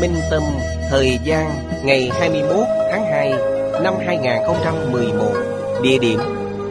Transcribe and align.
Minh 0.00 0.14
Tâm, 0.30 0.42
Thời 0.90 1.18
gian 1.24 1.70
Ngày 1.84 2.10
21 2.12 2.66
tháng 2.90 3.04
2 3.04 3.30
Năm 3.82 3.94
2011 4.06 5.34
Địa 5.82 5.98
điểm, 5.98 6.20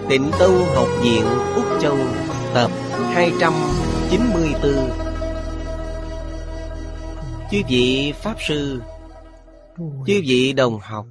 Tịnh 0.10 0.32
Tâu 0.40 0.66
Học 0.76 0.88
viện, 1.04 1.24
Úc 1.56 1.66
Châu, 1.82 1.98
Tập 2.54 2.72
294 2.98 4.72
Chư 7.52 7.58
vị 7.70 8.14
Pháp 8.22 8.36
Sư, 8.48 8.82
Chư 9.78 10.22
vị 10.28 10.54
đồng 10.54 10.80
học, 10.80 11.06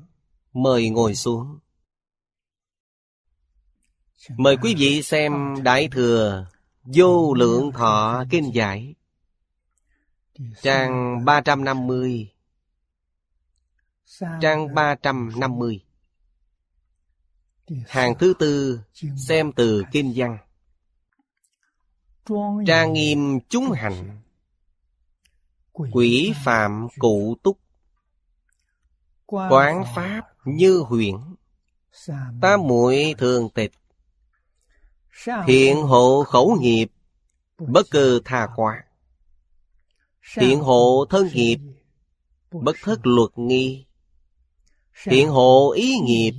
Mời 0.52 0.88
ngồi 0.88 1.14
xuống. 1.14 1.58
Mời 4.36 4.56
quý 4.62 4.74
vị 4.78 5.02
xem 5.02 5.32
Đại 5.62 5.88
Thừa 5.92 6.46
Vô 6.84 7.34
Lượng 7.34 7.72
Thọ 7.72 8.24
Kinh 8.30 8.54
Giải. 8.54 8.95
Trang 10.62 11.24
350 11.24 12.32
Trang 14.40 14.74
350 14.74 15.80
Hàng 17.86 18.14
thứ 18.18 18.34
tư 18.38 18.80
Xem 19.16 19.52
từ 19.52 19.82
Kinh 19.92 20.12
văn. 20.16 20.38
Trang 22.66 22.92
nghiêm 22.92 23.40
chúng 23.48 23.70
hành. 23.72 24.20
Quỷ 25.72 26.32
phạm 26.44 26.88
cụ 26.98 27.36
túc. 27.42 27.58
Quán 29.26 29.84
pháp 29.94 30.22
như 30.44 30.78
huyện 30.78 31.16
Tam 32.40 32.60
muội 32.62 33.14
thường 33.18 33.48
tịch. 33.54 33.72
Thiện 35.46 35.76
hộ 35.76 36.24
khẩu 36.24 36.56
nghiệp. 36.60 36.86
Bất 37.58 37.86
cơ 37.90 38.20
tha 38.24 38.48
quả 38.56 38.85
Thiện 40.34 40.60
hộ 40.60 41.06
thân 41.10 41.28
nghiệp 41.34 41.58
Bất 42.50 42.76
thất 42.82 43.00
luật 43.02 43.30
nghi. 43.36 43.86
Thiện 45.04 45.28
hộ 45.28 45.72
ý 45.72 45.94
nghiệp 46.02 46.32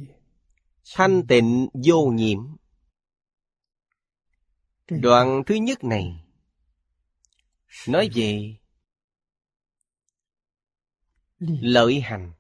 Thanh 0.93 1.27
tịnh 1.27 1.67
vô 1.73 2.05
nhiễm 2.05 2.47
Đoạn 4.87 5.43
thứ 5.45 5.55
nhất 5.55 5.83
này 5.83 6.23
Nói 7.87 8.09
về 8.13 8.55
Lợi 11.39 12.01
hành. 12.01 12.33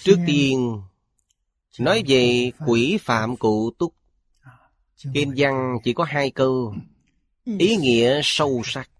Trước 0.00 0.16
tiên 0.26 0.82
Nói 1.78 2.02
về 2.08 2.50
quỷ 2.66 2.98
phạm 3.00 3.36
cụ 3.36 3.70
túc. 3.78 3.94
Kinh 5.14 5.34
văn 5.36 5.78
chỉ 5.84 5.92
có 5.92 6.04
hai 6.04 6.30
câu. 6.30 6.74
Ý 7.44 7.76
nghĩa 7.76 8.20
sâu 8.24 8.62
sắc 8.64 8.90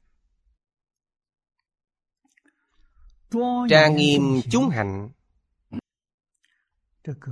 Tra 3.68 3.88
nghiêm 3.88 4.40
chúng 4.50 4.68
hạnh 4.68 5.10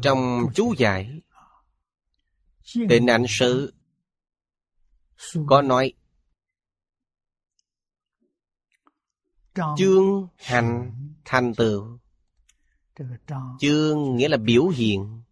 Trong 0.02 0.46
chú 0.54 0.74
giải 0.78 1.20
Tịnh 2.88 3.06
ảnh 3.06 3.24
sự 3.28 3.72
Có 5.46 5.62
nói 5.62 5.92
Chương 9.76 10.28
hành 10.36 10.92
thành 11.24 11.54
tựu. 11.54 11.98
Chương 13.60 14.16
nghĩa 14.16 14.28
là 14.28 14.36
biểu 14.36 14.68
hiện 14.68 15.22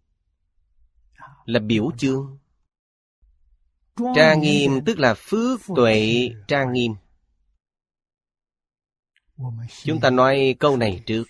Là 1.44 1.60
biểu 1.60 1.90
chương. 1.98 2.38
Tra 4.14 4.34
nghiêm 4.34 4.80
tức 4.86 4.98
là 4.98 5.14
phước 5.14 5.60
tuệ. 5.76 6.30
tra 6.48 6.64
nghiêm 6.64 6.94
Chúng 9.84 10.00
ta 10.00 10.10
nói 10.10 10.56
câu 10.60 10.76
này 10.76 11.02
trước. 11.06 11.24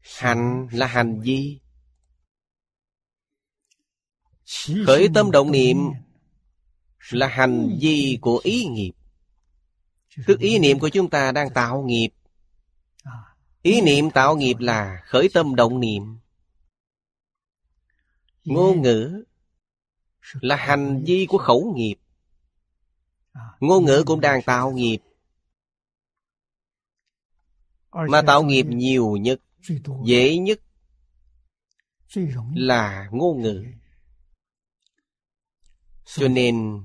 Hành 0.00 0.68
là 0.72 0.86
hành 0.86 1.20
vi. 1.20 1.60
Khởi 4.86 5.08
tâm 5.14 5.30
động 5.30 5.52
niệm 5.52 5.76
Là 7.10 7.28
hành 7.28 7.78
vi 7.80 8.18
của 8.20 8.40
ý 8.44 8.64
nghiệp. 8.64 8.92
Tức 10.26 10.40
ý 10.40 10.58
niệm 10.58 10.78
của 10.78 10.88
chúng 10.88 11.10
ta 11.10 11.32
đang 11.32 11.50
tạo 11.54 11.82
nghiệp. 11.82 12.08
Ý 13.62 13.80
niệm 13.80 14.10
tạo 14.10 14.36
nghiệp 14.36 14.56
là 14.58 15.02
khởi 15.06 15.28
tâm 15.34 15.54
động 15.54 15.80
niệm. 15.80 16.18
Ngôn 18.44 18.82
ngữ 18.82 19.24
là 20.32 20.56
hành 20.56 21.04
vi 21.06 21.26
của 21.28 21.38
khẩu 21.38 21.74
nghiệp. 21.76 21.96
Ngôn 23.60 23.84
ngữ 23.84 24.02
cũng 24.06 24.20
đang 24.20 24.42
tạo 24.42 24.70
nghiệp. 24.70 24.98
Mà 27.94 28.22
tạo 28.26 28.42
nghiệp 28.42 28.66
nhiều 28.68 29.16
nhất 29.16 29.40
Dễ 30.04 30.38
nhất 30.38 30.60
Là 32.54 33.08
ngôn 33.12 33.42
ngữ. 33.42 33.64
Cho 36.04 36.28
nên 36.28 36.82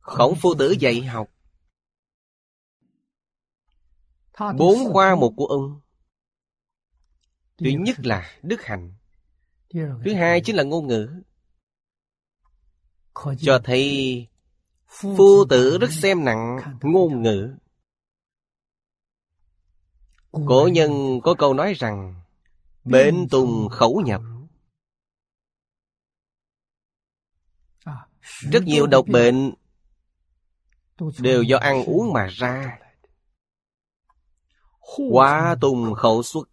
Khổng 0.00 0.34
phu 0.42 0.54
tử 0.54 0.70
dạy 0.80 1.02
học. 1.02 1.28
Bốn 4.56 4.92
khoa 4.92 5.14
một 5.14 5.32
của 5.36 5.46
ông. 5.46 5.80
Thứ 7.58 7.70
nhất 7.80 7.96
là 7.98 8.38
đức 8.42 8.62
hạnh. 8.62 8.94
Thứ 10.04 10.14
hai 10.14 10.40
chính 10.44 10.56
là 10.56 10.62
ngôn 10.62 10.86
ngữ. 10.86 11.22
Cho 13.38 13.60
thấy 13.64 14.28
Phu 14.86 15.44
tử 15.50 15.78
rất 15.78 15.90
xem 15.92 16.24
nặng 16.24 16.58
ngôn 16.82 17.22
ngữ 17.22 17.54
Cổ 20.32 20.68
nhân 20.72 21.20
có 21.22 21.34
câu 21.38 21.54
nói 21.54 21.74
rằng 21.74 22.14
Bệnh 22.84 23.28
tùng 23.30 23.68
khẩu 23.68 24.02
nhập. 24.04 24.20
Rất 28.50 28.62
nhiều 28.62 28.86
độc 28.86 29.06
bệnh 29.06 29.52
Đều 31.18 31.42
do 31.42 31.56
ăn 31.56 31.84
uống 31.84 32.12
mà 32.12 32.26
ra. 32.26 32.78
Quá 35.10 35.56
tùng 35.60 35.94
khẩu 35.94 36.22
xuất. 36.22 36.48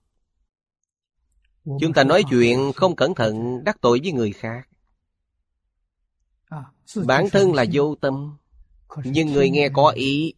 Chúng 1.65 1.93
ta 1.95 2.03
nói 2.03 2.23
chuyện 2.29 2.71
không 2.75 2.95
cẩn 2.95 3.15
thận 3.15 3.63
đắc 3.63 3.77
tội 3.81 3.99
với 4.03 4.11
người 4.11 4.31
khác. 4.31 4.69
Bản 7.05 7.25
thân 7.31 7.53
là 7.53 7.65
vô 7.73 7.95
tâm 7.95 8.37
Nhưng 9.03 9.27
người 9.27 9.49
nghe 9.49 9.69
có 9.73 9.89
ý 9.89 10.33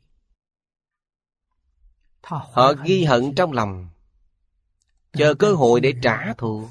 Họ 2.21 2.73
ghi 2.85 3.03
hận 3.03 3.35
trong 3.35 3.51
lòng. 3.51 3.89
Chờ 5.13 5.33
cơ 5.33 5.53
hội 5.53 5.81
để 5.81 5.93
trả 6.03 6.33
thù. 6.33 6.67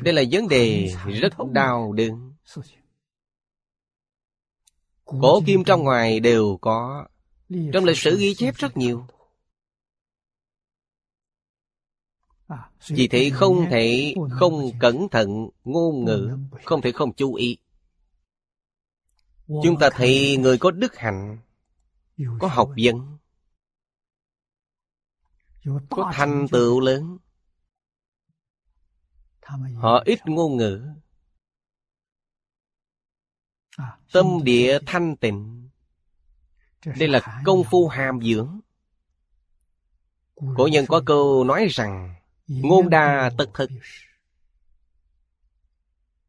Đây 0.00 0.14
là 0.14 0.22
vấn 0.30 0.48
đề 0.48 0.94
rất 1.06 1.32
đau 1.52 1.92
đớn. 1.92 2.34
Cổ 5.04 5.42
kim 5.46 5.64
trong 5.64 5.82
ngoài 5.82 6.20
đều 6.20 6.58
có. 6.60 7.06
Trong 7.72 7.84
lịch 7.84 7.98
sử 7.98 8.18
ghi 8.18 8.34
chép 8.34 8.54
rất 8.54 8.76
nhiều. 8.76 9.06
Vì 12.88 13.08
thế 13.08 13.30
không 13.34 13.66
thể 13.70 14.14
không 14.30 14.70
cẩn 14.80 15.08
thận 15.08 15.48
ngôn 15.64 16.04
ngữ 16.04 16.38
Không 16.64 16.82
thể 16.82 16.92
không 16.92 17.12
chú 17.12 17.34
ý. 17.34 17.56
Chúng 19.46 19.78
ta 19.80 19.90
thấy 19.92 20.36
người 20.36 20.58
có 20.58 20.70
đức 20.70 20.96
hạnh 20.96 21.38
Có 22.40 22.48
học 22.48 22.70
vấn 22.82 23.18
có 25.90 26.12
thành 26.14 26.46
tựu 26.50 26.80
lớn. 26.80 27.18
Họ 29.74 30.02
ít 30.04 30.18
ngôn 30.26 30.56
ngữ. 30.56 30.88
Tâm 34.12 34.26
địa 34.44 34.78
thanh 34.86 35.16
tịnh. 35.16 35.68
Đây 36.98 37.08
là 37.08 37.42
công 37.44 37.62
phu 37.70 37.88
hàm 37.88 38.20
dưỡng. 38.22 38.60
Cổ 40.34 40.68
nhân 40.72 40.84
có 40.88 41.02
câu 41.06 41.44
nói 41.44 41.66
rằng 41.70 42.14
ngôn 42.46 42.90
đa 42.90 43.30
tất 43.38 43.46
thực 43.54 43.70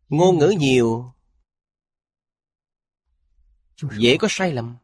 ngôn 0.10 0.38
ngữ 0.38 0.54
nhiều 0.58 1.14
dễ 3.98 4.18
có 4.18 4.28
sai 4.30 4.54
lầm 4.54 4.78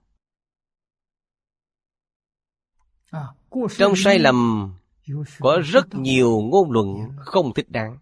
trong 3.77 3.93
sai 3.95 4.19
lầm, 4.19 4.71
có 5.39 5.61
rất 5.65 5.85
nhiều 5.91 6.41
ngôn 6.41 6.71
luận 6.71 6.87
không 7.17 7.53
thích 7.53 7.69
đáng. 7.69 7.97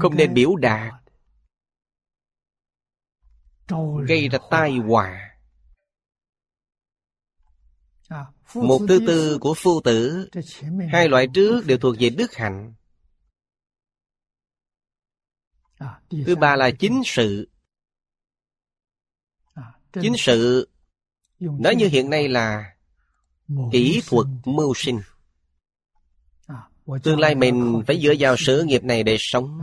Không 0.00 0.16
nên 0.16 0.34
biểu 0.34 0.56
đạt. 0.56 0.94
Gây 4.06 4.28
ra 4.28 4.38
tai 4.50 4.76
họa. 4.76 5.38
Một 8.54 8.78
thứ 8.88 9.00
tư 9.06 9.38
của 9.40 9.54
phu 9.56 9.80
tử, 9.84 10.28
hai 10.92 11.08
loại 11.08 11.26
trước 11.34 11.66
đều 11.66 11.78
thuộc 11.78 11.96
về 11.98 12.10
đức 12.10 12.34
hạnh. 12.34 12.74
Thứ 16.26 16.36
ba 16.36 16.56
là 16.56 16.70
chính 16.78 17.02
sự. 17.04 17.48
Chính 19.92 20.14
sự 20.18 20.68
nói 21.40 21.74
như 21.76 21.88
hiện 21.88 22.10
nay 22.10 22.28
là 22.28 22.76
kỹ 23.72 24.02
thuật 24.06 24.26
mưu 24.44 24.74
sinh. 24.76 25.00
Tương 27.02 27.18
lai 27.18 27.34
mình 27.34 27.82
phải 27.86 28.00
dựa 28.00 28.14
vào 28.18 28.36
sự 28.38 28.64
nghiệp 28.64 28.84
này 28.84 29.02
để 29.02 29.16
sống. 29.20 29.60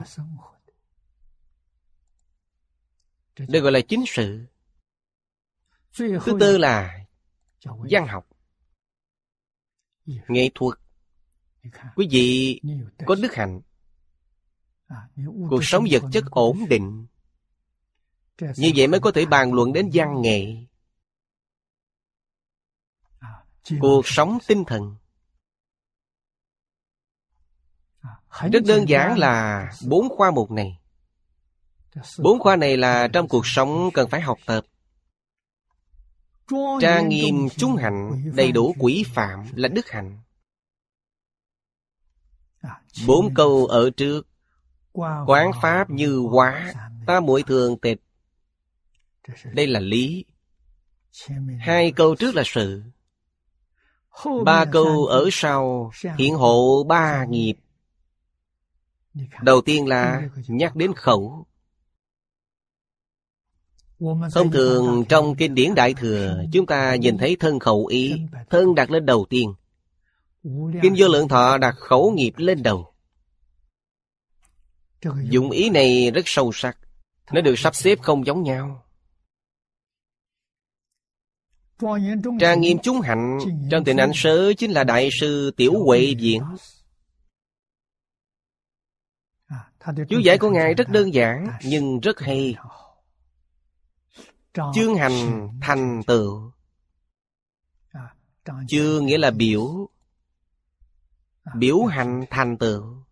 đây 3.38 3.62
gọi 3.62 3.72
là 3.72 3.80
chính 3.88 4.04
sự. 4.08 4.46
Thứ 5.98 6.38
tư 6.40 6.58
là 6.58 7.06
văn 7.66 8.08
học. 8.08 8.28
Nghệ 10.28 10.50
thuật. 10.56 10.80
Quý 11.96 12.08
vị 12.12 12.62
có 13.06 13.16
đức 13.16 13.34
hạnh. 13.34 13.62
Cuộc 15.50 15.64
sống 15.64 15.86
vật 15.92 16.04
chất 16.12 16.24
ổn 16.32 16.66
định. 16.70 17.06
Như 18.40 18.72
vậy 18.76 18.88
mới 18.88 19.00
có 19.00 19.12
thể 19.12 19.26
bàn 19.26 19.54
luận 19.54 19.74
đến 19.74 19.90
văn 19.94 20.22
nghệ 20.22 20.66
cuộc 23.80 24.08
sống 24.08 24.38
tinh 24.48 24.64
thần. 24.66 24.96
Rất 28.52 28.64
đơn 28.66 28.90
giản 28.90 29.18
là 29.18 29.68
bốn 29.88 30.10
khoa 30.10 30.32
mục 30.32 30.52
này. 30.52 30.80
bốn 32.20 32.40
khoa 32.40 32.56
này 32.56 32.78
là 32.78 33.08
trong 33.14 33.28
cuộc 33.28 33.48
sống 33.48 33.90
cần 33.94 34.10
phải 34.10 34.22
học 34.22 34.38
tập. 34.46 34.66
Trang 36.82 37.10
nghiêm 37.10 37.48
chúng 37.58 37.76
hạnh 37.76 38.32
đầy 38.36 38.52
đủ 38.52 38.76
quỷ 38.80 39.04
phạm 39.14 39.44
là 39.54 39.68
đức 39.68 39.90
hạnh. 39.90 40.20
Bốn 43.08 43.34
câu 43.34 43.66
ở 43.66 43.90
trước. 43.98 44.28
quán 45.26 45.52
pháp 45.62 45.90
như 45.90 46.18
hóa 46.18 46.74
ta 47.08 47.20
muội 47.20 47.44
thường 47.44 47.80
tịch. 47.80 48.02
Đây 49.44 49.68
là 49.68 49.80
lý. 49.80 50.26
Hai 51.60 51.92
câu 51.92 52.16
trước 52.16 52.36
là 52.36 52.44
sự 52.46 52.84
ba 54.46 54.66
câu 54.66 55.06
ở 55.06 55.30
sau 55.32 55.92
hiện 56.18 56.36
hộ 56.36 56.84
ba 56.84 57.26
nghiệp. 57.26 57.54
Đầu 59.42 59.62
tiên 59.62 59.88
là 59.88 60.30
nhắc 60.48 60.76
đến 60.76 60.94
khẩu. 60.94 61.46
Thông 64.34 64.52
thường 64.52 65.06
trong 65.10 65.36
kinh 65.36 65.56
điển 65.56 65.76
đại 65.76 65.94
thừa 65.94 66.44
chúng 66.52 66.66
ta 66.66 66.96
nhìn 66.96 67.18
thấy 67.18 67.38
thân 67.40 67.60
khẩu 67.60 67.86
ý 67.86 68.22
thân 68.50 68.76
đặt 68.76 68.92
lên 68.92 69.06
đầu 69.06 69.26
tiên. 69.30 69.54
Kinh 70.82 70.94
vô 70.98 71.08
lượng 71.08 71.28
thọ 71.28 71.58
đặt 71.58 71.76
khẩu 71.78 72.12
nghiệp 72.12 72.34
lên 72.38 72.64
đầu. 72.64 72.94
Dụng 75.30 75.52
ý 75.52 75.70
này 75.70 76.12
rất 76.12 76.22
sâu 76.26 76.52
sắc. 76.54 76.78
Nó 77.32 77.42
được 77.42 77.60
sắp 77.60 77.76
xếp 77.76 78.00
không 78.02 78.26
giống 78.26 78.44
nhau 78.44 78.85
Trang 82.40 82.62
nghiêm 82.62 82.78
chúng 82.84 83.02
hạnh 83.02 83.40
Trong 83.72 83.84
tình 83.84 83.98
ảnh 83.98 84.12
sớ 84.14 84.54
chính 84.58 84.72
là 84.72 84.84
Đại 84.84 85.10
sư 85.20 85.52
Tiểu 85.58 85.84
Huệ 85.86 86.14
diện 86.18 86.42
Chú 90.10 90.20
giải 90.20 90.38
của 90.38 90.50
Ngài 90.50 90.74
rất 90.74 90.90
đơn 90.90 91.14
giản, 91.14 91.48
Nhưng 91.64 92.00
rất 92.00 92.20
hay. 92.20 92.56
Chương 94.54 94.96
hành 94.96 95.50
thành 95.62 96.02
tựu. 96.08 96.52
Chương 98.68 99.06
nghĩa 99.06 99.18
là 99.18 99.32
biểu. 99.32 99.90
Biểu 101.56 101.84
hành 101.84 102.26
thành 102.30 102.58
tựu. 102.58 103.04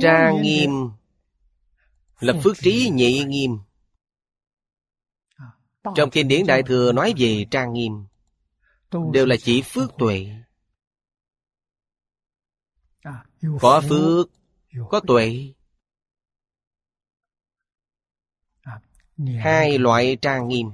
Trang 0.00 0.42
nghiêm. 0.42 0.70
Là 2.20 2.32
phước 2.44 2.56
trí 2.58 2.90
nhị 2.92 3.24
nghiêm 3.24 3.58
trong 5.96 6.10
kinh 6.10 6.28
điển 6.28 6.46
Đại 6.46 6.62
Thừa 6.62 6.92
nói 6.92 7.14
về 7.16 7.46
trang 7.50 7.72
nghiêm 7.72 8.06
Đều 9.12 9.26
là 9.26 9.36
chỉ 9.42 9.62
phước 9.62 9.90
tuệ. 9.98 10.26
Có 13.60 13.82
phước, 13.88 14.30
có 14.90 15.00
tuệ. 15.06 15.54
Hai 19.16 19.78
loại 19.78 20.16
trang 20.22 20.48
nghiêm. 20.48 20.70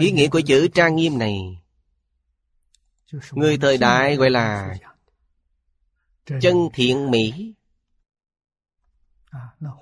Ý 0.00 0.10
nghĩa 0.12 0.28
của 0.28 0.40
chữ 0.46 0.68
trang 0.74 0.96
nghiêm 0.96 1.18
này 1.18 1.62
Người 3.30 3.58
thời 3.58 3.78
đại 3.78 4.16
gọi 4.16 4.30
là 4.30 4.76
Chân 6.40 6.68
thiện 6.72 7.10
mỹ 7.10 7.54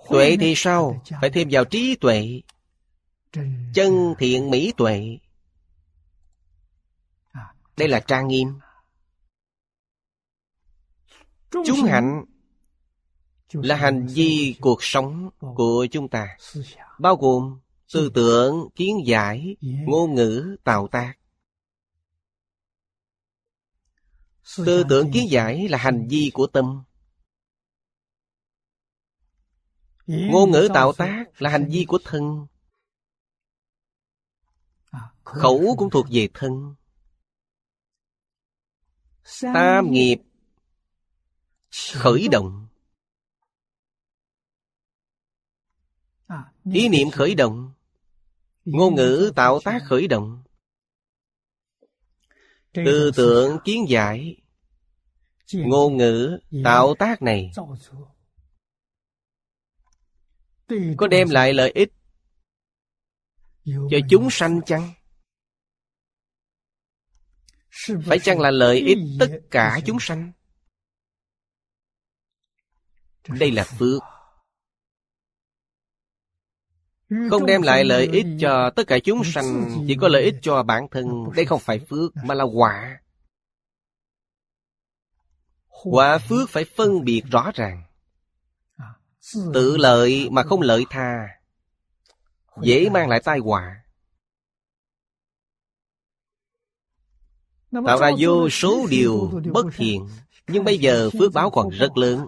Tuệ 0.09 0.37
thì 0.41 0.55
sao? 0.57 1.03
Phải 1.21 1.31
thêm 1.31 1.49
vào 1.51 1.65
trí 1.65 1.97
tuệ. 2.01 2.41
Chân 3.75 4.15
thiện 4.19 4.51
mỹ 4.51 4.73
tuệ. 4.77 5.19
Đây 7.77 7.89
là 7.89 8.01
trang 8.01 8.29
nghiêm. 8.29 8.49
Chúng 11.51 11.85
hạnh 11.89 12.25
Là 13.53 13.77
hành 13.77 14.07
vi 14.07 14.57
cuộc 14.61 14.79
sống 14.81 15.31
của 15.39 15.87
chúng 15.91 16.09
ta. 16.09 16.37
Bao 16.99 17.17
gồm 17.17 17.61
tư 17.93 18.11
tưởng, 18.15 18.69
kiến 18.75 18.97
giải, 19.07 19.57
ngôn 19.61 20.15
ngữ, 20.15 20.57
tạo 20.65 20.89
tác. 20.89 21.15
Tư 24.57 24.85
tưởng 24.89 25.13
kiến 25.13 25.31
giải 25.31 25.69
là 25.69 25.79
hành 25.79 26.09
vi 26.09 26.31
của 26.35 26.47
tâm 26.47 26.83
Ngôn 30.07 30.51
ngữ 30.51 30.69
tạo 30.75 30.93
tác 30.93 31.43
là 31.43 31.51
hành 31.51 31.69
vi 31.71 31.85
của 31.89 31.99
thân. 32.05 32.47
Khẩu 35.25 35.75
cũng 35.79 35.91
thuộc 35.91 36.07
về 36.11 36.29
thân. 36.35 36.75
Tam 39.43 39.91
nghiệp 39.91 40.19
Khởi 41.93 42.29
động. 42.29 42.69
Ý 46.73 46.89
niệm 46.89 47.11
khởi 47.11 47.35
động. 47.35 47.73
Ngôn 48.65 48.95
ngữ 48.95 49.33
tạo 49.37 49.61
tác 49.65 49.83
khởi 49.85 50.09
động. 50.09 50.43
Tư 52.73 53.11
tưởng 53.17 53.59
kiến 53.65 53.85
giải. 53.89 54.37
Ngôn 55.53 55.97
ngữ 55.97 56.39
tạo 56.65 56.95
tác 56.99 57.23
này 57.23 57.51
có 60.97 61.07
đem 61.07 61.31
lại 61.31 61.53
lợi 61.53 61.71
ích 61.75 61.93
cho 63.65 63.99
chúng 64.11 64.29
sanh 64.31 64.61
chăng? 64.67 64.93
Phải 68.07 68.19
chăng 68.19 68.41
là 68.41 68.51
lợi 68.51 68.79
ích 68.79 68.99
tất 69.21 69.39
cả 69.51 69.81
chúng 69.87 70.01
sanh? 70.01 70.33
Đây 73.29 73.51
là 73.51 73.65
phước. 73.65 74.03
Không 77.31 77.47
đem 77.47 77.63
lại 77.63 77.85
lợi 77.85 78.09
ích 78.13 78.27
cho 78.41 78.71
tất 78.77 78.87
cả 78.87 78.99
chúng 79.05 79.25
sanh 79.25 79.85
chỉ 79.87 79.97
có 80.01 80.09
lợi 80.09 80.23
ích 80.23 80.35
cho 80.43 80.63
bản 80.63 80.87
thân. 80.91 81.07
đây 81.37 81.45
không 81.45 81.61
phải 81.61 81.79
phước 81.79 82.17
mà 82.25 82.35
là 82.35 82.45
quả. 82.45 83.01
Quả 85.69 86.19
phước 86.19 86.51
phải 86.51 86.65
phân 86.65 87.05
biệt 87.05 87.23
rõ 87.31 87.51
ràng 87.55 87.83
Tự 89.55 89.77
lợi 89.77 90.29
mà 90.31 90.43
không 90.43 90.61
lợi 90.61 90.85
tha 90.91 91.29
Dễ 92.63 92.89
mang 92.91 93.09
lại 93.09 93.21
tai 93.25 93.39
họa 93.39 93.85
Tạo 97.87 97.99
ra 97.99 98.11
vô 98.19 98.49
số 98.49 98.87
điều 98.91 99.43
bất 99.53 99.67
thiện 99.75 100.09
Nhưng 100.49 100.65
bây 100.65 100.79
giờ 100.79 101.11
phước 101.19 101.33
báo 101.33 101.51
còn 101.51 101.69
rất 101.69 101.97
lớn 101.97 102.27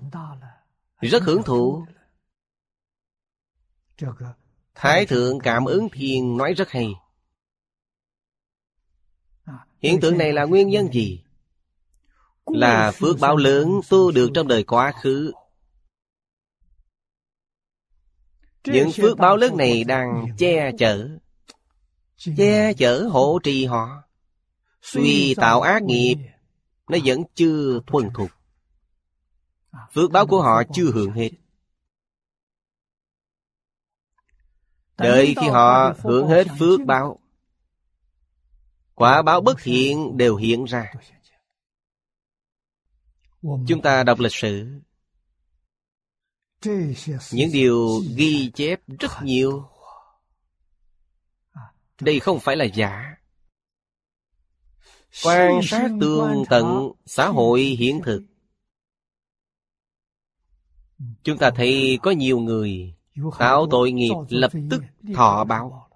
Rất 1.00 1.22
hưởng 1.22 1.42
thụ 1.42 1.86
Thái 4.74 5.06
thượng 5.06 5.38
cảm 5.38 5.64
ứng 5.64 5.88
thiên 5.92 6.36
nói 6.36 6.54
rất 6.54 6.70
hay 6.70 6.94
Hiện 9.82 10.00
tượng 10.00 10.18
này 10.18 10.32
là 10.32 10.44
nguyên 10.44 10.68
nhân 10.68 10.92
gì? 10.92 11.24
Là 12.46 12.92
phước 12.94 13.16
báo 13.20 13.36
lớn 13.36 13.80
tu 13.88 14.10
được 14.10 14.30
trong 14.34 14.48
đời 14.48 14.64
quá 14.64 14.92
khứ 15.02 15.32
Những 18.66 18.90
phước 18.92 19.18
báo 19.18 19.36
lớn 19.36 19.56
này 19.56 19.84
đang 19.84 20.26
che 20.38 20.72
chở. 20.78 21.08
Che 22.16 22.72
chở 22.72 23.08
hộ 23.10 23.38
trì 23.42 23.64
họ. 23.64 24.02
Suy 24.82 25.34
tạo 25.34 25.60
ác 25.60 25.82
nghiệp, 25.82 26.16
Nó 26.88 26.98
vẫn 27.04 27.22
chưa 27.34 27.80
thuần 27.86 28.10
thục. 28.14 28.30
Phước 29.92 30.10
báo 30.10 30.26
của 30.26 30.42
họ 30.42 30.62
chưa 30.72 30.90
hưởng 30.92 31.12
hết. 31.12 31.30
Đợi 34.98 35.34
khi 35.40 35.48
họ 35.48 35.94
hưởng 36.02 36.28
hết 36.28 36.46
phước 36.58 36.80
báo, 36.86 37.20
Quả 38.94 39.22
báo 39.22 39.40
bất 39.40 39.56
thiện 39.62 40.16
đều 40.16 40.36
hiện 40.36 40.64
ra. 40.64 40.92
Chúng 43.42 43.82
ta 43.82 44.02
đọc 44.02 44.18
lịch 44.18 44.34
sử. 44.34 44.80
Những 47.32 47.52
điều 47.52 48.00
ghi 48.16 48.50
chép 48.54 48.80
rất 49.00 49.10
nhiều. 49.22 49.68
Đây 52.00 52.20
không 52.20 52.40
phải 52.40 52.56
là 52.56 52.64
giả. 52.64 53.16
Quan 55.24 55.60
sát 55.62 55.90
tương 56.00 56.44
tận 56.50 56.92
xã 57.06 57.28
hội 57.28 57.60
hiện 57.60 58.00
thực. 58.04 58.22
Chúng 61.22 61.38
ta 61.38 61.50
thấy 61.56 61.98
có 62.02 62.10
nhiều 62.10 62.38
người 62.38 62.94
Tạo 63.38 63.66
tội 63.70 63.92
nghiệp 63.92 64.14
lập 64.28 64.52
tức 64.70 64.82
thọ 65.14 65.44
báo. 65.44 65.88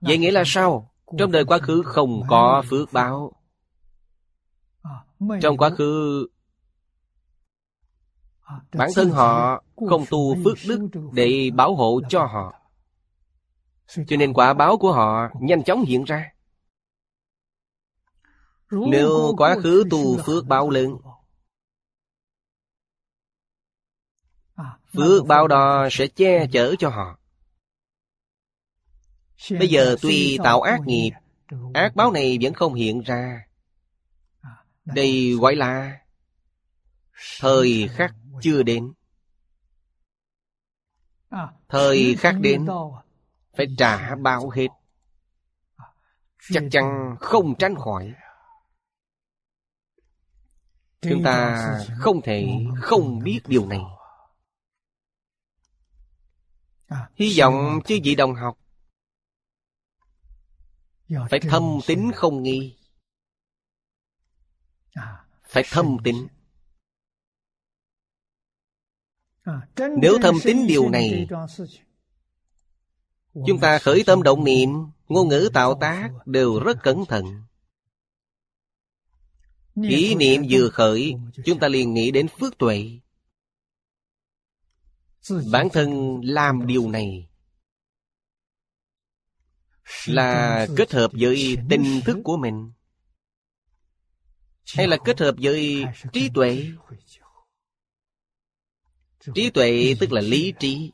Vậy 0.00 0.18
nghĩa 0.18 0.30
là 0.30 0.42
sao? 0.46 0.90
Trong 1.18 1.32
đời 1.32 1.44
quá 1.44 1.58
khứ 1.58 1.82
không 1.86 2.22
có 2.28 2.62
phước 2.68 2.92
báo. 2.92 3.32
Trong 5.42 5.56
quá 5.56 5.70
khứ 5.70 6.26
Bản 8.72 8.90
thân 8.94 9.10
họ 9.10 9.62
không 9.88 10.04
tu 10.10 10.36
phước 10.44 10.58
đức 10.68 10.88
để 11.12 11.50
bảo 11.54 11.74
hộ 11.74 12.00
cho 12.08 12.26
họ. 12.26 12.54
Cho 13.86 14.16
nên 14.16 14.32
quả 14.32 14.54
báo 14.54 14.78
của 14.78 14.92
họ 14.92 15.28
nhanh 15.40 15.64
chóng 15.64 15.84
hiện 15.84 16.04
ra. 16.04 16.32
Nếu 18.70 19.34
quá 19.36 19.56
khứ 19.62 19.84
tu 19.90 20.18
phước 20.22 20.46
báo 20.46 20.70
lớn 20.70 20.96
Phước 24.92 25.26
báo 25.26 25.48
đó 25.48 25.88
sẽ 25.90 26.06
che 26.06 26.46
chở 26.52 26.74
cho 26.78 26.88
họ. 26.88 27.18
Bây 29.50 29.68
giờ 29.68 29.96
tuy 30.02 30.38
tạo 30.44 30.60
ác 30.60 30.80
nghiệp 30.86 31.10
Ác 31.74 31.96
báo 31.96 32.12
này 32.12 32.38
vẫn 32.42 32.54
không 32.54 32.74
hiện 32.74 33.00
ra. 33.00 33.46
Đây 34.84 35.34
gọi 35.40 35.56
là 35.56 35.98
Thời 37.40 37.88
khắc 37.92 38.14
chưa 38.42 38.62
đến. 38.62 38.92
Thời 41.68 42.16
khắc 42.18 42.34
đến 42.40 42.66
Phải 43.56 43.66
trả 43.78 44.14
báo 44.14 44.50
hết. 44.50 44.68
Chắc 46.50 46.62
chắn 46.70 47.16
không 47.20 47.54
tránh 47.58 47.74
khỏi. 47.74 48.14
Chúng 51.00 51.22
ta 51.24 51.68
không 51.98 52.22
thể 52.22 52.64
không 52.82 53.18
biết 53.18 53.40
điều 53.46 53.66
này. 53.66 53.80
Hy 57.14 57.38
vọng 57.38 57.80
chư 57.86 57.98
vị 58.04 58.14
đồng 58.14 58.34
học 58.34 58.58
Phải 61.30 61.40
thâm 61.40 61.62
tín 61.86 62.10
không 62.14 62.42
nghi. 62.42 62.78
Phải 65.42 65.62
thâm 65.70 65.96
tín 66.04 66.28
Nếu 70.00 70.18
thâm 70.22 70.34
tín 70.44 70.66
điều 70.66 70.88
này 70.88 71.26
Chúng 73.46 73.60
ta 73.60 73.78
khởi 73.78 74.02
tâm 74.06 74.22
động 74.22 74.44
niệm 74.44 74.68
Ngôn 75.08 75.28
ngữ 75.28 75.50
tạo 75.54 75.78
tác 75.80 76.10
Đều 76.26 76.60
rất 76.60 76.76
cẩn 76.82 77.04
thận. 77.04 77.24
Ý 79.82 80.14
niệm 80.14 80.42
vừa 80.50 80.68
khởi 80.68 81.14
Chúng 81.44 81.58
ta 81.58 81.68
liền 81.68 81.94
nghĩ 81.94 82.10
đến 82.10 82.28
phước 82.40 82.58
tuệ. 82.58 82.98
Bản 85.52 85.68
thân 85.72 86.20
làm 86.24 86.66
điều 86.66 86.90
này 86.90 87.28
Là 90.06 90.66
kết 90.76 90.92
hợp 90.92 91.10
với 91.20 91.56
tinh 91.70 92.00
thức 92.04 92.18
của 92.24 92.36
mình 92.36 92.72
Hay 94.76 94.88
là 94.88 94.96
kết 95.04 95.20
hợp 95.20 95.34
với 95.38 95.84
trí 96.12 96.30
tuệ 96.34 96.66
Trí 99.34 99.50
tuệ, 99.50 99.94
tức 100.00 100.12
là 100.12 100.20
lý 100.20 100.52
trí. 100.60 100.92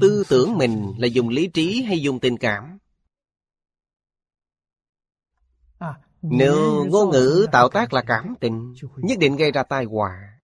Tư 0.00 0.24
tưởng 0.28 0.58
mình 0.58 0.94
là 0.98 1.06
dùng 1.06 1.28
lý 1.28 1.46
trí 1.54 1.82
hay 1.82 2.00
dùng 2.00 2.20
tình 2.20 2.36
cảm? 2.36 2.78
Nếu 6.22 6.86
ngôn 6.90 7.10
ngữ 7.10 7.46
tạo 7.52 7.68
tác 7.68 7.92
là 7.92 8.02
cảm 8.06 8.34
tình, 8.40 8.74
Nhất 8.96 9.18
định 9.18 9.36
gây 9.36 9.52
ra 9.52 9.62
tai 9.62 9.84
họa. 9.84 10.40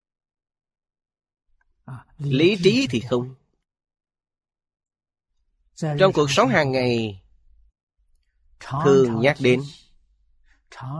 Lý 2.18 2.56
trí 2.64 2.86
thì 2.90 3.00
không. 3.00 3.34
Trong 5.74 6.12
cuộc 6.12 6.30
sống 6.30 6.48
hàng 6.48 6.72
ngày 6.72 7.24
Thường 8.84 9.20
nhắc 9.20 9.36
đến. 9.40 9.62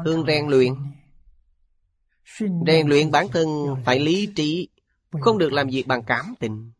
Thường 0.04 0.24
rèn 0.26 0.48
luyện. 0.48 0.74
Rèn 2.66 2.88
luyện 2.88 3.10
bản 3.10 3.26
thân 3.32 3.48
phải 3.84 4.00
lý 4.00 4.28
trí. 4.36 4.68
Không 5.20 5.38
được 5.38 5.52
làm 5.52 5.68
việc 5.68 5.84
bằng 5.86 6.02
cảm 6.06 6.34
tình. 6.40 6.72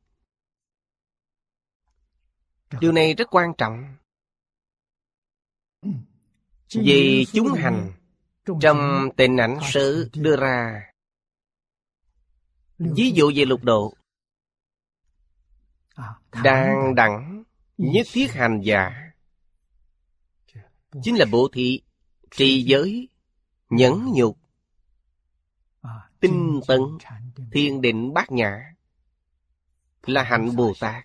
Điều 2.80 2.92
này 2.92 3.14
rất 3.14 3.28
quan 3.30 3.52
trọng. 3.58 3.96
Vì 6.74 7.26
chúng 7.32 7.52
hành 7.52 7.92
Trong 8.60 9.08
tình 9.16 9.36
ảnh 9.36 9.58
sử 9.72 10.10
đưa 10.14 10.36
ra. 10.36 10.82
Ví 12.78 13.12
dụ 13.14 13.32
về 13.34 13.44
lục 13.44 13.64
độ. 13.64 13.94
Đang 16.42 16.94
đẳng 16.94 17.44
Nhất 17.78 18.06
thiết 18.12 18.32
hành 18.32 18.60
giả. 18.64 19.12
Chính 21.02 21.18
là 21.18 21.26
bố 21.30 21.48
thị 21.52 21.82
Trì 22.30 22.62
giới 22.62 23.08
Nhẫn 23.70 24.12
nhục 24.14 24.38
Tinh 26.24 26.60
tấn, 26.66 26.80
Thiên 27.52 27.80
định 27.80 28.14
bát 28.14 28.32
nhã 28.32 28.74
Là 30.02 30.22
hạnh 30.22 30.56
Bồ 30.56 30.72
Tát 30.80 31.04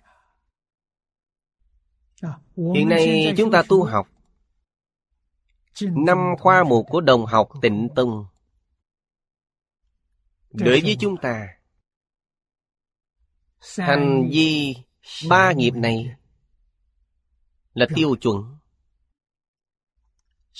Hiện 2.74 2.88
nay 2.88 3.34
chúng 3.36 3.50
ta 3.50 3.62
tu 3.68 3.84
học 3.84 4.08
Năm 5.80 6.18
khoa 6.38 6.64
mục 6.64 6.86
của 6.88 7.00
đồng 7.00 7.26
học 7.26 7.48
tịnh 7.62 7.88
tông. 7.96 8.26
Đối 10.52 10.80
với 10.80 10.96
chúng 11.00 11.16
ta 11.22 11.48
Hành 13.76 14.28
vi 14.32 14.76
ba 15.28 15.52
nghiệp 15.52 15.74
này 15.74 16.16
Là 17.74 17.86
tiêu 17.94 18.16
chuẩn. 18.20 18.56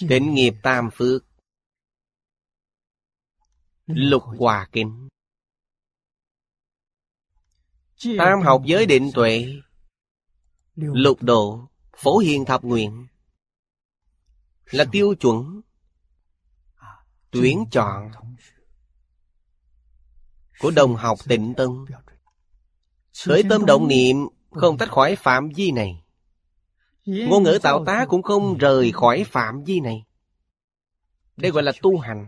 Tịnh 0.09 0.35
nghiệp 0.35 0.55
tam 0.63 0.91
phước. 0.93 1.30
Lục 3.95 4.23
hòa 4.39 4.69
kinh 4.73 5.09
Tam 8.19 8.43
học 8.43 8.63
giới 8.65 8.87
định 8.87 9.11
tuệ. 9.15 9.47
Lục 10.75 11.23
độ 11.23 11.69
Phổ 11.97 12.19
hiền 12.19 12.45
thập 12.45 12.65
nguyện. 12.65 13.07
Là 14.71 14.85
tiêu 14.93 15.15
chuẩn. 15.15 15.61
Tuyển 17.31 17.65
chọn. 17.71 18.11
Của 20.61 20.71
đồng 20.71 20.97
học 20.97 21.19
tịnh 21.29 21.55
tân 21.57 21.69
Khởi 23.25 23.43
tâm 23.51 23.67
động 23.67 23.89
niệm 23.89 24.17
Không 24.51 24.79
tách 24.79 24.91
khỏi 24.91 25.17
phạm 25.17 25.49
vi 25.57 25.71
này. 25.71 26.05
Ngôn 27.05 27.43
ngữ 27.43 27.59
tạo 27.63 27.85
tá 27.85 28.07
cũng 28.09 28.23
không 28.23 28.59
rời 28.59 28.93
khỏi 28.93 29.25
phạm 29.25 29.65
vi 29.65 29.81
này. 29.81 30.05
Đây 31.37 31.51
gọi 31.51 31.63
là 31.63 31.73
tu 31.83 31.99
hành 31.99 32.27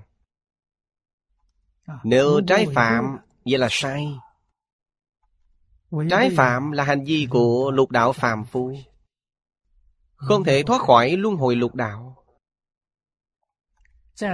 Nếu 2.05 2.41
trái 2.47 2.67
phạm 2.75 3.19
Vậy 3.45 3.59
là 3.59 3.69
sai. 3.71 4.19
Trái 6.11 6.31
phạm 6.37 6.71
là 6.71 6.85
hành 6.85 7.05
vi 7.05 7.27
của 7.31 7.71
lục 7.71 7.91
đạo 7.91 8.13
phàm 8.13 8.45
phu. 8.45 8.77
Không 10.15 10.45
thể 10.45 10.63
thoát 10.63 10.83
khỏi 10.83 11.11
luân 11.11 11.37
hồi 11.37 11.57
lục 11.57 11.75
đạo. 11.75 12.25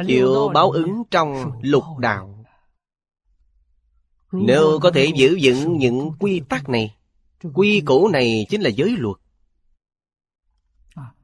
Chịu 0.06 0.50
báo 0.54 0.70
ứng 0.70 1.02
trong 1.10 1.60
lục 1.62 1.84
đạo. 1.98 2.44
Nếu 4.32 4.78
có 4.82 4.90
thể 4.94 5.12
giữ 5.16 5.38
vững 5.42 5.76
những 5.76 6.12
quy 6.18 6.42
tắc 6.48 6.68
này. 6.68 6.96
Quy 7.54 7.82
củ 7.86 8.08
này 8.08 8.46
chính 8.48 8.60
là 8.60 8.70
giới 8.70 8.96
luật. 8.98 9.16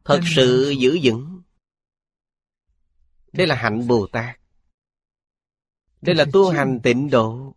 Thật 0.05 0.21
sự 0.37 0.75
giữ 0.79 0.99
vững. 1.03 1.43
Đây 3.33 3.47
là 3.47 3.55
hạnh 3.55 3.89
Bồ 3.89 4.07
Tát 4.13 4.44
đây 6.05 6.15
là 6.15 6.25
tu 6.33 6.51
hành 6.51 6.81
tịnh 6.83 7.11
độ. 7.11 7.55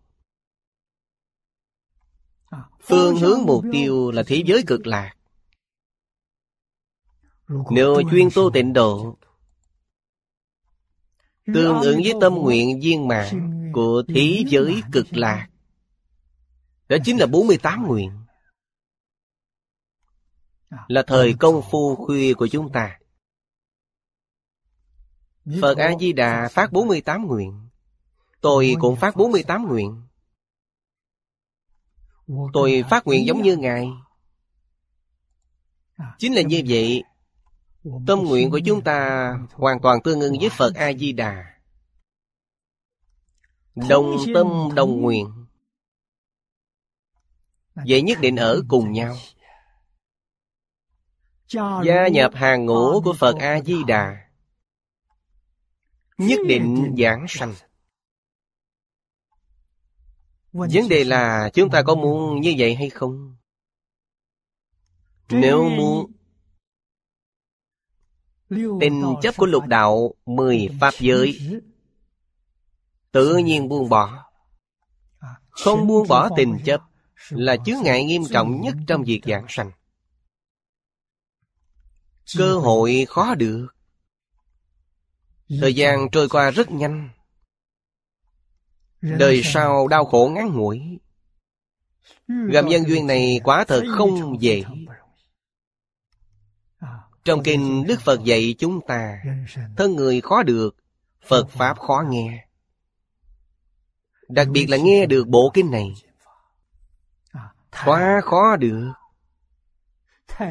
Phương 2.82 3.16
hướng 3.16 3.40
mục 3.46 3.64
tiêu 3.72 4.12
là 4.12 4.24
thế 4.28 4.44
giới 4.46 4.64
cực 4.68 4.88
lạc. 4.88 5.14
Nếu 7.72 8.02
chuyên 8.12 8.30
tu 8.36 8.50
tịnh 8.54 8.74
độ, 8.74 9.18
Tương 11.54 11.82
ứng 11.82 12.02
với 12.04 12.14
tâm 12.22 12.34
nguyện 12.34 12.80
viên 12.82 13.08
mạng 13.08 13.72
Của 13.74 14.04
thế 14.08 14.44
giới 14.48 14.82
cực 14.92 15.08
lạc, 15.12 15.48
Đó 16.88 16.98
chính 17.06 17.18
là 17.18 17.26
48 17.26 17.88
nguyện. 17.88 18.12
Là 20.88 21.04
thời 21.08 21.36
công 21.40 21.62
phu 21.72 21.96
khuya 21.96 22.34
của 22.34 22.48
chúng 22.48 22.72
ta. 22.72 23.00
Phật 25.62 25.78
A-di-đà 25.78 26.50
phát 26.52 26.72
48 26.72 27.28
nguyện. 27.28 27.67
Tôi 28.42 28.76
cũng 28.80 28.96
phát 28.96 29.16
48 29.16 29.68
nguyện. 29.68 30.08
Tôi 32.54 32.84
phát 32.90 33.08
nguyện 33.08 33.26
giống 33.26 33.42
như 33.42 33.58
Ngài. 33.58 33.88
Chính 36.18 36.34
là 36.36 36.42
như 36.42 36.64
vậy 36.68 37.04
Tâm 38.08 38.20
nguyện 38.20 38.52
của 38.52 38.60
chúng 38.66 38.82
ta 38.82 39.32
hoàn 39.54 39.80
toàn 39.82 40.02
tương 40.04 40.20
ưng 40.22 40.34
với 40.40 40.50
Phật 40.50 40.76
A-di-đà. 40.76 41.46
Đồng 43.76 44.18
tâm 44.34 44.48
đồng 44.76 45.02
nguyện. 45.02 45.46
Vậy 47.76 48.02
nhất 48.02 48.18
định 48.22 48.36
ở 48.36 48.62
cùng 48.68 48.92
nhau. 48.92 49.16
Gia 51.86 52.08
nhập 52.12 52.32
hàng 52.36 52.66
ngũ 52.66 53.02
của 53.02 53.14
Phật 53.14 53.36
A-di-đà. 53.40 54.28
Nhất 56.18 56.40
định 56.48 56.96
giảng 56.98 57.26
sanh 57.30 57.54
Vấn 60.52 60.90
đề 60.90 61.04
là 61.04 61.50
chúng 61.54 61.70
ta 61.70 61.82
có 61.82 61.96
muốn 61.96 62.42
như 62.42 62.56
vậy 62.58 62.76
hay 62.76 62.90
không? 62.90 63.36
Nếu 65.30 65.70
muốn 65.70 66.12
Tình 68.80 69.04
chấp 69.22 69.38
của 69.38 69.46
lục 69.46 69.64
đạo 69.68 70.14
Mười 70.26 70.70
pháp 70.82 70.94
giới 71.00 71.40
Tự 73.12 73.38
nhiên 73.38 73.70
buông 73.70 73.90
bỏ. 73.90 74.32
Không 75.50 75.88
buông 75.88 76.08
bỏ 76.08 76.30
tình 76.38 76.58
chấp 76.66 76.82
Là 77.30 77.58
chướng 77.66 77.84
ngại 77.84 78.06
nghiêm 78.06 78.24
trọng 78.32 78.62
nhất 78.62 78.76
trong 78.88 79.04
việc 79.04 79.22
giảng 79.26 79.46
sanh. 79.50 79.72
Cơ 82.38 82.58
hội 82.58 83.06
khó 83.10 83.36
được. 83.36 83.68
Thời 85.62 85.76
gian 85.76 86.10
trôi 86.12 86.30
qua 86.30 86.52
rất 86.52 86.72
nhanh 86.72 87.10
Đời 89.20 89.42
sau 89.44 89.88
đau 89.88 90.06
khổ 90.06 90.32
ngắn 90.36 90.54
ngủi. 90.54 90.82
Gặp 92.28 92.66
nhân 92.66 92.84
duyên 92.88 93.08
này 93.08 93.40
quá 93.44 93.66
thật 93.68 93.84
không 93.98 94.42
dễ. 94.42 94.64
Trong 97.26 97.44
kinh 97.44 97.86
Đức 97.88 98.02
Phật 98.02 98.24
dạy 98.24 98.56
chúng 98.60 98.80
ta 98.88 99.24
Thân 99.78 99.96
người 99.96 100.22
khó 100.22 100.44
được 100.44 100.76
Phật 101.22 101.50
Pháp 101.50 101.80
khó 101.80 102.04
nghe. 102.10 102.48
Đặc 104.30 104.48
biệt 104.52 104.70
là 104.70 104.78
nghe 104.78 105.06
được 105.06 105.28
bộ 105.28 105.52
kinh 105.54 105.72
này. 105.72 105.94
Quá 107.86 108.22
khó 108.24 108.56
được. 108.56 108.92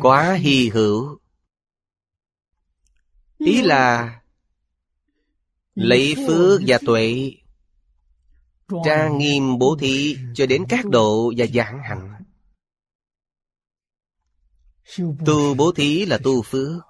Quá 0.00 0.32
hy 0.32 0.68
hữu. 0.68 1.18
Ý 3.38 3.62
là 3.62 4.20
Lấy 5.74 6.14
phước 6.26 6.60
và 6.66 6.78
tuệ 6.86 7.32
trang 8.84 9.18
nghiêm 9.18 9.58
bố 9.58 9.76
thí 9.80 10.16
cho 10.34 10.46
đến 10.46 10.64
các 10.68 10.84
độ 10.84 11.32
và 11.36 11.46
giảng 11.46 11.80
hạnh 11.82 12.16
tu 15.26 15.54
bố 15.54 15.72
thí 15.72 16.06
là 16.06 16.18
tu 16.24 16.42
phước. 16.42 16.82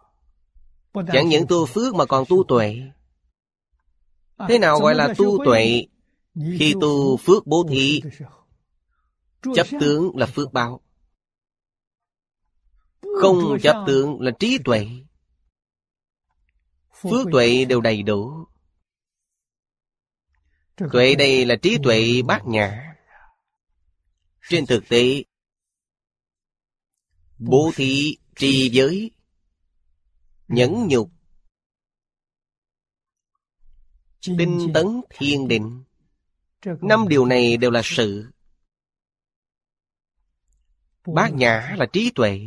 chẳng 1.12 1.29
những 1.29 1.47
tu 1.49 1.67
phước 1.67 1.95
mà 1.95 2.05
còn 2.05 2.25
tu 2.29 2.45
tuệ. 2.49 2.83
Thế 4.49 4.59
nào 4.59 4.81
gọi 4.81 4.95
là 4.95 5.15
tu 5.19 5.39
tuệ? 5.45 5.87
khi 6.59 6.75
tu 6.81 7.17
phước 7.17 7.47
bố 7.47 7.67
thí 7.69 8.01
chấp 9.55 9.67
tướng 9.81 10.17
là 10.17 10.27
phước 10.27 10.53
báo. 10.53 10.81
Không 13.21 13.59
chấp 13.62 13.85
tướng 13.87 14.21
là 14.21 14.31
trí 14.31 14.59
tuệ. 14.65 14.87
phước 17.01 17.27
tuệ 17.33 17.65
đều 17.65 17.81
đầy 17.81 18.03
đủ 18.03 18.47
Tuệ 20.77 21.15
đây 21.15 21.45
là 21.45 21.57
trí 21.62 21.79
tuệ 21.83 22.23
bát 22.27 22.43
nhã. 22.47 22.97
Trên 24.49 24.67
thực 24.67 24.85
tế, 24.89 25.25
bố 27.39 27.73
thí 27.75 28.19
trì 28.37 28.71
giới, 28.73 29.11
nhẫn 30.49 30.89
nhục, 30.89 31.11
tinh 34.39 34.71
tấn 34.75 34.87
thiên 35.11 35.49
định, 35.49 35.85
năm 36.65 37.09
điều 37.09 37.27
này 37.27 37.57
đều 37.57 37.71
là 37.71 37.81
sự. 37.85 38.31
Bát 41.07 41.31
nhã 41.35 41.75
là 41.79 41.87
trí 41.93 42.12
tuệ. 42.15 42.41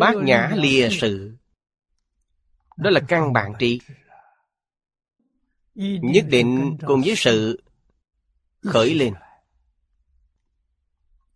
Bát 0.00 0.14
nhã 0.16 0.52
lìa 0.56 0.88
sự. 1.00 1.36
Đó 2.76 2.90
là 2.90 3.00
căn 3.08 3.32
bản 3.32 3.52
trí 3.58 3.80
nhất 5.74 6.24
định 6.28 6.76
cùng 6.86 7.02
với 7.04 7.14
sự 7.16 7.62
khởi 8.62 8.94
lên. 8.94 9.14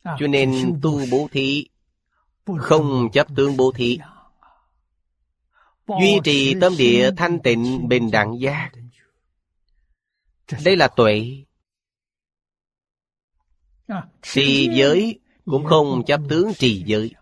cho 0.04 0.26
nên 0.26 0.80
tu 0.82 1.00
bố 1.10 1.28
thí 1.32 1.68
không 2.58 3.08
chấp 3.12 3.26
tướng 3.36 3.56
bố 3.56 3.72
thí. 3.72 3.98
duy 5.88 6.20
trì 6.24 6.54
tâm 6.60 6.72
địa 6.78 7.10
thanh 7.16 7.38
tịnh 7.42 7.88
bình 7.88 8.10
đẳng 8.10 8.40
giác. 8.40 8.70
đây 10.64 10.76
là 10.76 10.88
tuệ. 10.88 11.44
Trì 14.22 14.68
giới 14.72 15.20
cũng 15.44 15.64
không 15.64 16.02
chấp 16.06 16.20
tướng 16.28 16.52
trì 16.54 16.82
giới. 16.86 17.14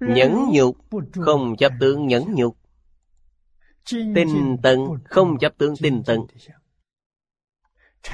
nhẫn 0.00 0.48
nhục 0.52 0.78
không 1.12 1.56
chấp 1.56 1.72
tướng 1.80 2.06
nhẫn 2.06 2.34
nhục 2.34 2.57
Tinh 3.90 4.56
tấn 4.62 4.78
không 5.04 5.38
chấp 5.38 5.58
tướng 5.58 5.74
tinh 5.76 6.02
tấn. 6.06 6.20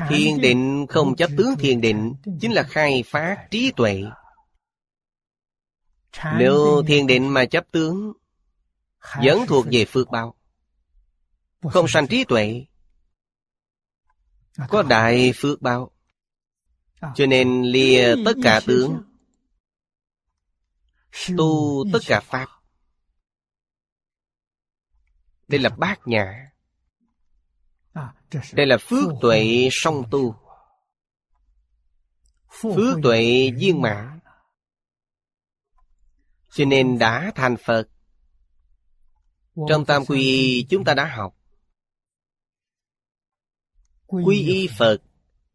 Thiền 0.09 0.41
định 0.41 0.87
không 0.89 1.17
chấp 1.17 1.31
tướng 1.37 1.57
thiền 1.59 1.81
định 1.81 2.15
Chính 2.41 2.53
là 2.53 2.63
khai 2.63 3.05
phát 3.07 3.49
trí 3.51 3.73
tuệ. 3.77 4.03
Nếu 6.39 6.83
thiền 6.87 7.07
định 7.07 7.35
mà 7.35 7.45
chấp 7.45 7.65
tướng 7.71 8.13
Vẫn 9.23 9.47
thuộc 9.47 9.67
về 9.71 9.85
phước 9.85 10.11
báo 10.11 10.35
Không 11.61 11.89
sanh 11.89 12.07
trí 12.07 12.25
tuệ 12.25 12.65
Có 14.69 14.83
đại 14.83 15.33
phước 15.37 15.63
báo. 15.63 15.91
Cho 17.15 17.27
nên 17.27 17.63
lìa 17.63 18.15
tất 18.25 18.33
cả 18.43 18.61
tướng 18.67 19.03
Tu 21.37 21.85
tất 21.93 21.99
cả 22.07 22.21
pháp 22.21 22.54
đây 25.49 25.61
là 25.61 25.69
bát 25.69 26.01
nhã 26.05 26.51
Đây 28.53 28.67
là 28.67 28.79
phước 28.81 29.11
tuệ 29.21 29.69
song 29.73 30.05
tu. 30.11 30.35
Phước 32.49 32.99
tuệ 33.03 33.51
viên 33.51 33.83
mãn. 33.83 34.21
Cho 36.51 36.65
nên 36.65 36.99
đã 36.99 37.33
thành 37.35 37.57
Phật. 37.65 37.89
Trong 39.69 39.85
Tam 39.85 40.05
Quy 40.07 40.67
chúng 40.71 40.85
ta 40.85 40.95
đã 40.95 41.05
học. 41.17 41.37
Quy 44.07 44.49
y 44.49 44.69
Phật 44.79 44.99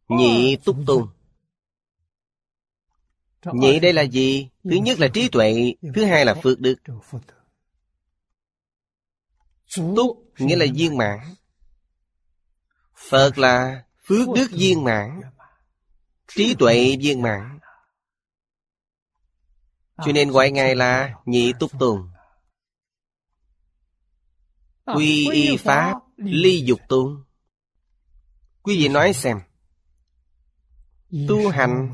Nhị 0.08 0.56
túc 0.65 0.78
tôn 0.88 1.08
Nhị 3.54 3.80
đây 3.80 3.93
là 3.93 4.02
gì? 4.02 4.49
Thứ 4.63 4.75
nhất 4.75 4.99
là 4.99 5.08
trí 5.13 5.30
tuệ 5.30 5.73
Thứ 5.95 6.06
hai 6.06 6.25
là 6.25 6.36
phước 6.43 6.60
đức 6.60 6.75
Túc 9.75 10.34
nghĩa 10.38 10.55
là 10.55 10.65
viên 10.75 10.97
mãn. 10.97 11.19
Phật 12.95 13.38
là 13.38 13.84
phước 14.03 14.27
đức 14.36 14.47
viên 14.51 14.84
mãn. 14.84 15.21
Trí 16.27 16.55
tuệ 16.60 16.97
viên 16.99 17.21
mãn. 17.21 17.60
Cho 20.05 20.12
nên 20.12 20.32
gọi 20.32 20.51
Ngài 20.51 20.75
là 20.75 21.15
Nhị 21.25 21.53
Túc 21.60 21.71
Tôn 21.79 22.10
Quy 24.86 25.29
y 25.29 25.58
Pháp 25.58 25.95
Ly 26.17 26.63
Dục 26.65 26.79
Tôn 26.89 27.23
Quý 28.62 28.77
vị 28.77 28.88
nói 28.88 29.13
xem. 29.13 29.39
Tu 31.27 31.49
hành 31.49 31.89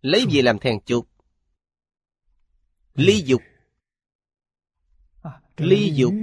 Lấy 0.00 0.26
gì 0.30 0.42
làm 0.42 0.58
thèn 0.58 0.80
chục 0.80 1.08
Ly 2.94 3.22
dục 3.26 3.42
Ly 5.56 5.92
dục 5.94 6.14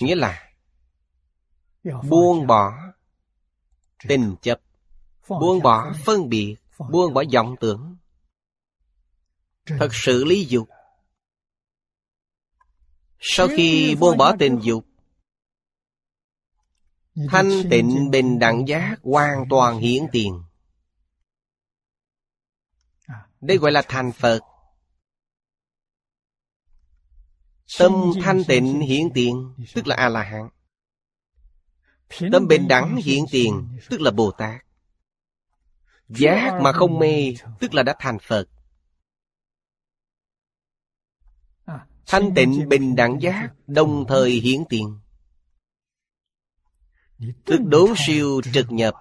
Nghĩa 0.00 0.14
là 0.14 0.52
Buông 2.08 2.46
bỏ 2.46 2.72
Tình 4.08 4.36
chấp 4.42 4.60
Buông 5.28 5.62
bỏ 5.62 5.92
phân 6.04 6.28
biệt 6.28 6.56
Buông 6.90 7.14
bỏ 7.14 7.24
vọng 7.32 7.54
tưởng. 7.60 7.96
Thật 9.66 9.88
sự 9.92 10.24
ly 10.24 10.44
dục 10.44 10.68
Sau 13.18 13.48
khi 13.56 13.96
buông 14.00 14.16
bỏ 14.16 14.36
tình 14.38 14.58
dục 14.62 14.84
Thanh 17.28 17.50
tịnh 17.70 18.10
bình 18.10 18.38
đẳng 18.38 18.68
giác 18.68 18.96
hoàn 19.02 19.44
toàn 19.50 19.78
hiển 19.78 20.02
tiền. 20.12 20.42
Đây 23.40 23.56
gọi 23.56 23.72
là 23.72 23.82
thành 23.88 24.12
Phật 24.12 24.40
Tâm 27.76 27.92
thanh 28.22 28.44
tịnh 28.44 28.80
hiển 28.80 29.10
tiền 29.14 29.54
Tức 29.74 29.86
là 29.86 29.96
A-la-hán. 29.96 30.48
Tâm 32.32 32.48
bình 32.48 32.68
đẳng 32.68 32.96
hiện 32.96 33.24
tiền 33.30 33.78
Tức 33.90 34.00
là 34.00 34.10
Bồ 34.10 34.30
Tát. 34.30 34.64
Giác 36.08 36.60
mà 36.62 36.72
không 36.72 36.98
mê 36.98 37.34
Tức 37.60 37.74
là 37.74 37.82
đã 37.82 37.96
thành 37.98 38.18
Phật. 38.18 38.48
Thanh 42.06 42.34
tịnh 42.34 42.68
bình 42.68 42.96
đẳng 42.96 43.18
giác 43.20 43.54
Đồng 43.66 44.04
thời 44.08 44.30
hiển 44.30 44.64
tiền. 44.68 45.00
Tức 47.44 47.58
đốn 47.64 47.94
siêu 48.06 48.40
trực 48.52 48.72
nhập. 48.72 48.94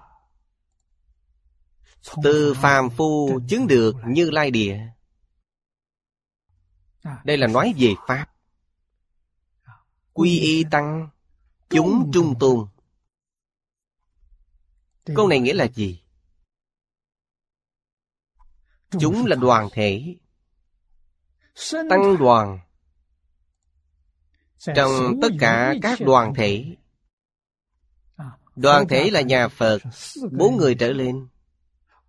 Từ 2.23 2.53
phàm 2.53 2.89
phu 2.89 3.39
chứng 3.49 3.67
được 3.67 3.95
như 4.07 4.29
lai 4.29 4.51
địa. 4.51 4.79
Đây 7.23 7.37
là 7.37 7.47
nói 7.47 7.73
về 7.77 7.93
Pháp 8.07 8.36
Quy 10.17 10.39
y 10.39 10.63
tăng 10.71 11.09
Chúng 11.69 12.11
trung 12.13 12.33
tôn 12.39 12.67
Câu 15.15 15.27
này 15.27 15.39
nghĩa 15.39 15.53
là 15.53 15.67
gì? 15.67 16.01
Chúng 18.99 19.25
là 19.25 19.35
đoàn 19.35 19.69
thể. 19.71 20.15
Tăng 21.71 22.17
đoàn. 22.19 22.59
Trong 24.75 24.91
tất 25.21 25.29
cả 25.39 25.73
các 25.81 25.99
đoàn 26.05 26.33
thể. 26.35 26.75
Đoàn 28.55 28.87
thể 28.87 29.09
là 29.11 29.21
nhà 29.21 29.47
Phật 29.47 29.81
Bốn 30.31 30.57
người 30.57 30.75
trở 30.75 30.91
lên. 30.91 31.27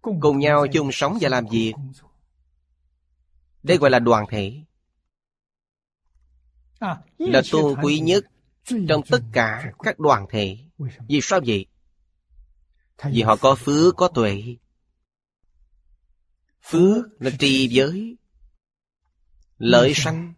Cùng 0.00 0.38
nhau 0.38 0.66
chung 0.72 0.90
sống 0.92 1.18
và 1.20 1.28
làm 1.28 1.44
việc. 1.50 1.74
Đây 3.62 3.76
gọi 3.76 3.90
là 3.90 3.98
đoàn 3.98 4.24
thể 4.30 4.64
Là 7.18 7.42
tôn 7.50 7.74
quý 7.82 7.98
nhất 7.98 8.24
Trong 8.64 9.02
tất 9.10 9.20
cả 9.32 9.72
các 9.78 9.98
đoàn 9.98 10.26
thể. 10.30 10.58
Vì 11.08 11.20
sao? 11.22 11.40
Vậy? 11.46 11.66
Vì 13.04 13.22
họ 13.22 13.36
có 13.36 13.54
phước, 13.54 13.96
có 13.96 14.08
tuệ. 14.08 14.56
Phước 16.62 17.04
là 17.18 17.30
trì 17.38 17.68
giới. 17.68 18.16
Lợi 19.58 19.92
sanh. 19.94 20.34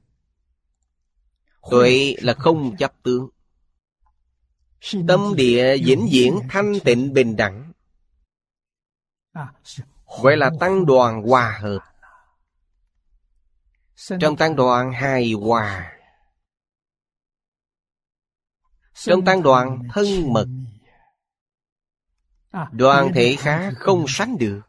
Tuệ 1.70 2.14
là 2.18 2.35
không 2.35 2.76
chấp 2.76 2.92
tướng. 3.03 3.29
Tâm 5.09 5.35
địa 5.37 5.76
vĩnh 5.85 6.09
viễn 6.12 6.38
thanh 6.48 6.72
tịnh 6.85 7.12
bình 7.12 7.37
đẳng. 7.37 7.72
Gọi 10.22 10.37
là 10.37 10.50
tăng 10.61 10.87
đoàn 10.87 11.22
hòa 11.22 11.59
hợp. 11.62 11.79
Trong 14.20 14.37
tăng 14.37 14.57
đoàn 14.57 14.92
hài 14.92 15.33
hòa 15.33 15.99
Trong 19.04 19.24
tăng 19.24 19.42
đoàn 19.42 19.78
thân 19.92 20.32
mật. 20.32 20.48
Đoàn 22.72 23.12
thể 23.14 23.36
khác 23.38 23.72
không 23.76 24.04
sánh 24.08 24.38
được. 24.38 24.60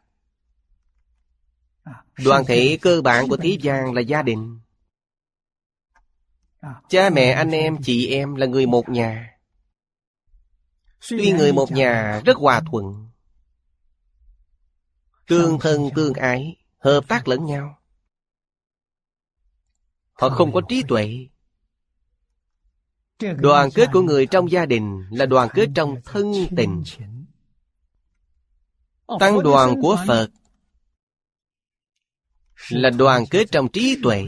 Đoàn 2.18 2.44
thể 2.46 2.78
cơ 2.82 3.02
bản 3.02 3.28
của 3.28 3.36
thế 3.36 3.58
gian 3.60 3.92
là 3.92 4.00
gia 4.00 4.22
đình. 4.22 4.60
Cha 6.88 7.10
mẹ 7.10 7.30
anh 7.30 7.50
em 7.50 7.76
chị 7.82 8.06
em 8.06 8.34
là 8.34 8.46
người 8.46 8.66
một 8.66 8.88
nhà. 8.88 9.38
Tuy 11.10 11.32
người 11.32 11.52
một 11.52 11.72
nhà 11.72 12.22
rất 12.24 12.36
hòa 12.36 12.60
thuận 12.70 13.08
Tương 15.26 15.58
thân 15.58 15.90
tương 15.94 16.14
ái 16.14 16.56
Hợp 16.78 17.08
tác 17.08 17.28
lẫn 17.28 17.46
nhau. 17.46 17.78
Họ 20.12 20.28
không 20.28 20.52
có 20.52 20.60
trí 20.68 20.82
tuệ 20.88 21.28
Đoàn 23.36 23.68
kết 23.74 23.88
của 23.92 24.02
người 24.02 24.26
trong 24.26 24.50
gia 24.50 24.66
đình 24.66 25.04
Là 25.10 25.26
đoàn 25.26 25.48
kết 25.54 25.68
trong 25.74 25.96
thân 26.04 26.32
tình. 26.56 26.84
Tăng 29.20 29.42
đoàn 29.42 29.80
của 29.82 29.96
Phật 30.06 30.28
Là 32.70 32.90
đoàn 32.90 33.24
kết 33.30 33.46
trong 33.50 33.68
trí 33.72 33.96
tuệ. 34.02 34.24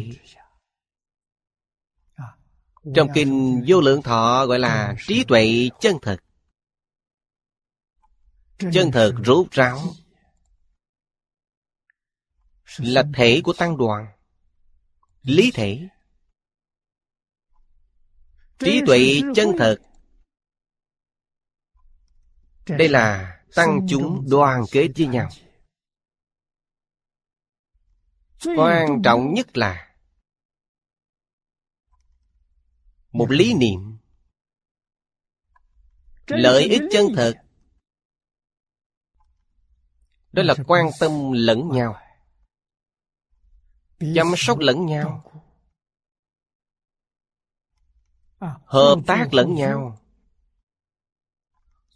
Trong 2.95 3.09
kinh 3.15 3.65
vô 3.69 3.81
lượng 3.81 4.03
thọ 4.03 4.47
gọi 4.47 4.59
là 4.59 4.95
trí 5.07 5.25
tuệ 5.25 5.71
chân 5.81 5.97
thật 6.03 6.17
Chân 8.59 8.91
thật 8.93 9.15
rốt 9.25 9.51
ráo. 9.51 9.81
Là 12.79 13.05
thể 13.15 13.41
của 13.45 13.53
tăng 13.53 13.77
đoàn. 13.77 14.07
Lý 15.23 15.51
thể. 15.55 15.89
Trí 18.65 18.83
tuệ 18.87 19.21
chân 19.35 19.49
thật. 19.59 19.77
Đây 22.67 22.89
là 22.89 23.39
tăng 23.55 23.87
chúng 23.89 24.27
đoàn 24.31 24.65
kết 24.73 24.89
với 24.97 25.07
nhau. 25.07 25.29
quan 28.57 29.03
trọng 29.05 29.35
nhất 29.35 29.57
là 29.57 29.95
một 33.13 33.31
lý 33.31 33.55
niệm. 33.55 33.99
Lợi 36.27 36.63
ích 36.63 36.83
chân 36.93 37.07
thật. 37.17 37.35
Đó 40.33 40.43
là 40.43 40.55
quan 40.67 40.91
tâm 41.01 41.33
lẫn 41.33 41.69
nhau. 41.73 41.97
chăm 44.15 44.27
sóc 44.37 44.59
lẫn 44.59 44.87
nhau 44.87 45.44
hợp 48.65 48.97
tác 49.07 49.35
lẫn 49.35 49.55
nhau. 49.55 50.01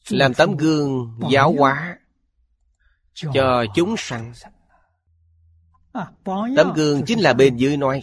Làm 0.08 0.34
tấm 0.34 0.56
gương 0.56 1.18
giáo 1.30 1.54
hóa 1.58 1.98
cho 3.14 3.64
chúng 3.74 3.94
sanh. 3.98 4.32
tấm 6.56 6.72
gương 6.76 7.02
chính 7.06 7.20
là 7.20 7.32
bên 7.32 7.56
dưới 7.56 7.76
nói. 7.76 8.00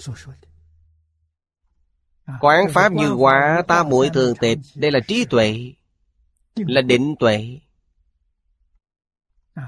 Quán 2.39 2.65
pháp 2.73 2.91
như 2.91 3.13
quả 3.13 3.63
ta 3.67 3.84
muội 3.84 4.10
thường 4.13 4.36
tịch. 4.39 4.60
đây 4.75 4.91
là 4.91 4.99
trí 5.08 5.25
tuệ 5.25 5.73
là 6.55 6.81
định 6.81 7.15
tuệ. 7.19 7.60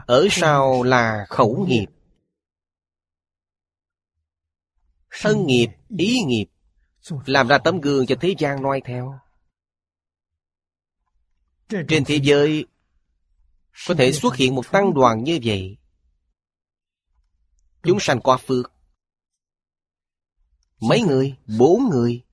Ở 0.05 0.27
sau 0.31 0.83
là 0.83 1.25
khẩu 1.29 1.65
nghiệp. 1.69 1.85
Thân 5.21 5.45
nghiệp 5.45 5.67
ý 5.97 6.21
nghiệp 6.25 6.45
làm 7.25 7.47
ra 7.47 7.57
tấm 7.57 7.81
gương 7.81 8.05
cho 8.05 8.15
thế 8.21 8.35
gian 8.37 8.61
noi 8.61 8.81
theo. 8.85 9.19
Trên 11.69 12.03
thế 12.05 12.19
giới, 12.23 12.65
có 13.87 13.95
thể 13.97 14.11
xuất 14.11 14.35
hiện 14.35 14.55
một 14.55 14.71
tăng 14.71 14.93
đoàn 14.93 15.23
như 15.23 15.39
vậy. 15.43 15.77
Chúng 17.83 17.99
sanh 17.99 18.19
qua 18.21 18.37
phước. 18.37 18.71
Mấy 20.79 21.01
người? 21.01 21.35
Bốn 21.59 21.89
người. 21.89 22.23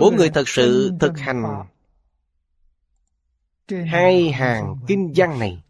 Bốn 0.00 0.16
người 0.16 0.30
thật 0.30 0.48
sự 0.48 0.92
thực 1.00 1.18
hành 1.18 1.42
hai 3.86 4.32
hàng 4.32 4.76
kinh 4.88 5.12
văn 5.16 5.38
này. 5.38 5.62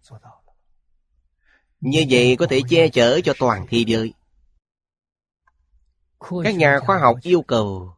Như 1.81 2.05
vậy 2.11 2.37
có 2.38 2.47
thể 2.51 2.61
che 2.69 2.88
chở 2.88 3.21
cho 3.25 3.35
toàn 3.38 3.66
thế 3.69 3.85
giới 3.87 4.12
các 6.45 6.55
nhà 6.55 6.81
khoa 6.81 6.99
học 6.99 7.17
yêu 7.23 7.43
cầu 7.43 7.97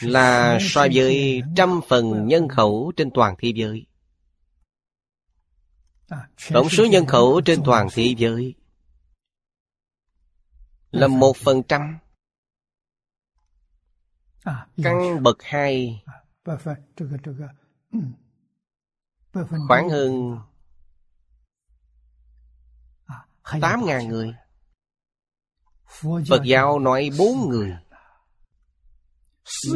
là 0.00 0.58
so 0.60 0.86
với 0.94 1.42
trăm 1.56 1.80
phần 1.88 2.26
nhân 2.26 2.48
khẩu 2.48 2.92
trên 2.96 3.10
toàn 3.14 3.34
thế 3.38 3.52
giới. 3.54 3.86
Tổng 6.50 6.68
số 6.68 6.86
nhân 6.86 7.06
khẩu 7.06 7.40
trên 7.44 7.62
toàn 7.64 7.88
thế 7.92 8.14
giới 8.18 8.54
Là 10.90 11.06
một 11.06 11.36
phần 11.36 11.62
trăm. 11.68 11.98
Căn 14.82 15.22
bậc 15.22 15.36
hai. 15.42 16.02
Khoảng 19.68 19.88
hơn 19.88 20.38
tám 23.60 23.84
ngàn 23.86 24.08
người 24.08 24.34
Phật 26.28 26.42
giáo 26.44 26.78
nói 26.78 27.10
bốn 27.18 27.48
người. 27.48 27.76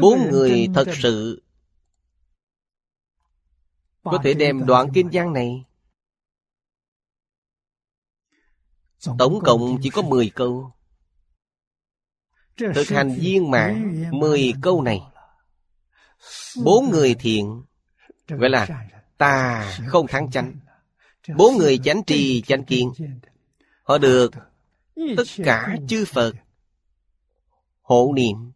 Bốn 0.01 0.31
người 0.31 0.69
thật 0.75 0.89
sự 1.03 1.43
Có 4.05 4.21
thể 4.25 4.35
đem 4.35 4.67
đoạn 4.67 4.89
kinh 4.95 5.09
văn 5.13 5.33
này. 5.33 5.65
Tổng 9.19 9.41
cộng 9.45 9.79
chỉ 9.83 9.91
có 9.91 10.03
10 10.03 10.31
câu. 10.35 10.73
Thực 12.57 12.89
hành 12.89 13.15
viên 13.21 13.51
mạng 13.51 14.05
10 14.11 14.53
câu 14.63 14.83
này. 14.83 15.01
Bốn 16.65 16.91
người 16.91 17.15
thiện. 17.15 17.63
Gọi 18.29 18.51
là 18.51 18.87
ta 19.19 19.67
không 19.87 20.07
thắng 20.07 20.31
chánh. 20.31 20.55
Bốn 21.37 21.57
người 21.57 21.79
chánh 21.85 22.05
trì 22.05 22.43
chánh 22.43 22.65
kiên 22.65 22.93
Họ 23.83 23.99
được 23.99 24.31
tất 25.17 25.25
cả 25.45 25.77
chư 25.89 26.05
Phật. 26.05 26.33
Hộ 27.83 28.13
niệm. 28.17 28.53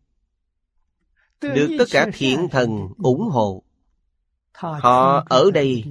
Được 1.40 1.76
tất 1.78 1.84
cả 1.90 2.06
thiện 2.14 2.48
thần 2.50 2.88
ủng 2.98 3.28
hộ. 3.30 3.62
Họ 4.52 5.24
ở 5.28 5.50
đây 5.50 5.84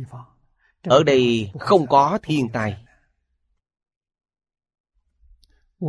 ở 0.84 1.04
đây 1.04 1.52
không 1.60 1.88
có 1.88 2.20
thiên 2.24 2.50
tai 2.54 2.86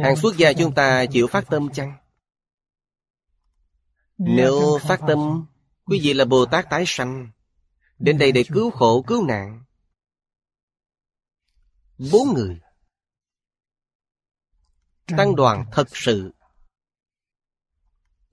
hàng 0.02 0.16
xuất 0.16 0.36
gia 0.36 0.52
chúng 0.52 0.74
ta 0.74 1.06
chịu 1.06 1.26
phát 1.26 1.44
tâm 1.50 1.68
chăng? 1.72 1.92
nếu 4.18 4.78
phát 4.82 5.00
tâm 5.08 5.46
quý 5.84 6.00
vị 6.02 6.14
là 6.14 6.24
bồ 6.24 6.46
tát 6.46 6.70
tái 6.70 6.84
sanh. 6.86 7.30
đến 7.98 8.18
đây 8.18 8.32
để 8.32 8.44
cứu 8.52 8.70
khổ 8.70 9.02
cứu 9.06 9.26
nạn. 9.26 9.64
Bốn 12.12 12.34
người 12.34 12.60
tăng 15.06 15.36
đoàn 15.36 15.64
thật 15.72 15.88
sự. 15.92 16.32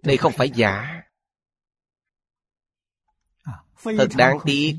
đây 0.03 0.17
không 0.17 0.33
phải 0.37 0.49
giả. 0.49 1.01
Thật 3.83 4.07
đáng 4.17 4.37
tiếc. 4.45 4.75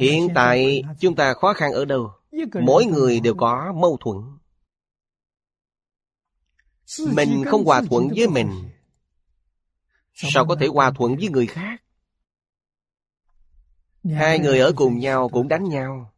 hiện 0.00 0.28
tại 0.34 0.82
chúng 1.00 1.16
ta 1.16 1.34
khó 1.34 1.52
khăn 1.52 1.72
ở 1.72 1.84
đâu? 1.84 2.12
Mỗi 2.62 2.84
người 2.84 3.20
đều 3.20 3.34
có 3.34 3.72
mâu 3.72 3.96
thuẫn. 4.00 4.16
Mình 7.16 7.44
không 7.46 7.64
hòa 7.64 7.82
thuận 7.90 8.08
với 8.16 8.28
mình. 8.28 8.70
Sao 10.14 10.46
có 10.46 10.56
thể 10.60 10.66
hòa 10.66 10.90
thuận 10.90 11.16
với 11.16 11.28
người 11.28 11.46
khác? 11.46 11.82
hai 14.04 14.38
người 14.38 14.58
ở 14.58 14.72
cùng 14.76 14.98
nhau 14.98 15.28
cũng 15.28 15.48
đánh 15.48 15.64
nhau. 15.64 16.12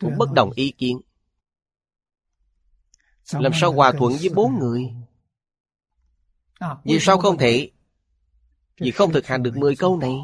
Cũng 0.00 0.18
bất 0.18 0.32
đồng 0.32 0.50
ý 0.50 0.70
kiến 0.78 1.00
làm 3.32 3.52
sao 3.54 3.72
hòa 3.72 3.92
thuận 3.98 4.12
với 4.20 4.28
bốn 4.28 4.58
người? 4.58 4.90
vì 6.84 6.98
sao 7.00 7.18
không 7.18 7.38
thể? 7.38 7.70
Vì 8.80 8.90
không 8.90 9.12
thực 9.12 9.26
hành 9.26 9.42
được 9.42 9.56
mười 9.56 9.76
câu 9.76 9.98
này. 9.98 10.16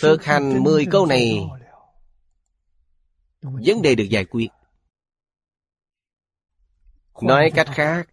Thực 0.00 0.24
hành 0.24 0.62
mười 0.62 0.86
câu 0.90 1.06
này. 1.06 1.46
vấn 3.40 3.82
đề 3.82 3.94
được 3.94 4.04
giải 4.04 4.24
quyết. 4.24 4.48
Nói 7.22 7.50
cách 7.54 7.68
khác 7.74 8.08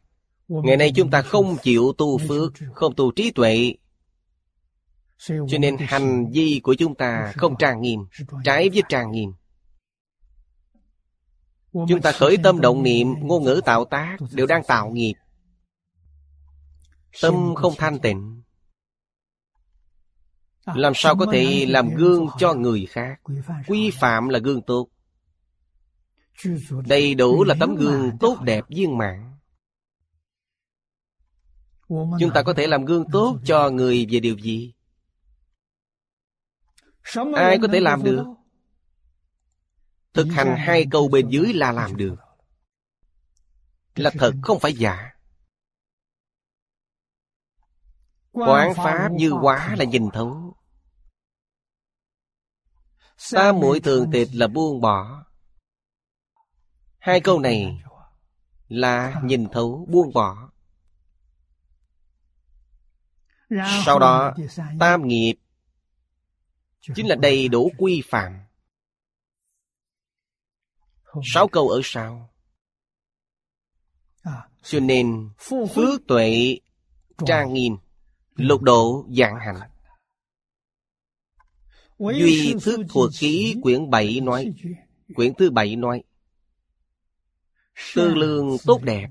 ngày 0.48 0.78
nay 0.78 0.92
chúng 0.96 1.12
ta 1.12 1.22
không 1.22 1.58
chịu 1.64 1.94
tu 1.98 2.18
phước 2.18 2.54
không 2.74 2.96
tu 2.96 3.12
trí 3.12 3.32
tuệ. 3.32 3.74
Cho 5.28 5.58
nên 5.60 5.78
hành 5.80 6.32
vi 6.32 6.60
của 6.64 6.76
chúng 6.80 6.96
ta 6.96 7.34
không 7.38 7.56
trang 7.60 7.82
nghiêm 7.82 8.00
trái 8.44 8.70
với 8.70 8.84
trang 8.90 9.12
nghiêm 9.12 9.34
Chúng 11.90 12.02
ta 12.02 12.12
khởi 12.12 12.38
tâm 12.44 12.62
động 12.62 12.84
niệm, 12.84 13.08
ngôn 13.22 13.44
ngữ 13.44 13.62
tạo 13.66 13.86
tác 13.86 14.18
đều 14.32 14.46
đang 14.48 14.64
tạo 14.64 14.90
nghiệp. 14.90 15.14
Tâm 17.22 17.56
không 17.56 17.74
thanh 17.78 18.00
tịnh. 18.00 18.42
Làm 20.66 20.94
sao 20.96 21.16
có 21.16 21.26
thể 21.32 21.66
làm 21.70 21.96
gương 21.96 22.28
cho 22.40 22.54
người 22.54 22.86
khác? 22.86 23.22
Quy 23.68 23.92
phạm 23.92 24.30
là 24.30 24.40
gương 24.40 24.62
tốt. 24.62 24.90
Đầy 26.88 27.16
đủ 27.16 27.44
là 27.44 27.56
tấm 27.60 27.76
gương 27.76 28.18
tốt 28.20 28.42
đẹp 28.42 28.64
viên 28.70 28.98
mãn. 28.98 29.32
Chúng 31.90 32.32
ta 32.34 32.44
có 32.44 32.54
thể 32.54 32.68
làm 32.68 32.86
gương 32.86 33.06
tốt 33.12 33.40
cho 33.46 33.70
người 33.70 34.08
về 34.12 34.20
điều 34.20 34.38
gì? 34.38 34.74
Ai 37.36 37.58
có 37.62 37.68
thể 37.74 37.80
làm 37.80 38.04
được? 38.04 38.26
Thực 40.16 40.28
hành 40.32 40.56
hai 40.58 40.86
câu 40.92 41.08
bên 41.08 41.30
dưới 41.30 41.54
là 41.54 41.72
làm 41.72 41.98
được. 41.98 42.16
Là 43.96 44.12
thật, 44.20 44.34
không 44.42 44.60
phải 44.60 44.74
giả. 44.74 45.12
Quán 48.32 48.74
Pháp 48.76 49.10
như 49.12 49.32
quá 49.42 49.76
là 49.78 49.86
nhìn 49.86 50.10
thấu. 50.14 50.56
Ta 53.32 53.52
muội 53.52 53.80
thường 53.80 54.10
tịch 54.12 54.30
là 54.34 54.48
buông 54.48 54.82
bỏ. 54.82 55.26
Hai 56.98 57.22
câu 57.22 57.40
này 57.40 57.82
là 58.68 59.22
nhìn 59.24 59.48
thấu, 59.52 59.88
buông 59.90 60.14
bỏ. 60.14 60.52
Sau 63.86 64.00
đó, 64.00 64.34
tam 64.80 65.08
nghiệp 65.08 65.36
Chính 66.96 67.08
là 67.08 67.16
đầy 67.16 67.48
đủ 67.48 67.72
quy 67.78 68.04
phạm. 68.06 68.45
Sáu 71.24 71.48
câu 71.48 71.70
ở 71.70 71.82
sau. 71.84 72.30
Cho 74.64 74.80
nên 74.80 75.30
Phước 75.38 76.08
tuệ 76.08 76.58
Trang 77.26 77.54
nghiêm 77.54 77.78
Lục 78.36 78.62
độ 78.62 79.06
dạng 79.18 79.36
hạnh. 79.40 79.70
Duy 82.00 82.54
thức 82.62 82.80
thuộc 82.90 83.10
ký 83.20 83.56
quyển 83.62 83.90
7 83.90 84.20
nói 84.20 84.54
Quyển 85.16 85.34
thứ 85.34 85.52
bảy 85.52 85.76
nói 85.76 86.04
Tư 87.96 88.16
lương 88.16 88.58
tốt 88.66 88.82
đẹp. 88.84 89.08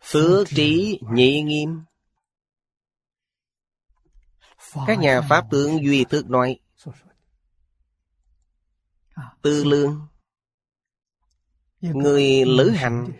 Phước 0.00 0.48
trí 0.48 1.00
nhị 1.12 1.42
nghiêm. 1.42 1.82
Các 4.86 4.98
nhà 4.98 5.20
Pháp 5.28 5.46
tướng 5.50 5.84
Duy 5.84 6.04
Thức 6.04 6.30
nói 6.30 6.60
tư 9.42 9.64
lương. 9.64 10.06
Người 11.80 12.44
lữ 12.44 12.70
hành. 12.70 13.12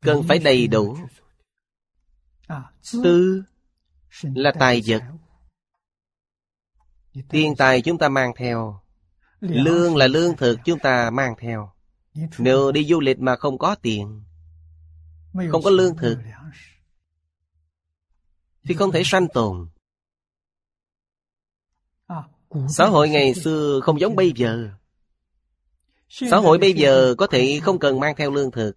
cần 0.00 0.22
phải 0.28 0.38
đầy 0.38 0.66
đủ. 0.66 0.96
tư 2.92 3.42
là 4.22 4.52
tài 4.58 4.82
vật. 4.86 5.02
Tiền 7.28 7.54
tài 7.56 7.82
chúng 7.82 7.98
ta 7.98 8.08
mang 8.08 8.32
theo. 8.36 8.80
lương 9.40 9.96
là 9.96 10.06
lương 10.06 10.36
thực 10.36 10.58
chúng 10.64 10.78
ta 10.78 11.10
mang 11.10 11.34
theo. 11.38 11.72
Nếu 12.38 12.72
đi 12.72 12.84
du 12.84 13.00
lịch 13.00 13.18
mà 13.18 13.36
không 13.36 13.58
có 13.58 13.74
tiền 13.74 14.24
không 15.50 15.62
có 15.62 15.70
lương 15.70 15.96
thực 15.96 16.18
thì 18.64 18.74
không 18.74 18.92
thể 18.92 19.02
sanh 19.04 19.28
tồn 19.28 19.68
Xã 22.68 22.86
hội 22.86 23.08
ngày 23.08 23.34
xưa 23.34 23.80
không 23.82 24.00
giống 24.00 24.16
bây 24.16 24.32
giờ. 24.36 24.68
Xã 26.08 26.36
hội 26.36 26.58
bây 26.58 26.72
giờ 26.72 27.14
có 27.18 27.26
thể 27.26 27.60
không 27.62 27.78
cần 27.78 28.00
mang 28.00 28.16
theo 28.16 28.30
lương 28.30 28.50
thực. 28.50 28.72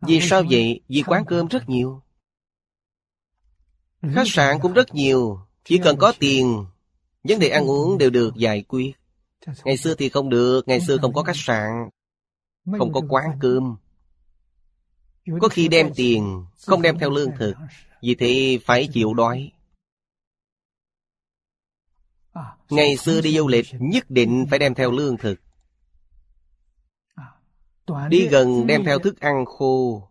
Vì 0.00 0.20
sao 0.20 0.42
vậy? 0.50 0.80
Vì 0.88 1.02
quán 1.02 1.24
cơm 1.26 1.46
rất 1.46 1.68
nhiều. 1.68 2.02
Khách 4.02 4.26
sạn 4.26 4.58
cũng 4.62 4.72
rất 4.72 4.94
nhiều. 4.94 5.40
Chỉ 5.64 5.78
cần 5.78 5.96
có 5.96 6.12
tiền, 6.18 6.66
Vấn 7.24 7.38
đề 7.38 7.48
ăn 7.48 7.70
uống 7.70 7.98
đều 7.98 8.10
được 8.10 8.34
giải 8.36 8.62
quyết. 8.68 8.92
Ngày 9.64 9.76
xưa 9.76 9.94
thì 9.94 10.08
không 10.08 10.28
được, 10.28 10.68
Ngày 10.68 10.80
xưa 10.80 10.96
không 10.96 11.12
có 11.12 11.22
khách 11.22 11.36
sạn, 11.36 11.88
Không 12.78 12.92
có 12.92 13.00
quán 13.08 13.38
cơm. 13.40 13.76
Có 15.40 15.48
khi 15.48 15.68
đem 15.68 15.94
tiền, 15.94 16.44
Không 16.66 16.82
đem 16.82 16.98
theo 16.98 17.10
lương 17.10 17.30
thực, 17.38 17.54
Vì 18.02 18.14
thế 18.14 18.58
phải 18.64 18.88
chịu 18.92 19.14
đói. 19.14 19.52
Ngày 22.70 22.96
xưa 22.96 23.20
đi 23.20 23.36
du 23.36 23.48
lịch, 23.48 23.66
nhất 23.78 24.10
định 24.10 24.46
phải 24.50 24.58
đem 24.58 24.74
theo 24.74 24.90
lương 24.90 25.16
thực. 25.16 25.40
Đi 28.08 28.28
gần 28.28 28.66
đem 28.66 28.84
theo 28.84 28.98
thức 28.98 29.20
ăn 29.20 29.44
khô. 29.44 30.08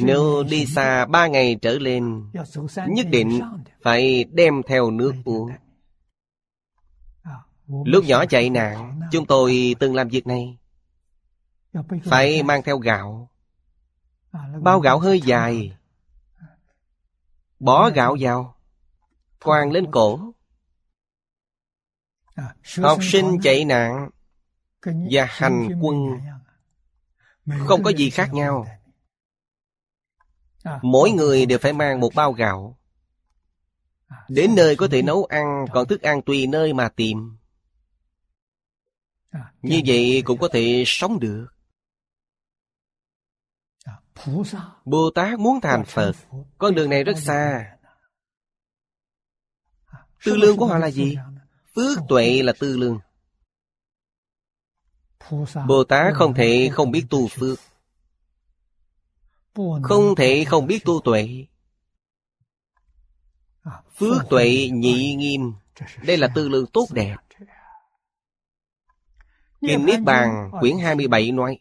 Nếu 0.00 0.42
đi 0.50 0.66
xa 0.66 1.06
ba 1.06 1.26
ngày 1.26 1.58
trở 1.62 1.78
lên, 1.78 2.30
Nhất 2.88 3.06
định 3.10 3.40
phải 3.82 4.24
đem 4.24 4.62
theo 4.66 4.90
nước 4.90 5.12
uống. 5.24 5.50
Lúc 7.84 8.04
nhỏ 8.04 8.26
chạy 8.26 8.50
nạn, 8.50 9.00
Chúng 9.12 9.26
tôi 9.26 9.76
từng 9.78 9.94
làm 9.94 10.08
việc 10.08 10.26
này. 10.26 10.58
Phải 12.04 12.42
mang 12.42 12.62
theo 12.62 12.78
gạo. 12.78 13.30
Bao 14.62 14.80
gạo 14.80 14.98
hơi 14.98 15.20
dài 15.20 15.76
Bỏ 17.62 17.90
gạo 17.90 18.16
vào. 18.20 18.56
Quàng 19.44 19.72
lên 19.72 19.90
cổ. 19.90 20.32
Học 22.76 22.98
sinh 23.02 23.38
chạy 23.42 23.64
nạn 23.64 24.10
Và 24.84 25.26
hành 25.28 25.68
quân 25.80 25.96
Không 27.66 27.82
có 27.82 27.90
gì 27.90 28.10
khác 28.10 28.34
nhau. 28.34 28.66
Mỗi 30.82 31.10
người 31.10 31.46
đều 31.46 31.58
phải 31.58 31.72
mang 31.72 32.00
một 32.00 32.14
bao 32.14 32.32
gạo. 32.32 32.78
Đến 34.28 34.54
nơi 34.54 34.76
có 34.76 34.88
thể 34.90 35.02
nấu 35.02 35.24
ăn 35.24 35.66
Còn 35.72 35.88
thức 35.88 36.02
ăn 36.02 36.22
tùy 36.22 36.46
nơi 36.46 36.72
mà 36.72 36.88
tìm. 36.88 37.36
Như 39.62 39.80
vậy 39.86 40.22
cũng 40.24 40.38
có 40.38 40.48
thể 40.52 40.84
sống 40.86 41.20
được 41.20 41.46
Bồ 44.84 45.10
Tát 45.10 45.38
muốn 45.38 45.60
thành 45.60 45.84
Phật. 45.84 46.12
Con 46.58 46.74
đường 46.74 46.90
này 46.90 47.04
rất 47.04 47.18
xa. 47.18 47.68
Tư 50.24 50.36
lương 50.36 50.56
của 50.56 50.66
họ 50.66 50.78
là 50.78 50.90
gì? 50.90 51.16
Phước 51.74 51.98
tuệ 52.08 52.42
là 52.42 52.52
tư 52.58 52.76
lương. 52.76 53.00
Bồ 55.66 55.84
Tát 55.84 56.14
không 56.14 56.34
thể 56.34 56.70
không 56.72 56.90
biết 56.90 57.04
tu 57.10 57.28
phước. 57.28 57.58
Không 59.82 60.14
thể 60.16 60.44
không 60.44 60.66
biết 60.66 60.84
tu 60.84 61.00
tuệ. 61.04 61.46
Phước 63.96 64.28
tuệ 64.30 64.68
nhị 64.72 65.14
nghiêm. 65.14 65.52
Đây 66.02 66.16
là 66.16 66.28
tư 66.34 66.48
lương 66.48 66.66
tốt 66.66 66.86
đẹp. 66.90 67.16
Kinh 69.60 69.86
Niết 69.86 70.00
Bàn 70.00 70.50
quyển 70.60 70.78
27 70.78 71.32
nói 71.32 71.58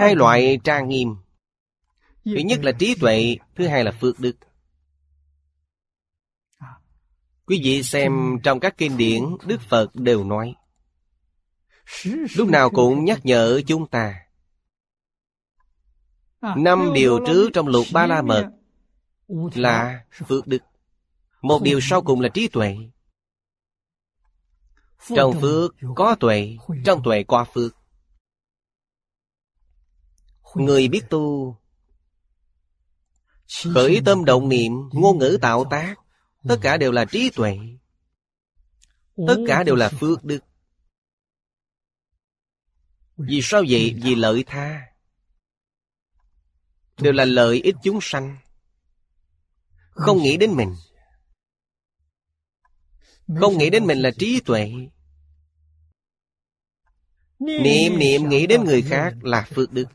Hai 0.00 0.14
loại 0.14 0.58
trang 0.64 0.88
nghiêm 0.88 1.16
Thứ 2.26 2.40
nhất 2.44 2.60
là 2.62 2.72
trí 2.72 2.94
tuệ, 3.00 3.36
Thứ 3.54 3.66
hai 3.66 3.84
là 3.84 3.92
phước 4.00 4.20
đức. 4.20 4.36
Quý 7.46 7.60
vị 7.64 7.82
xem 7.82 8.38
trong 8.42 8.60
các 8.60 8.78
kinh 8.78 8.96
điển, 8.96 9.22
Đức 9.46 9.60
Phật 9.60 9.94
đều 9.94 10.24
nói, 10.24 10.54
Lúc 12.36 12.48
nào 12.48 12.70
cũng 12.70 13.04
nhắc 13.04 13.20
nhở 13.26 13.60
chúng 13.66 13.88
ta. 13.88 14.14
Năm 16.56 16.92
điều 16.94 17.20
trước 17.26 17.50
trong 17.52 17.68
lục 17.68 17.86
ba 17.92 18.06
la 18.06 18.22
mật 18.22 18.50
Là 19.54 20.04
phước 20.26 20.46
đức. 20.46 20.62
Một 21.42 21.62
điều 21.62 21.80
sau 21.82 22.02
cùng 22.02 22.20
là 22.20 22.28
trí 22.28 22.48
tuệ. 22.48 22.76
Trong 25.16 25.40
phước 25.40 25.74
có 25.94 26.16
tuệ, 26.20 26.56
Trong 26.84 27.02
tuệ 27.04 27.22
có 27.22 27.44
phước. 27.44 27.76
Người 30.54 30.88
biết 30.88 31.02
tu 31.10 31.56
Khởi 33.74 34.00
tâm 34.04 34.24
động 34.24 34.48
niệm 34.48 34.72
Ngôn 34.92 35.18
ngữ 35.18 35.38
tạo 35.42 35.64
tác. 35.70 35.94
Tất 36.48 36.56
cả 36.62 36.76
đều 36.76 36.92
là 36.92 37.04
trí 37.04 37.30
tuệ. 37.30 37.58
Tất 39.28 39.36
cả 39.46 39.62
đều 39.62 39.74
là 39.74 39.88
phước 39.88 40.24
đức. 40.24 40.40
Vì 43.16 43.40
sao 43.42 43.64
vậy? 43.68 43.96
Vì 44.02 44.14
lợi 44.14 44.44
tha. 44.46 44.86
Đều 46.98 47.12
là 47.12 47.24
lợi 47.24 47.60
ích 47.60 47.76
chúng 47.82 47.98
sanh. 48.02 48.36
Không 49.90 50.18
nghĩ 50.22 50.36
đến 50.36 50.52
mình. 50.52 50.74
Không 53.40 53.58
nghĩ 53.58 53.70
đến 53.70 53.86
mình 53.86 53.98
là 53.98 54.10
trí 54.18 54.40
tuệ. 54.40 54.72
Niệm 57.38 57.98
niệm 57.98 58.28
nghĩ 58.28 58.46
đến 58.46 58.64
người 58.64 58.82
khác 58.82 59.14
là 59.22 59.48
phước 59.54 59.72
đức 59.72 59.86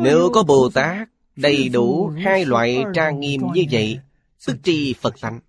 Nếu 0.00 0.30
có 0.34 0.42
Bồ 0.42 0.70
Tát 0.74 1.08
đầy 1.36 1.68
đủ 1.68 2.12
hai 2.24 2.44
loại 2.44 2.84
trang 2.94 3.20
nghiêm 3.20 3.40
như 3.54 3.64
vậy 3.70 4.00
tức 4.46 4.56
tri 4.62 4.94
phật 5.00 5.14
tánh. 5.20 5.40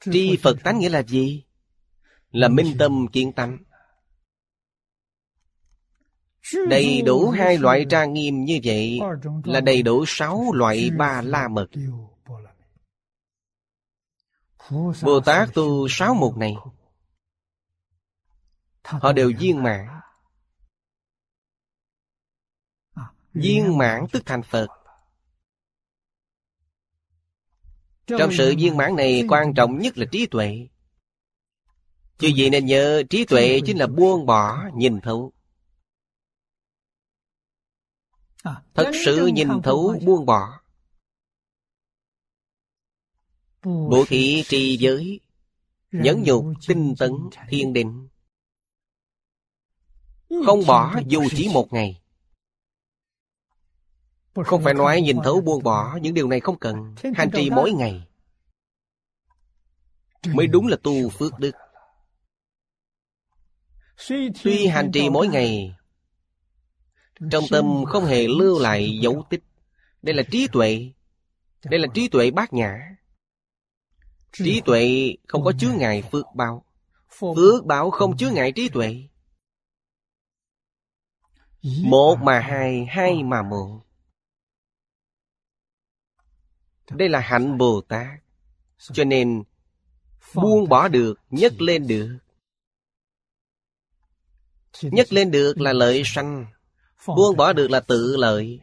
Tri 0.00 0.36
phật 0.42 0.56
tánh. 0.64 0.78
Nghĩa 0.78 0.88
là 0.88 1.02
gì? 1.02 1.44
Là 2.30 2.48
minh 2.48 2.76
tâm 2.78 3.06
kiến 3.12 3.32
tánh. 3.32 3.58
Đầy 6.68 7.02
đủ 7.02 7.30
hai 7.30 7.58
loại 7.58 7.86
trang 7.90 8.12
nghiêm 8.12 8.44
như 8.44 8.60
vậy 8.64 9.00
là 9.44 9.60
đầy 9.60 9.82
đủ 9.82 10.04
sáu 10.06 10.52
loại 10.52 10.90
ba 10.98 11.22
la 11.22 11.48
mật. 11.48 11.66
Bồ 15.02 15.20
tát 15.20 15.48
tu 15.54 15.88
sáu 15.88 16.14
mục 16.14 16.36
này. 16.36 16.54
Họ 18.84 19.12
đều 19.12 19.32
viên 19.38 19.62
mãn 19.62 19.97
Viên 23.42 23.78
mãn 23.78 24.06
tức 24.12 24.22
thành 24.26 24.42
Phật. 24.42 24.68
Trong 28.06 28.30
sự 28.38 28.54
viên 28.58 28.76
mãn 28.76 28.96
này 28.96 29.24
quan 29.28 29.54
trọng 29.54 29.78
nhất 29.78 29.98
là 29.98 30.06
trí 30.12 30.26
tuệ. 30.26 30.68
Chứ 32.18 32.28
gì 32.28 32.50
nên 32.50 32.66
nhớ 32.66 33.02
trí 33.10 33.24
tuệ 33.24 33.60
chính 33.66 33.78
là 33.78 33.86
buông 33.86 34.26
bỏ, 34.26 34.68
nhìn 34.74 35.00
thấu. 35.00 35.32
Thật 38.74 38.90
sự 39.04 39.26
nhìn 39.26 39.48
thấu 39.64 39.98
buông 40.06 40.26
bỏ. 40.26 40.60
Bố 43.64 44.04
thị 44.08 44.44
trì 44.48 44.76
giới 44.76 45.20
Nhẫn 45.92 46.22
nhục, 46.22 46.44
tinh 46.66 46.94
tấn, 46.98 47.12
thiên 47.48 47.72
định. 47.72 48.08
Không 50.46 50.66
bỏ 50.66 51.00
dù 51.06 51.22
chỉ 51.36 51.48
một 51.52 51.72
ngày 51.72 51.97
không 54.44 54.62
phải 54.62 54.74
nói 54.74 55.00
nhìn 55.00 55.16
thấu 55.24 55.40
buông 55.40 55.62
bỏ 55.62 55.98
Những 56.02 56.14
điều 56.14 56.28
này 56.28 56.40
không 56.40 56.58
cần. 56.58 56.94
Hành 57.14 57.30
trì 57.30 57.50
mỗi 57.50 57.72
ngày 57.72 58.06
Mới 60.26 60.46
đúng 60.46 60.66
là 60.66 60.76
tu 60.82 61.08
phước 61.08 61.38
đức. 61.38 61.52
Tuy 64.44 64.66
hành 64.66 64.90
trì 64.92 65.10
mỗi 65.10 65.28
ngày 65.28 65.76
Trong 67.30 67.44
tâm 67.50 67.84
không 67.84 68.04
hề 68.04 68.26
lưu 68.28 68.58
lại 68.58 68.98
dấu 69.02 69.24
tích. 69.30 69.42
Đây 70.02 70.14
là 70.14 70.22
trí 70.30 70.48
tuệ. 70.52 70.92
Đây 71.64 71.80
là 71.80 71.88
trí 71.94 72.08
tuệ 72.08 72.30
bát 72.30 72.52
nhã. 72.52 72.96
Trí 74.32 74.60
tuệ 74.64 75.14
không 75.28 75.44
có 75.44 75.52
chứa 75.58 75.72
ngại 75.78 76.02
phước 76.02 76.26
báo. 76.34 76.64
Phước 77.18 77.64
báo 77.64 77.90
không 77.90 78.16
chứa 78.16 78.30
ngại 78.30 78.52
trí 78.52 78.68
tuệ. 78.68 79.08
Một 81.82 82.18
mà 82.22 82.40
hai, 82.40 82.86
hai 82.88 83.22
mà 83.22 83.42
một 83.42 83.87
đây 86.90 87.08
là 87.08 87.20
hạnh 87.20 87.58
Bồ 87.58 87.80
Tát. 87.80 88.20
Cho 88.92 89.04
nên, 89.04 89.42
buông 90.34 90.68
bỏ 90.68 90.88
được, 90.88 91.14
nhấc 91.30 91.60
lên 91.60 91.86
được. 91.86 92.18
Nhấc 94.82 95.12
lên 95.12 95.30
được 95.30 95.60
là 95.60 95.72
lợi 95.72 96.02
sanh. 96.04 96.46
Buông 97.06 97.36
bỏ 97.36 97.52
được 97.52 97.70
là 97.70 97.80
tự 97.80 98.16
lợi. 98.16 98.60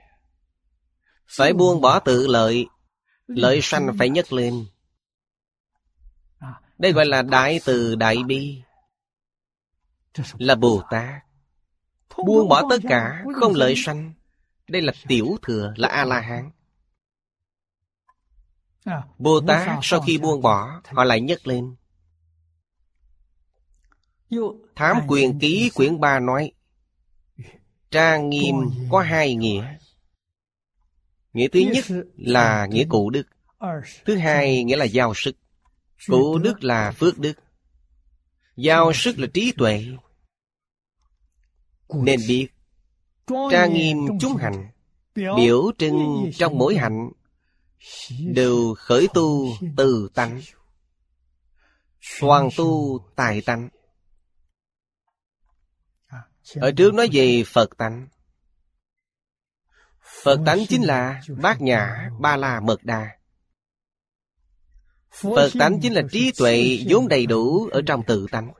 Phải 1.27 1.53
buông 1.53 1.81
bỏ 1.81 1.99
tự 1.99 2.27
lợi. 2.27 2.67
Lợi 3.27 3.59
sanh 3.63 3.95
phải 3.99 4.09
nhấc 4.09 4.33
lên. 4.33 4.65
Đây 6.77 6.91
gọi 6.91 7.05
là 7.05 7.21
đại 7.21 7.59
từ 7.65 7.95
đại 7.95 8.17
bi. 8.27 8.61
Là 10.37 10.55
Bồ 10.55 10.83
Tát. 10.91 11.21
Buông 12.25 12.49
bỏ 12.49 12.63
tất 12.69 12.77
cả, 12.89 13.23
không 13.35 13.53
lợi 13.53 13.73
sanh. 13.77 14.13
Đây 14.67 14.81
là 14.81 14.93
tiểu 15.07 15.37
thừa, 15.41 15.73
là 15.75 15.87
A-la-hán. 15.87 16.51
Bồ 19.17 19.41
Tát 19.47 19.79
sau 19.81 20.01
khi 20.01 20.17
buông 20.17 20.41
bỏ 20.41 20.81
Họ 20.85 21.03
lại 21.03 21.21
nhấc 21.21 21.47
lên. 21.47 21.75
Thám 24.75 24.97
quyền 25.07 25.39
ký 25.39 25.71
quyển 25.75 25.99
3 25.99 26.19
nói 26.19 26.51
Trang 27.91 28.29
nghiêm 28.29 28.55
có 28.91 29.01
hai 29.01 29.35
nghĩa. 29.35 29.77
Nghĩa 31.33 31.47
thứ 31.47 31.59
nhất 31.59 31.85
là 32.17 32.65
nghĩa 32.65 32.85
cụ 32.89 33.09
đức. 33.09 33.23
Thứ 34.05 34.17
hai 34.17 34.63
nghĩa 34.63 34.75
là 34.75 34.85
giao 34.85 35.13
sức. 35.15 35.35
Cụ 36.07 36.37
đức 36.37 36.63
là 36.63 36.91
phước 36.91 37.19
đức. 37.19 37.33
Giao 38.55 38.93
sức 38.93 39.19
là 39.19 39.27
trí 39.33 39.53
tuệ. 39.57 39.85
Nên 41.93 42.19
biết 42.27 42.47
Trang 43.51 43.73
nghiêm 43.73 43.97
chúng 44.19 44.35
hành 44.35 44.71
Biểu 45.15 45.71
trưng 45.77 46.31
trong 46.35 46.57
mỗi 46.57 46.75
hạnh 46.75 47.09
đều 48.19 48.75
khởi 48.77 49.07
tu 49.13 49.57
từ 49.77 50.09
tánh. 50.13 50.41
Hoàn 52.21 52.49
tu 52.57 52.99
tài 53.15 53.41
tánh. 53.41 53.69
Ở 56.55 56.71
trước 56.77 56.93
nói 56.93 57.09
về 57.11 57.43
phật 57.47 57.77
tánh. 57.77 58.07
Phật 60.23 60.39
tánh 60.45 60.65
chính 60.69 60.83
là 60.83 61.21
bát 61.41 61.61
nhã 61.61 62.09
ba 62.19 62.37
la 62.37 62.59
mật 62.59 62.83
đa. 62.83 63.17
Phật 65.09 65.49
tánh 65.59 65.79
chính 65.81 65.93
là 65.93 66.01
trí 66.11 66.31
tuệ 66.37 66.85
vốn 66.89 67.07
đầy 67.07 67.25
đủ 67.25 67.69
ở 67.71 67.81
trong 67.87 68.03
tự 68.07 68.25
tánh. 68.31 68.53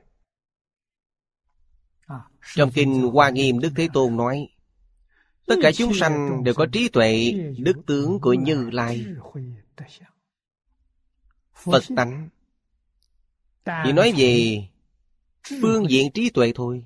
Trong 2.54 2.70
kinh 2.74 3.02
Hoa 3.02 3.30
Nghiêm 3.30 3.58
Đức 3.58 3.72
Thế 3.76 3.88
Tôn 3.92 4.16
nói 4.16 4.48
Tất 5.46 5.54
cả 5.62 5.72
chúng 5.72 5.94
sanh 5.94 6.44
đều 6.44 6.54
có 6.54 6.66
trí 6.72 6.88
tuệ 6.88 7.32
Đức 7.58 7.76
tướng 7.86 8.20
của 8.20 8.32
Như 8.32 8.70
Lai. 8.70 9.06
Phật 11.54 11.82
tánh. 11.96 12.28
Chỉ 13.84 13.92
nói 13.92 14.12
về 14.16 14.62
phương 15.60 15.90
diện 15.90 16.12
trí 16.12 16.30
tuệ 16.30 16.52
thôi. 16.54 16.84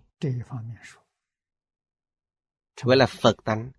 Gọi 2.83 2.97
là 2.97 3.07
Phật 3.07 3.45
tánh. 3.45 3.71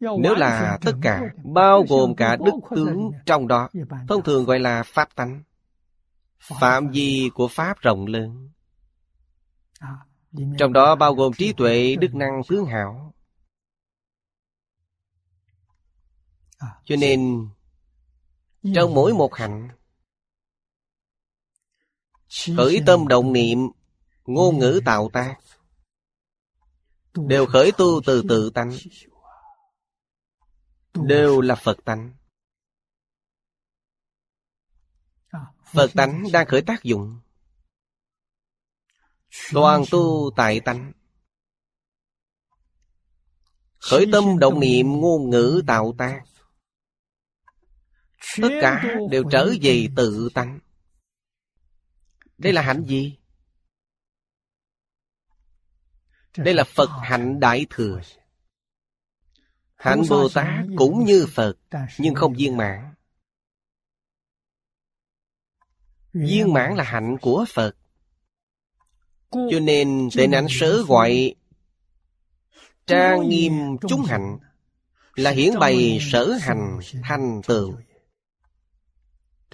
Nếu 0.00 0.34
là 0.34 0.78
tất 0.80 0.92
cả 1.02 1.22
Bao 1.44 1.84
gồm 1.88 2.14
cả 2.14 2.36
đức 2.36 2.54
tướng 2.76 3.10
trong 3.26 3.48
đó 3.48 3.68
Thông 4.08 4.22
thường 4.22 4.44
gọi 4.44 4.60
là 4.60 4.82
Pháp 4.82 5.14
tánh. 5.14 5.42
Phạm 6.38 6.88
vi 6.88 7.30
của 7.34 7.48
Pháp 7.48 7.80
rộng 7.80 8.06
lớn. 8.06 8.48
Trong 10.58 10.72
đó 10.72 10.94
bao 10.94 11.14
gồm 11.14 11.32
trí 11.32 11.52
tuệ, 11.52 11.96
đức 11.96 12.14
năng, 12.14 12.40
tướng 12.48 12.66
hảo 12.66 13.14
Cho 16.84 16.96
nên 16.96 17.48
Trong 18.74 18.94
mỗi 18.94 19.12
một 19.12 19.34
hạnh 19.34 19.68
Khởi 22.56 22.80
tâm 22.86 23.08
động 23.08 23.32
niệm 23.32 23.58
Ngôn 24.24 24.58
ngữ 24.58 24.80
tạo 24.84 25.10
tác 25.12 25.38
Đều 27.14 27.46
khởi 27.46 27.72
tu 27.78 28.00
từ 28.06 28.22
tự 28.28 28.50
tánh. 28.50 28.72
Đều 30.94 31.40
là 31.40 31.54
Phật 31.54 31.78
tánh. 31.84 32.14
Phật 35.72 35.90
tánh 35.94 36.24
đang 36.32 36.46
khởi 36.46 36.62
tác 36.62 36.82
dụng. 36.82 37.20
Toàn 39.52 39.84
tu 39.90 40.30
tại 40.36 40.60
tánh. 40.60 40.92
Khởi 43.78 44.06
tâm 44.12 44.38
động 44.38 44.60
niệm 44.60 45.00
ngôn 45.00 45.30
ngữ 45.30 45.62
tạo 45.66 45.94
tác 45.98 46.22
Tất 48.42 48.48
cả 48.60 48.94
đều 49.10 49.24
trở 49.30 49.52
về 49.62 49.88
tự 49.96 50.28
tánh. 50.34 50.58
Đây 52.38 52.52
là 52.52 52.62
hạnh 52.62 52.84
gì? 52.86 53.18
Đây 56.36 56.54
là 56.54 56.64
Phật 56.64 56.90
hạnh 57.02 57.40
đại 57.40 57.66
thừa. 57.70 58.00
Hạnh 59.74 60.02
Bồ 60.10 60.28
Tát 60.28 60.64
cũng 60.76 61.04
như 61.04 61.26
Phật 61.26 61.54
Nhưng 61.98 62.14
không 62.14 62.34
viên 62.34 62.56
mãn. 62.56 62.94
Viên 66.12 66.52
mãn 66.52 66.76
là 66.76 66.84
hạnh 66.84 67.16
của 67.22 67.44
Phật. 67.48 67.76
Cho 69.30 69.60
nên 69.62 70.08
tên 70.16 70.30
ảnh 70.30 70.46
sớ 70.50 70.82
gọi 70.82 71.34
Trang 72.86 73.28
nghiêm 73.28 73.52
chúng 73.88 74.04
hạnh 74.04 74.38
Là 75.14 75.30
hiển 75.30 75.58
bày 75.58 75.98
sở 76.12 76.38
hành 76.40 76.78
thành 77.02 77.40
tựu 77.46 77.76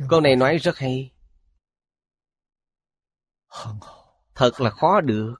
Câu 0.09 0.21
này 0.21 0.37
nói 0.37 0.57
rất 0.59 0.79
hay. 0.79 1.13
Thật 4.35 4.61
là 4.61 4.71
khó 4.71 5.01
được. 5.01 5.35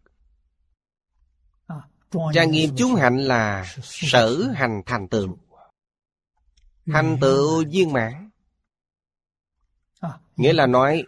Trang 2.35 2.51
nghiêm 2.51 2.71
chúng 2.77 2.95
hạnh 2.95 3.19
là 3.19 3.75
sở 3.83 4.53
hành 4.55 4.83
thành 4.87 5.09
tựu. 5.09 5.39
Thành 6.87 7.19
tựu 7.21 7.65
viên 7.71 7.93
mãn. 7.93 8.31
Nghĩa 10.37 10.53
là 10.53 10.67
nói 10.67 11.05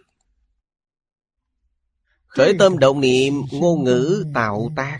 Khởi 2.25 2.53
tâm 2.59 2.79
động 2.79 3.01
niệm 3.01 3.33
ngôn 3.51 3.83
ngữ 3.83 4.25
tạo 4.33 4.71
tác. 4.75 4.99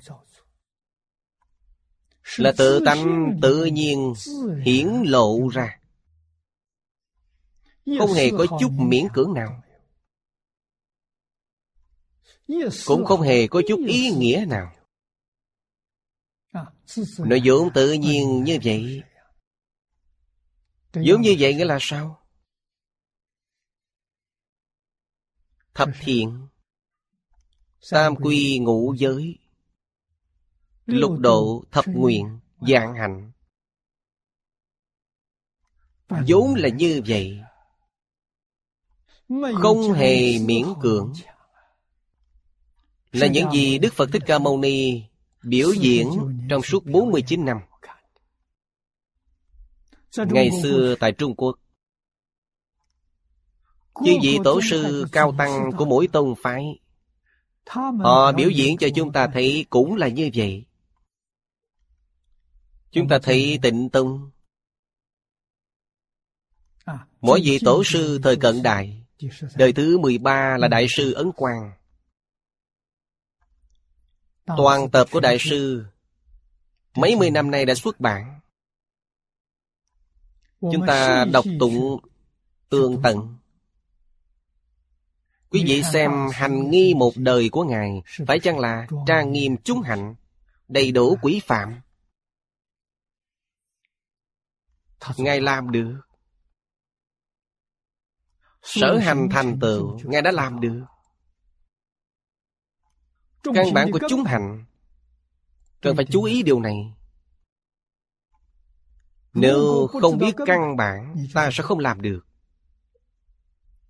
Là 2.38 2.54
tự 2.58 2.82
tánh 2.86 3.34
tự 3.42 3.66
nhiên 3.66 4.14
hiển 4.64 4.88
lộ 5.06 5.48
ra 5.54 5.81
Không 7.86 8.14
hề 8.14 8.30
có 8.38 8.46
chút 8.60 8.72
miễn 8.78 9.08
cưỡng 9.14 9.34
nào. 9.34 9.64
Cũng 12.86 13.06
không 13.06 13.22
hề 13.22 13.48
có 13.48 13.62
chút 13.68 13.80
ý 13.88 14.12
nghĩa 14.12 14.46
nào. 14.48 14.76
Nội 17.18 17.42
vốn 17.46 17.70
tự 17.74 17.94
nhiên 17.94 18.44
như 18.44 18.60
vậy. 18.64 19.04
Giống 20.94 21.22
như 21.22 21.36
vậy 21.40 21.54
nghĩa 21.56 21.66
là 21.66 21.78
sao? 21.82 22.28
Thập 25.74 25.90
thiện 26.02 26.48
Tam 27.92 28.16
quy 28.16 28.60
ngũ 28.60 28.94
giới 28.98 29.40
Lục 30.86 31.20
độ 31.20 31.64
thập 31.72 31.86
nguyện 31.88 32.40
Dạng 32.68 32.96
hạnh. 32.96 33.32
Vốn 36.28 36.56
là 36.56 36.70
như 36.70 37.02
vậy 37.08 37.42
Không 39.56 39.94
hề 39.94 40.40
miễn 40.40 40.66
cưỡng. 40.82 41.14
Là 43.12 43.28
những 43.28 43.52
gì 43.52 43.78
Đức 43.78 43.94
Phật 43.94 44.10
Thích 44.14 44.22
Ca 44.26 44.40
Mâu 44.40 44.58
Ni 44.58 45.04
Biểu 45.44 45.74
diễn 45.74 46.10
trong 46.50 46.62
suốt 46.62 46.86
49 46.86 47.46
năm. 47.46 47.58
Ngày 50.18 50.50
xưa 50.64 50.96
tại 51.00 51.12
Trung 51.12 51.36
Quốc 51.36 51.60
Chư 54.06 54.12
vị 54.24 54.38
tổ 54.44 54.60
sư 54.70 55.06
cao 55.12 55.36
tăng 55.38 55.72
của 55.78 55.86
mỗi 55.86 56.08
tông 56.08 56.36
phái. 56.42 56.80
Họ 58.00 58.32
biểu 58.32 58.50
diễn 58.50 58.78
cho 58.78 58.88
chúng 58.96 59.12
ta 59.12 59.28
thấy 59.34 59.66
cũng 59.70 59.96
là 59.96 60.08
như 60.08 60.30
vậy. 60.34 60.66
Chúng 62.92 63.08
ta 63.10 63.20
thấy 63.24 63.60
tịnh 63.62 63.90
tông 63.90 64.32
Mỗi 67.22 67.42
vị 67.44 67.60
tổ 67.66 67.84
sư 67.84 68.20
thời 68.24 68.36
cận 68.36 68.64
đại 68.64 69.02
Đời 69.56 69.74
thứ 69.74 69.98
13 69.98 70.58
là 70.58 70.68
Đại 70.68 70.86
sư 70.90 71.14
Ấn 71.14 71.32
Quang. 71.32 71.72
Toàn 74.46 74.90
tập 74.92 75.08
của 75.12 75.20
Đại 75.20 75.38
sư 75.40 75.86
Mấy 76.96 77.16
mươi 77.16 77.32
năm 77.32 77.52
nay 77.52 77.66
đã 77.66 77.76
xuất 77.76 78.00
bản. 78.00 78.40
Chúng 80.62 80.86
ta 80.88 81.26
đọc 81.34 81.46
tụng 81.60 82.00
tương 82.70 83.02
tận. 83.04 83.38
Quý 85.50 85.64
vị 85.68 85.84
xem 85.94 86.12
hành 86.34 86.70
nghi 86.70 86.94
một 86.94 87.12
đời 87.16 87.50
của 87.50 87.64
Ngài 87.64 88.02
Phải 88.28 88.40
chăng 88.40 88.60
là 88.60 88.88
trang 89.08 89.32
nghiêm 89.32 89.58
chúng 89.64 89.82
hạnh 89.82 90.16
Đầy 90.68 90.92
đủ 90.92 91.18
quý 91.22 91.42
phạm? 91.46 91.82
Ngài 95.18 95.42
làm 95.42 95.72
được 95.72 96.02
Sở 98.62 98.98
hành 98.98 99.28
thành 99.32 99.60
tựu 99.60 100.00
Ngài 100.04 100.22
đã 100.22 100.32
làm 100.32 100.60
được. 100.60 100.84
Căn 103.44 103.74
bản 103.74 103.92
của 103.92 104.00
chúng 104.10 104.24
hành 104.24 104.66
Cần 105.82 105.96
phải 105.96 106.06
chú 106.12 106.24
ý 106.24 106.44
điều 106.44 106.60
này. 106.60 106.94
Nếu 109.34 109.88
không 110.02 110.18
biết 110.18 110.36
căn 110.46 110.78
bản 110.78 111.26
Ta 111.34 111.50
sẽ 111.54 111.64
không 111.64 111.80
làm 111.80 112.02
được. 112.02 112.26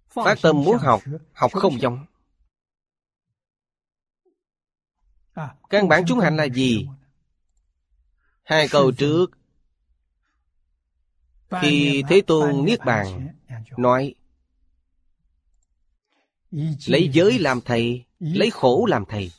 Phát 0.08 0.38
tâm 0.42 0.64
muốn 0.64 0.78
học 0.78 1.02
Học 1.34 1.52
không 1.54 1.82
giống. 1.82 2.06
Căn 5.70 5.88
bản 5.88 6.04
chúng 6.08 6.20
hành 6.20 6.38
là 6.38 6.44
gì? 6.44 6.88
Hai 8.44 8.68
câu 8.68 8.92
trước. 8.92 9.26
Khi 11.62 12.04
Thế 12.10 12.22
Tôn 12.28 12.66
Niết 12.66 12.80
Bàn 12.86 13.28
Nói 13.78 14.16
Lấy 16.86 17.10
giới 17.14 17.40
làm 17.40 17.62
thầy, 17.62 18.06
Lấy 18.20 18.50
khổ 18.50 18.86
làm 18.90 19.04
thầy. 19.10 19.32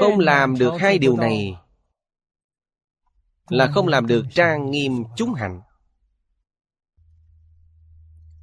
Không 0.00 0.18
làm 0.18 0.58
được 0.58 0.72
hai 0.80 0.98
điều 0.98 1.16
này 1.16 1.54
Là 3.48 3.70
không 3.74 3.88
làm 3.88 4.06
được 4.06 4.26
trang 4.34 4.70
nghiêm 4.70 5.04
chúng 5.16 5.34
hạnh. 5.34 5.60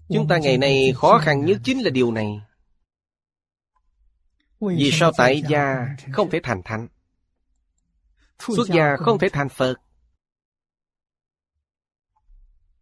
Chúng 0.10 0.28
ta 0.28 0.38
ngày 0.38 0.58
nay 0.58 0.94
khó 0.96 1.20
khăn 1.20 1.46
nhất 1.46 1.58
chính 1.64 1.82
là 1.82 1.90
điều 1.90 2.12
này. 2.12 2.42
Vì 4.60 4.92
sao 4.94 5.12
tại 5.18 5.44
gia 5.50 5.88
không 6.12 6.30
thể 6.30 6.40
thành 6.44 6.62
thánh? 6.66 6.88
Xuất 8.40 8.68
gia 8.68 8.96
không 8.98 9.20
thể 9.20 9.30
thành 9.34 9.50
Phật. 9.50 9.76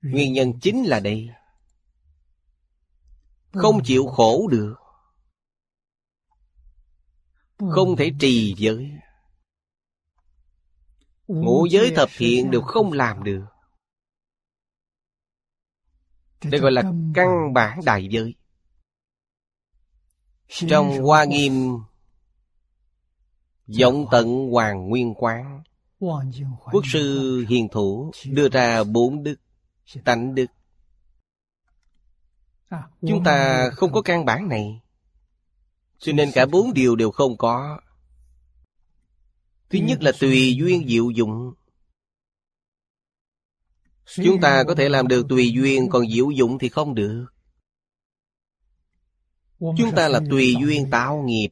Nguyên 0.02 0.34
nhân 0.34 0.60
chính 0.60 0.84
là 0.84 1.00
đây. 1.00 1.30
Không 3.56 3.84
chịu 3.84 4.06
khổ 4.08 4.48
được. 4.48 4.76
Không 7.58 7.96
thể 7.98 8.12
trì 8.20 8.56
giới. 8.58 8.92
Ngũ 11.28 11.66
giới 11.66 11.94
thập 11.96 12.10
thiện 12.18 12.52
đều 12.52 12.62
không 12.62 12.92
làm 12.92 13.24
được. 13.24 13.46
Đây 16.44 16.62
gọi 16.62 16.72
là 16.72 16.84
căn 17.14 17.54
bản. 17.54 17.80
đại 17.86 18.08
giới. 18.12 18.36
Trong 20.48 21.04
Hoa 21.04 21.24
Nghiêm 21.24 21.80
Giọng 23.68 24.06
tận 24.12 24.50
Hoàng 24.52 24.90
Nguyên 24.90 25.14
Quán 25.14 25.64
Quốc 26.72 26.84
sư 26.94 27.46
hiền 27.50 27.68
thủ 27.72 28.12
đưa 28.26 28.50
ra 28.50 28.84
bốn 28.84 29.24
đức 29.24 29.36
Tánh 30.04 30.36
đức 30.36 30.46
Chúng 33.02 33.24
ta 33.24 33.70
không 33.70 33.92
có 33.92 34.02
căn 34.02 34.26
bản 34.26 34.48
này. 34.48 34.82
Cho 35.98 36.14
nên 36.14 36.32
cả 36.34 36.46
bốn 36.46 36.74
điều 36.74 36.96
đều 36.96 37.12
không 37.12 37.38
có. 37.38 37.80
Thứ 39.70 39.80
nhất 39.80 40.04
là 40.04 40.12
tùy 40.20 40.56
duyên 40.56 40.88
diệu 40.88 41.10
dụng. 41.10 41.54
Chúng 44.06 44.42
ta 44.42 44.64
có 44.68 44.76
thể 44.76 44.90
làm 44.90 45.08
được 45.08 45.26
tùy 45.30 45.52
duyên 45.52 45.90
Còn 45.90 46.10
diệu 46.12 46.32
dụng 46.32 46.58
thì 46.60 46.70
không 46.70 46.96
được. 46.96 47.26
Chúng 49.60 49.92
ta 49.96 50.08
là 50.08 50.20
tùy 50.30 50.56
duyên 50.62 50.90
tạo 50.92 51.24
nghiệp. 51.26 51.50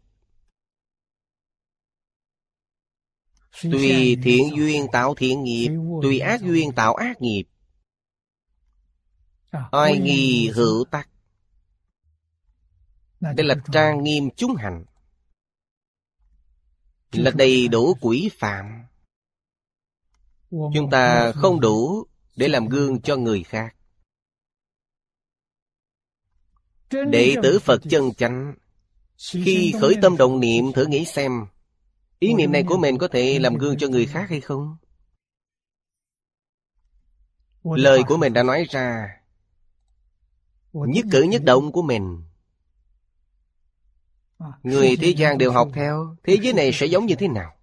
Tùy 3.61 4.17
thiện 4.23 4.55
duyên 4.55 4.87
tạo 4.91 5.15
thiện 5.15 5.43
nghiệp 5.43 5.69
Tùy 6.01 6.19
ác 6.19 6.41
duyên 6.41 6.71
tạo 6.71 6.95
ác 6.95 7.21
nghiệp 7.21 7.43
Oai 9.71 9.99
nghi 9.99 10.49
hữu 10.55 10.85
tắc. 10.91 11.09
Đây 13.19 13.45
là 13.45 13.55
trang 13.71 14.03
nghiêm 14.03 14.29
chúng 14.35 14.55
hành. 14.55 14.85
Là 17.11 17.31
đầy 17.31 17.67
đủ 17.67 17.97
quỷ 18.01 18.29
phạm. 18.39 18.85
Chúng 20.49 20.89
ta 20.91 21.31
không 21.31 21.59
đủ 21.59 22.07
để 22.35 22.47
làm 22.47 22.67
gương 22.67 23.01
cho 23.01 23.17
người 23.17 23.43
khác. 23.43 23.75
Đệ 26.89 27.35
tử 27.43 27.59
Phật 27.59 27.81
chân 27.89 28.13
chánh 28.13 28.55
Khi 29.17 29.73
khởi 29.81 29.95
tâm 30.01 30.17
động 30.17 30.39
niệm 30.39 30.73
thử 30.73 30.85
nghĩ 30.85 31.05
xem 31.05 31.45
Ý 32.19 32.33
niệm 32.33 32.51
này 32.51 32.63
của 32.67 32.77
mình 32.77 32.97
có 32.97 33.07
thể 33.07 33.39
làm 33.39 33.57
gương 33.57 33.77
cho 33.77 33.87
người 33.87 34.05
khác 34.05 34.25
hay 34.29 34.41
không? 34.41 34.77
Lời 37.63 38.01
của 38.07 38.17
mình 38.17 38.33
đã 38.33 38.43
nói 38.43 38.65
ra 38.69 39.07
Nhất 40.73 41.05
cử 41.11 41.21
nhất 41.23 41.41
động 41.43 41.71
của 41.71 41.81
mình. 41.81 42.23
Người 44.63 44.97
thế 45.01 45.07
gian 45.17 45.37
đều 45.37 45.51
học 45.51 45.69
theo 45.73 46.15
Thế 46.23 46.37
giới 46.41 46.53
này 46.53 46.71
sẽ 46.73 46.85
giống 46.85 47.05
như 47.05 47.15
thế 47.15 47.27
nào? 47.27 47.55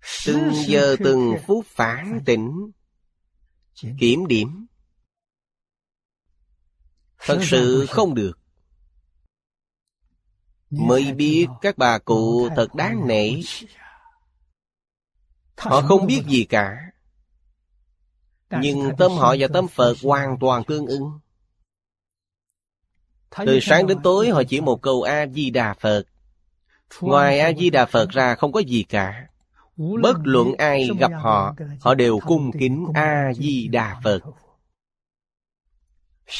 Từng 0.26 0.52
giờ 0.66 0.96
từng 1.04 1.34
phút 1.46 1.66
phản 1.66 2.20
tỉnh 2.26 2.70
Kiểm 3.98 4.26
điểm. 4.26 4.66
Thật 7.18 7.38
sự 7.42 7.86
không 7.90 8.14
được. 8.14 8.38
Mới 10.70 11.12
biết 11.12 11.46
các 11.60 11.78
bà 11.78 11.98
cụ 11.98 12.48
thật 12.56 12.74
đáng 12.74 13.08
nể. 13.08 13.40
Họ 15.56 15.82
không 15.82 16.06
biết 16.06 16.22
gì 16.28 16.44
cả 16.44 16.91
Nhưng 18.60 18.96
tâm 18.98 19.12
họ 19.12 19.36
và 19.38 19.48
tâm 19.52 19.68
Phật 19.68 19.94
hoàn 20.02 20.38
toàn 20.40 20.64
tương 20.64 20.86
ứng. 20.86 21.18
Từ 23.46 23.58
sáng 23.62 23.86
đến 23.86 23.98
tối 24.02 24.28
họ 24.28 24.42
chỉ 24.48 24.60
một 24.60 24.82
câu 24.82 25.02
A-di-đà 25.02 25.74
Phật. 25.74 26.02
Ngoài 27.00 27.40
A-di-đà 27.40 27.86
Phật 27.86 28.10
ra 28.10 28.34
không 28.34 28.52
có 28.52 28.60
gì 28.60 28.82
cả. 28.82 29.28
Bất 29.76 30.16
luận 30.24 30.54
ai 30.58 30.88
gặp 30.98 31.12
họ 31.14 31.54
Họ 31.80 31.94
đều 31.94 32.18
cung 32.26 32.50
kính 32.58 32.86
A-di-đà 32.94 34.00
Phật. 34.04 34.20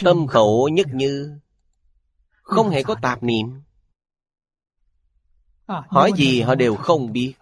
Tâm 0.05 0.27
khẩu 0.27 0.69
nhất 0.69 0.87
như 0.93 1.39
Không 2.43 2.71
hề 2.71 2.83
có 2.83 2.97
tạp 3.03 3.23
niệm. 3.23 3.63
Hỏi 5.67 6.13
gì 6.17 6.41
họ 6.41 6.55
đều 6.55 6.77
không 6.77 7.13
biết 7.13 7.35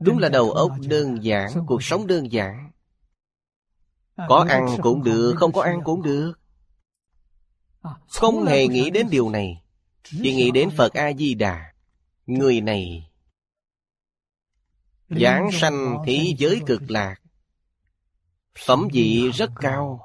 Đúng 0.00 0.18
là 0.18 0.28
đầu 0.28 0.50
óc 0.50 0.72
đơn 0.88 1.24
giản 1.24 1.66
Cuộc 1.66 1.82
sống 1.82 2.06
đơn 2.06 2.32
giản. 2.32 2.70
Có 4.28 4.46
ăn 4.48 4.66
cũng 4.82 5.04
được 5.04 5.34
Không 5.36 5.52
có 5.52 5.62
ăn 5.62 5.80
cũng 5.84 6.02
được. 6.02 6.32
Không 8.08 8.44
hề 8.44 8.66
nghĩ 8.66 8.90
đến 8.90 9.06
điều 9.10 9.30
này. 9.30 9.62
Chỉ 10.04 10.34
nghĩ 10.34 10.50
đến 10.50 10.70
Phật 10.76 10.92
A-di-đà. 10.92 11.72
Người 12.26 12.60
này 12.60 13.10
Giảng 15.08 15.50
sanh 15.52 15.96
thế 16.06 16.34
giới 16.38 16.60
cực 16.66 16.90
lạc. 16.90 17.14
Phẩm 18.66 18.88
vị 18.92 19.30
rất 19.30 19.50
cao. 19.60 20.00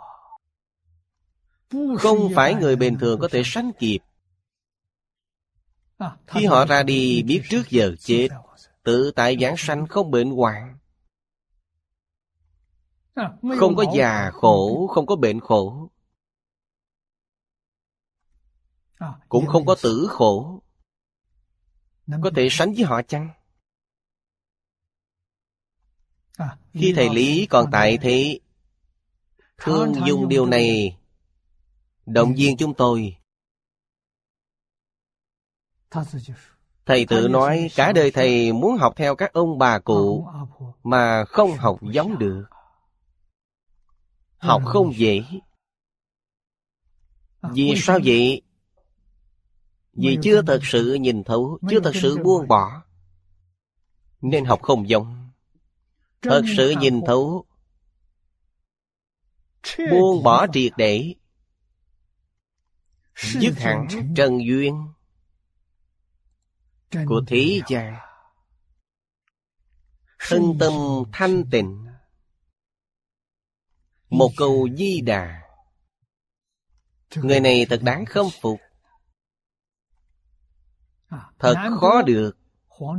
Không 2.00 2.32
phải 2.36 2.56
người 2.56 2.76
bình 2.76 2.98
thường 3.00 3.20
có 3.20 3.28
thể 3.32 3.42
sánh 3.46 3.72
kịp. 3.80 4.00
Khi 6.28 6.46
họ 6.46 6.66
ra 6.66 6.84
đi 6.84 7.24
biết 7.24 7.42
trước 7.50 7.70
giờ 7.70 7.96
chết 8.00 8.28
Tự 8.88 9.12
tại 9.16 9.38
giảng 9.42 9.56
sanh 9.58 9.88
không 9.88 10.12
bệnh 10.12 10.32
hoạn. 10.32 10.78
Không 13.60 13.76
có 13.76 13.86
già 13.96 14.32
khổ 14.34 14.88
Không 14.88 15.06
có 15.06 15.16
bệnh 15.16 15.40
khổ. 15.40 15.90
Cũng 19.30 19.48
không 19.48 19.66
có 19.66 19.76
tử 19.84 20.08
khổ. 20.10 20.64
Có 22.24 22.32
thể 22.36 22.48
sánh 22.52 22.74
với 22.74 22.84
họ 22.84 23.02
chăng? 23.02 23.30
Khi 26.74 26.94
thầy 26.96 27.10
Lý 27.10 27.48
còn 27.50 27.70
tại 27.72 27.98
thế 28.02 28.40
Thương 29.58 29.94
dùng 30.08 30.30
điều 30.30 30.46
này 30.46 30.98
Động 32.06 32.34
viên 32.38 32.58
chúng 32.58 32.74
tôi 32.74 33.18
Thầy 36.88 37.06
tự 37.06 37.28
nói, 37.28 37.70
cả 37.76 37.92
đời 37.92 38.12
thầy 38.12 38.54
muốn 38.54 38.78
học 38.78 38.94
theo 38.96 39.16
các 39.16 39.34
ông 39.34 39.58
bà 39.58 39.80
cụ 39.80 40.28
Mà 40.84 41.26
không 41.26 41.52
học 41.52 41.80
giống 41.82 42.20
được. 42.20 42.46
Học 44.38 44.62
không 44.66 44.94
dễ. 44.96 45.24
Vì 47.42 47.74
sao 47.78 48.00
vậy? 48.04 48.42
Vì 49.94 50.18
chưa 50.24 50.42
thật 50.42 50.60
sự 50.64 50.94
nhìn 50.94 51.24
thấu, 51.24 51.60
Chưa 51.70 51.80
thật 51.80 51.92
sự 51.96 52.18
buông 52.24 52.48
bỏ. 52.48 52.84
Nên 54.22 54.46
học 54.46 54.62
không 54.62 54.90
giống. 54.90 55.30
Thật 56.22 56.42
sự 56.58 56.74
nhìn 56.80 57.02
thấu. 57.06 57.46
Buông 59.92 60.24
bỏ 60.24 60.48
triệt 60.54 60.72
để. 60.78 61.16
Dứt 63.16 63.60
hẳn 63.60 63.88
trần 64.16 64.46
duyên 64.46 64.97
của 66.92 67.22
thế 67.28 67.62
gian 67.68 67.96
thân 70.20 70.58
tâm 70.60 70.74
thanh 71.14 71.44
tịnh. 71.52 71.88
Một 74.10 74.32
câu 74.38 74.68
di 74.78 75.02
đà. 75.02 75.42
Người 77.16 77.40
này 77.40 77.66
thật 77.70 77.80
đáng 77.84 78.06
khâm 78.06 78.26
phục. 78.42 78.60
Thật 81.40 81.56
khó 81.80 82.02
được. 82.02 82.38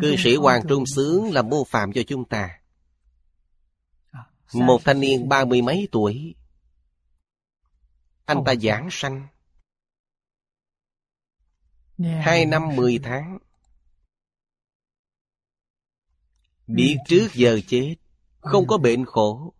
Cư 0.01 0.17
sĩ 0.19 0.37
hoàng 0.37 0.63
trung 0.69 0.85
sướng 0.87 1.33
làm 1.33 1.49
mô 1.49 1.65
phạm 1.65 1.93
cho 1.93 2.03
chúng 2.07 2.29
ta. 2.29 2.61
Một 4.53 4.81
thanh 4.85 5.01
niên 5.01 5.29
ba 5.29 5.45
mươi 5.45 5.63
mấy 5.63 5.89
tuổi. 5.93 6.35
Anh 8.25 8.45
ta 8.47 8.55
giảng 8.55 8.89
sanh. 8.91 9.29
Hai 11.99 12.47
năm 12.47 12.77
mười 12.77 12.99
tháng 13.03 13.39
Biết 16.69 16.97
trước 17.07 17.29
giờ 17.35 17.61
chết 17.67 17.97
Không 18.41 18.67
có 18.67 18.79
bệnh 18.79 19.05
khổ. 19.05 19.55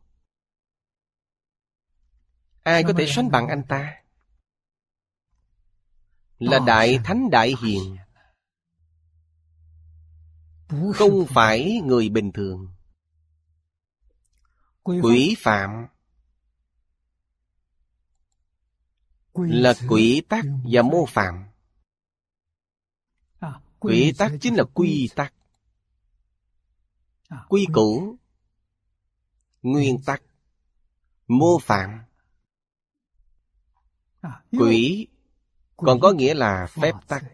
Ai 2.63 2.83
có 2.83 2.93
thể 2.99 3.07
sánh 3.09 3.31
bằng 3.31 3.49
anh 3.49 3.63
ta? 3.69 4.03
Là 6.39 6.59
đại 6.67 6.99
thánh 7.05 7.31
đại 7.31 7.55
hiền. 7.63 7.97
Không 10.95 11.27
phải. 11.29 11.81
người 11.85 12.09
bình 12.09 12.33
thường. 12.33 12.69
Quỷ 14.83 15.37
phạm. 15.39 15.87
Là 19.35 19.75
quỷ 19.89 20.23
tắc 20.29 20.45
và 20.73 20.83
mô 20.83 21.07
phạm. 21.07 21.45
Quỷ 23.79 24.13
tắc 24.19 24.33
chính 24.41 24.55
là 24.55 24.65
quy 24.75 25.11
tắc 25.15 25.35
quy 27.49 27.67
củ 27.73 28.17
nguyên 29.63 30.03
tắc 30.07 30.23
mô 31.27 31.59
phạm 31.59 32.01
quỷ 34.51 35.07
còn 35.77 36.01
có 36.01 36.13
nghĩa 36.13 36.35
là 36.35 36.67
phép 36.67 36.93
tắc. 37.09 37.25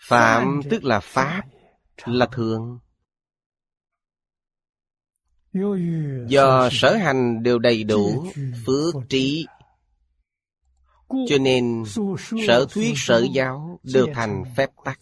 Phạm 0.00 0.60
tức 0.70 0.84
là 0.84 1.00
Pháp, 1.00 1.42
là 2.04 2.26
thường. 2.32 2.78
Do 6.26 6.68
sở 6.72 6.96
hành 6.96 7.42
đều 7.42 7.58
đầy 7.58 7.84
đủ 7.84 8.26
phước 8.66 8.94
trí. 9.08 9.46
Cho 11.08 11.38
nên 11.40 11.84
sở 12.46 12.66
thuyết 12.70 12.92
sở 12.96 13.26
giáo 13.32 13.80
đều 13.82 14.06
thành 14.14 14.44
phép 14.56 14.70
tắc 14.84 14.98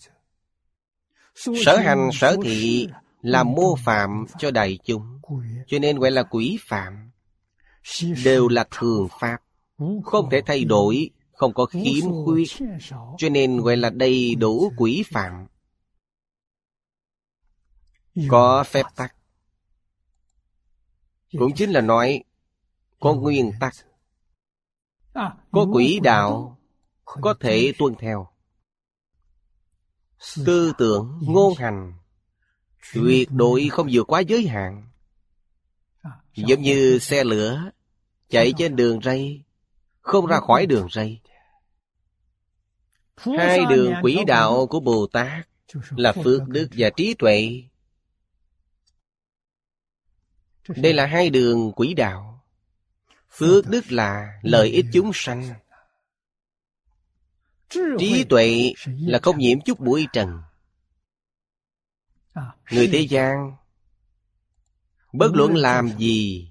Sở 1.36 1.76
hành, 1.76 2.10
sở 2.12 2.36
thị 2.42 2.88
là 3.22 3.44
mô 3.44 3.76
phạm 3.84 4.24
cho 4.38 4.50
đại 4.50 4.78
chúng, 4.84 5.20
Cho 5.66 5.78
nên 5.78 5.98
gọi 5.98 6.10
là 6.10 6.22
quỷ 6.22 6.58
phạm, 6.60 7.10
Đều 8.24 8.48
là 8.48 8.66
thường 8.70 9.08
pháp, 9.20 9.38
Không 10.04 10.30
thể 10.30 10.40
thay 10.46 10.64
đổi, 10.64 11.10
Không 11.32 11.54
có 11.54 11.66
khiếm 11.66 12.24
khuyết, 12.24 12.48
Cho 13.18 13.28
nên 13.28 13.60
gọi 13.60 13.76
là 13.76 13.90
đầy 13.90 14.34
đủ 14.34 14.72
quỷ 14.76 15.02
phạm. 15.12 15.46
Có 18.28 18.64
phép 18.64 18.86
tắc, 18.96 19.14
cũng 21.38 21.52
chính 21.54 21.70
là 21.70 21.80
nói 21.80 22.24
có 23.00 23.14
nguyên 23.14 23.52
tắc, 23.60 23.74
có 25.52 25.66
quỹ 25.72 26.00
đạo, 26.02 26.58
có 27.04 27.34
thể 27.40 27.72
tuân 27.78 27.94
theo 27.98 28.28
tư 30.46 30.72
tưởng 30.78 31.18
ngôn 31.22 31.54
hành. 31.58 31.92
Tuyệt 32.94 33.28
đối 33.30 33.68
không 33.68 33.88
vượt 33.92 34.12
quá 34.12 34.20
giới 34.20 34.46
hạn. 34.46 34.88
Giống 36.34 36.62
như 36.62 36.98
xe 36.98 37.24
lửa 37.24 37.70
chạy 38.28 38.52
trên 38.58 38.76
đường 38.76 39.00
ray 39.04 39.44
không 40.00 40.26
ra 40.26 40.40
khỏi 40.40 40.66
đường 40.66 40.88
ray. 40.92 41.20
Hai 43.16 43.60
đường 43.70 43.94
quỹ 44.02 44.18
đạo 44.26 44.66
của 44.66 44.80
bồ 44.80 45.06
tát 45.06 45.48
là 45.90 46.12
phước 46.12 46.48
đức 46.48 46.68
và 46.76 46.90
trí 46.96 47.14
tuệ. 47.14 47.62
Đây 50.68 50.92
là 50.92 51.06
hai 51.06 51.30
đường 51.30 51.72
quỹ 51.72 51.94
đạo. 51.94 52.44
Phước 53.30 53.68
đức 53.68 53.92
là 53.92 54.38
lợi 54.42 54.68
ích 54.68 54.86
chúng 54.92 55.10
sanh. 55.14 55.54
Trí 57.68 58.24
tuệ 58.28 58.72
là 58.86 59.18
không 59.22 59.38
nhiễm 59.38 59.60
chút 59.60 59.80
bụi 59.80 60.06
trần. 60.12 60.42
Người 62.70 62.88
thế 62.92 63.00
gian 63.00 63.56
Bất 65.12 65.30
luận 65.34 65.54
làm 65.54 65.98
gì 65.98 66.50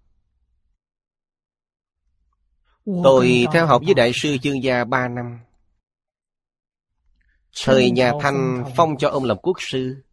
Tôi 3.04 3.46
theo 3.54 3.68
học 3.68 3.82
với 3.86 3.94
Đại 3.94 4.12
sư 4.16 4.38
Chương 4.42 4.64
Gia 4.64 4.84
ba 4.84 5.08
năm. 5.08 5.40
Thời 7.66 7.92
nhà 7.92 8.12
Thanh 8.22 8.64
phong 8.76 8.98
cho 8.98 9.10
ông 9.10 9.24
làm 9.24 9.38
quốc 9.38 9.58
sư. 9.60 10.04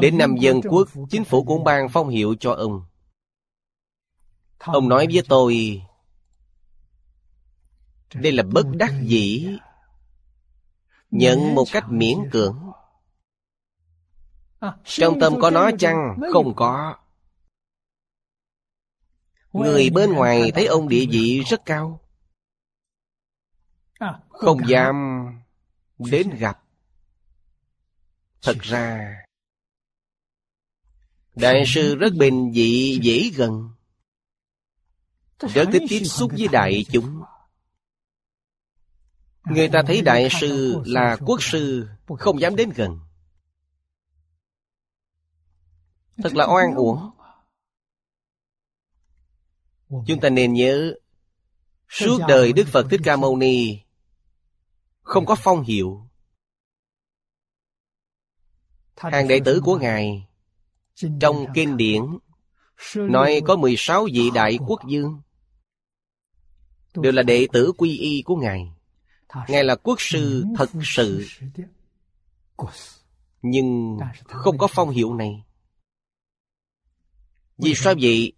Đến 0.00 0.18
năm 0.18 0.36
dân 0.40 0.60
quốc, 0.68 0.88
Chính 1.10 1.24
phủ 1.24 1.44
cũng 1.44 1.64
ban 1.64 1.88
phong 1.88 2.08
hiệu 2.08 2.34
cho 2.40 2.52
ông. 2.52 2.84
Ông 4.58 4.88
nói 4.88 5.06
với 5.12 5.22
tôi, 5.28 5.82
Đây 8.14 8.32
là 8.32 8.42
bất 8.42 8.66
đắc 8.72 8.92
dĩ. 9.02 9.58
Nhận 11.10 11.54
một 11.54 11.64
cách 11.72 11.84
miễn 11.88 12.18
cưỡng. 12.32 12.70
Trong 14.84 15.20
tâm 15.20 15.40
có 15.40 15.50
nói 15.50 15.74
chăng? 15.78 16.18
Không 16.32 16.54
có. 16.56 16.96
Người 19.52 19.90
bên 19.90 20.12
ngoài 20.12 20.52
thấy 20.54 20.66
ông 20.66 20.88
địa 20.88 21.06
vị 21.10 21.40
rất 21.40 21.62
cao. 21.64 22.00
Không 24.28 24.68
dám 24.68 25.26
đến 25.98 26.30
gặp. 26.38 26.62
Thật 28.42 28.56
ra, 28.60 29.16
Đại 31.34 31.64
sư 31.66 31.96
rất 31.96 32.14
bình 32.14 32.52
dị, 32.54 32.98
dễ 33.02 33.30
gần. 33.34 33.70
Rất 35.38 35.68
thích 35.72 35.82
tiếp 35.88 36.04
xúc 36.04 36.30
với 36.38 36.48
đại 36.48 36.84
chúng. 36.92 37.22
Người 39.44 39.68
ta 39.68 39.82
thấy 39.86 40.02
đại 40.02 40.28
sư 40.40 40.82
là 40.84 41.16
quốc 41.26 41.42
sư 41.42 41.88
Không 42.18 42.40
dám 42.40 42.56
đến 42.56 42.70
gần. 42.74 43.00
Thật 46.16 46.34
là 46.34 46.46
oan 46.46 46.74
uổng. 46.74 47.10
Chúng 50.06 50.20
ta 50.20 50.28
nên 50.28 50.52
nhớ 50.52 50.94
Suốt 51.88 52.18
đời 52.28 52.52
Đức 52.52 52.64
Phật 52.72 52.86
Thích 52.90 53.00
Ca 53.04 53.16
Mâu 53.16 53.36
Ni 53.36 53.78
Không 55.02 55.26
có 55.26 55.34
phong 55.34 55.62
hiệu. 55.62 56.06
Hàng 58.96 59.28
đệ 59.28 59.40
tử 59.44 59.60
của 59.64 59.78
Ngài 59.78 60.28
Trong 61.20 61.46
kinh 61.54 61.76
điển 61.76 62.02
Nói 62.94 63.40
có 63.46 63.56
16 63.56 64.08
vị 64.12 64.30
đại 64.34 64.58
quốc 64.66 64.80
dương 64.88 65.20
đều 66.94 67.12
là 67.12 67.22
đệ 67.22 67.46
tử 67.52 67.72
quy 67.76 67.98
y 67.98 68.22
của 68.22 68.36
Ngài. 68.36 68.72
Ngài 69.48 69.64
là 69.64 69.76
quốc 69.76 70.00
sư 70.00 70.44
thật 70.56 70.70
sự. 70.84 71.26
Nhưng 73.42 73.98
không 74.26 74.58
có 74.58 74.66
phong 74.70 74.90
hiệu 74.90 75.14
này. 75.14 75.44
Vì 77.58 77.74
sao 77.74 77.94
vậy? 78.00 78.32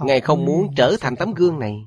Ngài 0.00 0.20
không 0.20 0.44
muốn 0.44 0.74
trở 0.76 0.96
thành 1.00 1.16
tấm 1.16 1.34
gương 1.34 1.58
này. 1.58 1.86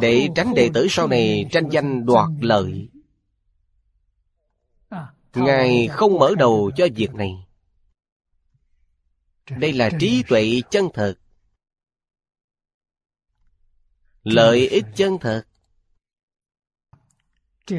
Để 0.00 0.28
tránh 0.36 0.54
đệ 0.54 0.70
tử 0.74 0.86
sau 0.90 1.06
này 1.08 1.46
tranh 1.50 1.68
danh 1.70 2.06
đoạt 2.06 2.28
lợi. 2.40 2.88
Ngài 5.34 5.88
không 5.88 6.18
mở 6.18 6.34
đầu 6.38 6.70
cho 6.76 6.86
việc 6.96 7.14
này. 7.14 7.46
Đây 9.50 9.72
là 9.72 9.90
trí 10.00 10.22
tuệ 10.28 10.60
chân 10.70 10.88
thật 10.94 11.14
lợi 14.22 14.68
ích 14.68 14.84
chân 14.96 15.18
thật. 15.20 15.44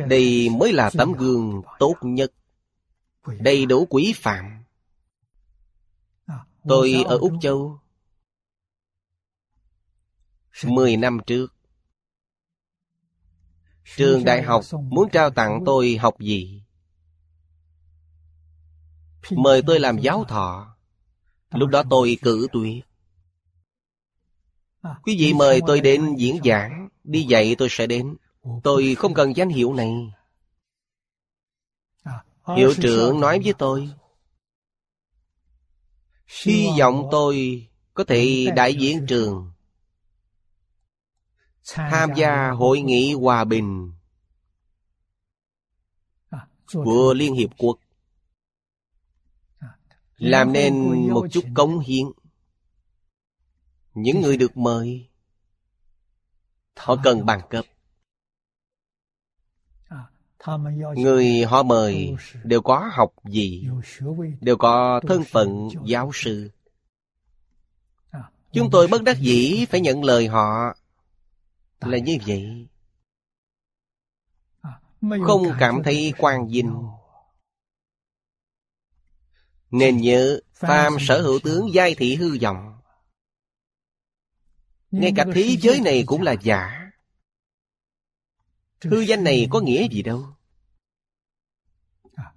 Đây 0.07 0.49
mới 0.49 0.73
là 0.73 0.91
tấm 0.97 1.13
gương 1.13 1.61
tốt 1.79 1.95
nhất. 2.01 2.33
Đầy 3.39 3.65
đủ 3.65 3.87
quý 3.89 4.13
phạm. 4.15 4.63
Tôi 6.67 7.03
ở 7.05 7.17
úc 7.17 7.33
châu. 7.41 7.79
Mười 10.63 10.97
năm 10.97 11.19
trước. 11.27 11.53
Trường 13.95 14.25
đại 14.25 14.43
học 14.43 14.63
muốn 14.89 15.09
trao 15.09 15.29
tặng 15.29 15.63
tôi 15.65 15.97
học 15.97 16.19
gì? 16.19 16.63
Mời 19.31 19.61
tôi 19.67 19.79
làm 19.79 19.97
giáo 19.99 20.23
thọ. 20.23 20.77
Lúc 21.51 21.69
đó 21.69 21.83
tôi 21.89 22.17
cử 22.21 22.47
tuyệt 22.53 22.85
Quý 24.83 25.15
vị 25.19 25.33
mời 25.33 25.61
tôi 25.67 25.81
đến 25.81 26.15
diễn 26.17 26.39
giảng. 26.43 26.89
Đi 27.03 27.23
dạy 27.23 27.55
tôi 27.57 27.67
sẽ 27.71 27.87
đến. 27.87 28.15
Tôi 28.63 28.95
không 28.95 29.13
cần 29.13 29.35
danh 29.35 29.49
hiệu 29.49 29.73
này. 29.73 30.13
Hiệu 32.57 32.73
trưởng 32.81 33.19
nói 33.19 33.39
với 33.43 33.53
tôi. 33.53 33.89
Hy 36.45 36.67
vọng 36.79 37.07
tôi 37.11 37.67
có 37.93 38.03
thể 38.03 38.47
đại 38.55 38.75
diện 38.75 39.05
trường. 39.07 39.51
Tham 41.65 42.09
gia 42.15 42.49
hội 42.49 42.81
nghị 42.81 43.13
hòa 43.13 43.43
bình 43.43 43.91
Của 46.73 47.13
Liên 47.13 47.33
Hiệp 47.33 47.49
Quốc. 47.57 47.79
Làm 50.17 50.53
nên 50.53 50.73
một 51.09 51.27
chút 51.31 51.43
cống 51.55 51.79
hiến 51.79 52.05
những 53.93 54.21
người 54.21 54.37
được 54.37 54.57
mời. 54.57 55.07
Họ 56.75 56.95
cần 57.03 57.25
bằng 57.25 57.41
cấp 57.49 57.65
người 60.95 61.43
họ 61.43 61.63
mời 61.63 62.15
đều 62.43 62.61
có 62.61 62.89
học 62.93 63.13
gì? 63.25 63.67
Đều 64.41 64.57
có 64.57 65.01
thân 65.07 65.23
phận 65.23 65.69
giáo 65.85 66.11
sư. 66.13 66.51
Chúng 68.51 68.69
tôi 68.71 68.87
bất 68.87 69.03
đắc 69.03 69.17
dĩ 69.19 69.65
phải 69.69 69.81
nhận 69.81 70.03
lời 70.03 70.27
họ. 70.27 70.75
Là 71.79 71.97
như 71.97 72.17
vậy. 72.27 72.67
Không 75.25 75.43
cảm 75.59 75.83
thấy 75.83 76.13
quan 76.17 76.47
vinh 76.47 76.87
Nên 79.71 79.97
nhớ 79.97 80.39
Phàm 80.53 80.97
sở 80.99 81.21
hữu 81.21 81.39
tướng 81.43 81.73
giai 81.73 81.95
thị 81.95 82.15
hư 82.15 82.37
vọng 82.41 82.72
Ngay 84.93 85.13
cả 85.15 85.25
thế 85.33 85.57
giới 85.59 85.81
này 85.81 86.03
cũng 86.05 86.21
là 86.21 86.35
giả. 86.41 86.91
Hư 88.83 88.99
danh 88.99 89.23
này 89.23 89.47
có 89.49 89.59
nghĩa 89.59 89.87
gì 89.91 90.01
đâu? 90.01 90.25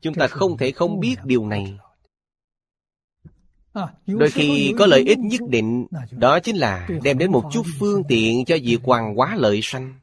Chúng 0.01 0.15
ta 0.15 0.27
không 0.27 0.57
thể 0.57 0.73
không 0.73 1.01
biết 1.01 1.17
điều 1.25 1.47
này. 1.47 1.79
Đôi 4.07 4.31
khi 4.31 4.75
có 4.79 4.87
lợi 4.87 5.05
ích 5.07 5.19
nhất 5.19 5.41
định 5.49 5.87
Đó 6.11 6.41
chính 6.41 6.57
là 6.57 6.89
đem 7.03 7.19
đến 7.19 7.33
một 7.33 7.51
chút 7.53 7.63
phương 7.79 8.03
tiện 8.09 8.45
cho 8.45 8.57
việc 8.63 8.79
hoàng 8.83 9.15
hóa 9.15 9.37
lợi 9.37 9.61
sanh. 9.63 10.01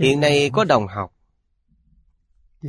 Hiện 0.00 0.20
nay 0.20 0.50
có 0.52 0.64
đồng 0.64 0.86
học 0.86 1.14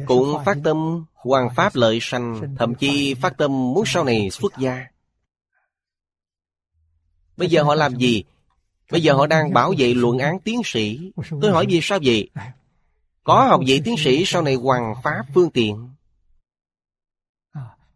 Cũng 0.06 0.44
phát 0.46 0.58
tâm 0.64 1.06
hoàng 1.14 1.50
pháp 1.56 1.76
lợi 1.76 2.00
sanh 2.02 2.56
Thậm 2.58 2.76
chí 2.76 3.14
phát 3.14 3.38
tâm 3.38 3.52
muốn 3.52 3.84
sau 3.86 4.04
này 4.04 4.30
xuất 4.30 4.54
gia 4.58 4.93
Bây 7.38 7.50
giờ 7.50 7.64
họ 7.64 7.76
làm 7.76 7.96
gì? 7.96 8.24
Bây 8.92 9.02
giờ 9.02 9.14
họ 9.14 9.28
đang 9.28 9.54
bảo 9.54 9.74
vệ 9.78 9.94
luận 9.94 10.18
án 10.18 10.40
tiến 10.40 10.62
sĩ. 10.66 11.12
Tôi 11.42 11.52
hỏi 11.52 11.66
vì 11.70 11.80
sao 11.84 12.00
vậy? 12.04 12.30
Có 13.24 13.48
học 13.48 13.62
vị 13.66 13.82
tiến 13.86 13.96
sĩ 13.98 14.24
sau 14.26 14.42
này 14.42 14.56
hoàng 14.56 14.94
pháp 15.04 15.26
phương 15.34 15.52
tiện. 15.52 15.90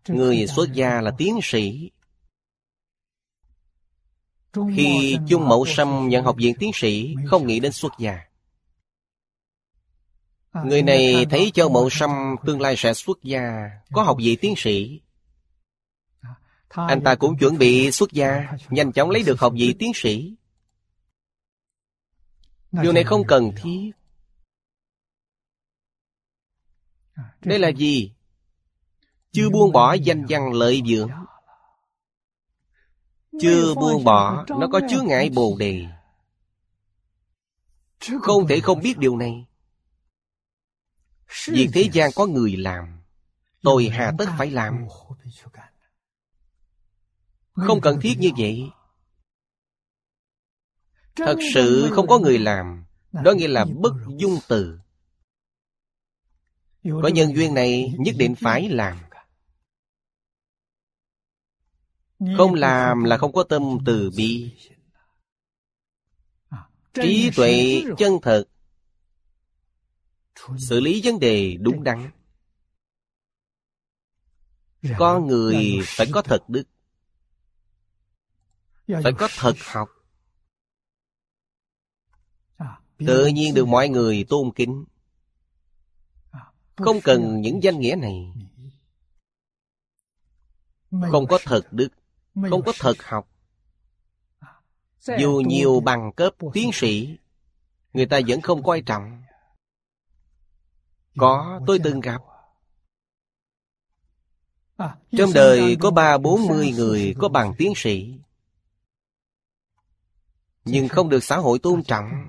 Người 0.07 0.47
xuất 0.47 0.73
gia 0.73 1.01
là 1.01 1.11
tiến 1.17 1.39
sĩ. 1.43 1.91
Khi 4.75 5.17
Chung 5.29 5.47
Mậu 5.47 5.65
Sâm 5.65 6.09
nhận 6.09 6.25
học 6.25 6.35
viện 6.37 6.55
tiến 6.59 6.71
sĩ, 6.73 7.15
Không 7.25 7.47
nghĩ 7.47 7.59
đến 7.59 7.71
xuất 7.71 7.93
gia. 7.99 8.19
Người 10.65 10.81
này 10.81 11.25
thấy 11.29 11.51
Châu 11.53 11.69
Mậu 11.69 11.89
Sâm 11.89 12.35
tương 12.45 12.61
lai 12.61 12.75
sẽ 12.77 12.93
xuất 12.93 13.23
gia, 13.23 13.69
Có 13.93 14.03
học 14.03 14.17
vị 14.19 14.35
tiến 14.35 14.53
sĩ. 14.57 15.01
Anh 16.69 17.01
ta 17.03 17.15
cũng 17.15 17.37
chuẩn 17.37 17.57
bị 17.57 17.91
xuất 17.91 18.11
gia, 18.11 18.53
Nhanh 18.69 18.91
chóng 18.91 19.09
lấy 19.09 19.23
được 19.23 19.39
học 19.39 19.53
vị 19.55 19.75
tiến 19.79 19.91
sĩ. 19.95 20.35
Điều 22.71 22.93
này 22.93 23.03
không 23.03 23.23
cần 23.27 23.51
thiết. 23.61 23.91
Đây 27.41 27.59
là 27.59 27.69
gì? 27.69 28.13
Chưa 29.31 29.49
buông 29.49 29.71
bỏ 29.71 29.93
danh 29.93 30.25
văn 30.29 30.53
lợi 30.53 30.81
dưỡng. 30.87 31.11
Chưa 33.41 33.75
buông 33.75 34.03
bỏ, 34.03 34.45
Nó 34.49 34.67
có 34.71 34.81
chứa 34.89 35.01
ngại 35.01 35.29
bồ 35.29 35.55
đề. 35.59 35.85
Không 38.21 38.47
thể 38.47 38.59
không 38.59 38.79
biết 38.79 38.97
điều 38.97 39.17
này. 39.17 39.45
Việc 41.47 41.69
thế 41.73 41.89
gian 41.93 42.11
có 42.15 42.25
người 42.25 42.55
làm, 42.57 43.01
Tôi 43.61 43.89
hà 43.89 44.11
tất 44.17 44.25
phải 44.37 44.51
làm. 44.51 44.87
Không 47.65 47.81
cần 47.81 47.99
thiết 48.01 48.13
như 48.19 48.31
vậy. 48.37 48.63
Thật 51.15 51.35
sự 51.53 51.89
không 51.91 52.07
có 52.07 52.19
người 52.19 52.39
làm, 52.39 52.85
Đó 53.11 53.31
nghĩa 53.31 53.47
là 53.47 53.65
bất 53.65 53.93
dung 54.17 54.39
từ. 54.47 54.79
Có 56.83 57.07
nhân 57.07 57.35
duyên 57.35 57.53
này 57.53 57.93
nhất 57.99 58.15
định 58.17 58.35
phải 58.35 58.69
làm. 58.69 58.97
Không 62.37 62.53
làm 62.53 63.03
là 63.03 63.17
không 63.17 63.33
có 63.33 63.43
tâm 63.43 63.61
từ 63.85 64.11
bi. 64.17 64.57
Trí 66.93 67.31
tuệ 67.35 67.81
chân 67.97 68.13
thật. 68.21 68.43
Xử 70.57 70.79
lý 70.79 71.01
vấn 71.03 71.19
đề 71.19 71.57
đúng 71.59 71.83
đắn. 71.83 72.11
Con 74.97 75.27
người 75.27 75.79
phải 75.83 76.07
có 76.11 76.21
thật 76.21 76.43
đức. 76.47 76.63
Phải 78.87 79.13
có 79.17 79.27
thật 79.37 79.53
học. 79.59 79.89
Tự 82.97 83.25
nhiên 83.25 83.53
được 83.53 83.67
mọi 83.67 83.89
người 83.89 84.25
tôn 84.29 84.51
kính. 84.55 84.85
Không 86.75 87.01
cần 87.03 87.41
những 87.41 87.63
danh 87.63 87.79
nghĩa 87.79 87.95
này. 87.95 88.33
Không 91.11 91.27
có 91.27 91.39
thật 91.43 91.61
đức. 91.71 91.89
không 92.49 92.61
có 92.65 92.73
thật 92.79 93.03
học. 93.03 93.29
Dù 95.19 95.41
nhiều 95.45 95.79
bằng 95.79 96.11
cấp 96.15 96.33
tiến 96.53 96.69
sĩ 96.73 97.17
người 97.93 98.05
ta 98.05 98.19
vẫn 98.27 98.41
không 98.41 98.63
coi 98.63 98.81
trọng. 98.81 99.23
Có 101.17 101.61
tôi 101.67 101.79
từng 101.83 101.99
gặp. 101.99 102.21
trong 105.11 105.33
đời 105.33 105.77
có 105.79 105.91
ba 105.91 106.17
bốn 106.17 106.47
mươi 106.47 106.71
người 106.71 107.15
có 107.19 107.29
bằng 107.29 107.53
tiến 107.57 107.73
sĩ 107.75 108.19
nhưng 110.67 110.87
không 110.87 111.09
được 111.09 111.23
xã 111.23 111.37
hội 111.37 111.59
tôn 111.59 111.83
trọng. 111.83 112.27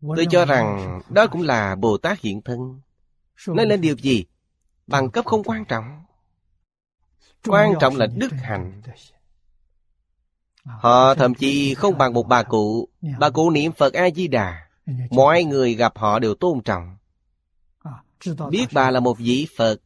Tôi 0.00 0.26
cho 0.30 0.44
rằng 0.44 1.00
đó 1.08 1.26
cũng 1.26 1.42
là 1.42 1.74
bồ 1.74 1.98
tát 1.98 2.20
hiện 2.20 2.42
thân. 2.42 2.80
Nói 3.46 3.66
lên 3.66 3.80
điều 3.80 3.96
gì? 3.96 4.24
Bằng 4.86 5.10
cấp 5.10 5.24
không 5.24 5.42
quan 5.44 5.64
trọng. 5.64 6.04
Quan 7.46 7.74
trọng 7.80 7.96
là 7.96 8.06
đức 8.06 8.32
hạnh. 8.32 8.82
Họ 10.64 11.14
thậm 11.14 11.34
chí 11.34 11.74
không 11.74 11.98
bằng 11.98 12.12
một 12.12 12.26
bà 12.28 12.42
cụ. 12.42 12.88
Bà 13.18 13.30
cụ 13.30 13.50
niệm 13.50 13.72
Phật 13.72 13.92
A-di-đà. 13.92 14.68
Mọi 15.10 15.44
người 15.44 15.74
gặp 15.74 15.98
họ 15.98 16.18
đều 16.18 16.34
tôn 16.34 16.62
trọng. 16.62 16.96
Biết 18.50 18.66
bà 18.72 18.90
là 18.90 19.00
một 19.00 19.18
vị 19.18 19.46
Phật. 19.56 19.76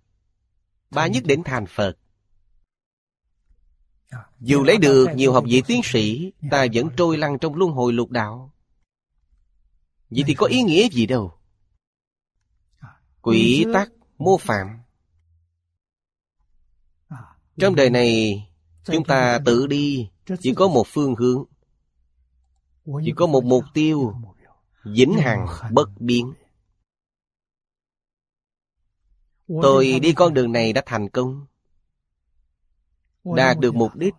Bà 0.90 1.07
nhất 1.07 1.24
định 1.26 1.43
thành 1.43 1.66
Phật. 1.66 1.97
Dù 4.40 4.62
lấy 4.62 4.78
được 4.78 5.06
nhiều 5.14 5.32
học 5.32 5.44
vị 5.46 5.62
tiến 5.66 5.80
sĩ 5.84 6.32
Ta 6.50 6.66
vẫn 6.72 6.88
trôi 6.96 7.16
lăn 7.16 7.38
trong 7.38 7.54
luân 7.54 7.70
hồi 7.72 7.92
lục 7.92 8.10
đạo. 8.10 8.52
Vậy 10.10 10.24
thì 10.26 10.34
có 10.34 10.46
ý 10.46 10.62
nghĩa 10.62 10.88
gì 10.88 11.06
đâu? 11.06 11.32
Quỷ 13.22 13.66
tắc 13.74 13.92
mô 14.18 14.36
phạm. 14.36 14.78
Trong 17.56 17.74
đời 17.74 17.90
này 17.90 18.38
Chúng 18.84 19.04
ta 19.04 19.38
tự 19.44 19.66
đi 19.66 20.10
Chỉ 20.40 20.54
có 20.54 20.68
một 20.68 20.86
phương 20.86 21.14
hướng. 21.14 21.44
Chỉ 23.04 23.12
có 23.16 23.26
một 23.26 23.44
mục 23.44 23.64
tiêu 23.74 24.14
Vĩnh 24.84 25.14
hằng 25.14 25.46
bất 25.70 25.88
biến. 26.00 26.34
Tôi 29.62 29.98
đi 30.02 30.12
con 30.12 30.34
đường 30.34 30.52
này 30.52 30.72
đã 30.72 30.82
thành 30.86 31.08
công 31.08 31.46
Đạt 33.25 33.59
được 33.59 33.75
mục 33.75 33.97
đích. 33.97 34.14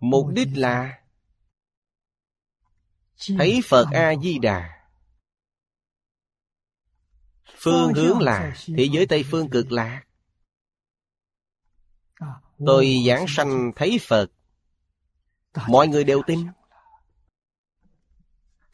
Mục 0.00 0.28
đích 0.28 0.48
là 0.54 0.98
Thấy 3.38 3.60
Phật 3.64 3.86
A-di-đà. 3.92 4.88
Phương 7.56 7.94
hướng 7.94 8.18
là 8.18 8.56
Thế 8.66 8.88
giới 8.92 9.06
Tây 9.06 9.24
Phương 9.30 9.50
cực 9.50 9.72
lạc. 9.72 10.02
Tôi 12.66 12.96
giảng 13.06 13.24
sanh 13.28 13.72
thấy 13.76 13.98
Phật. 14.02 14.26
Mọi 15.68 15.88
người 15.88 16.04
đều 16.04 16.22
tin. 16.26 16.46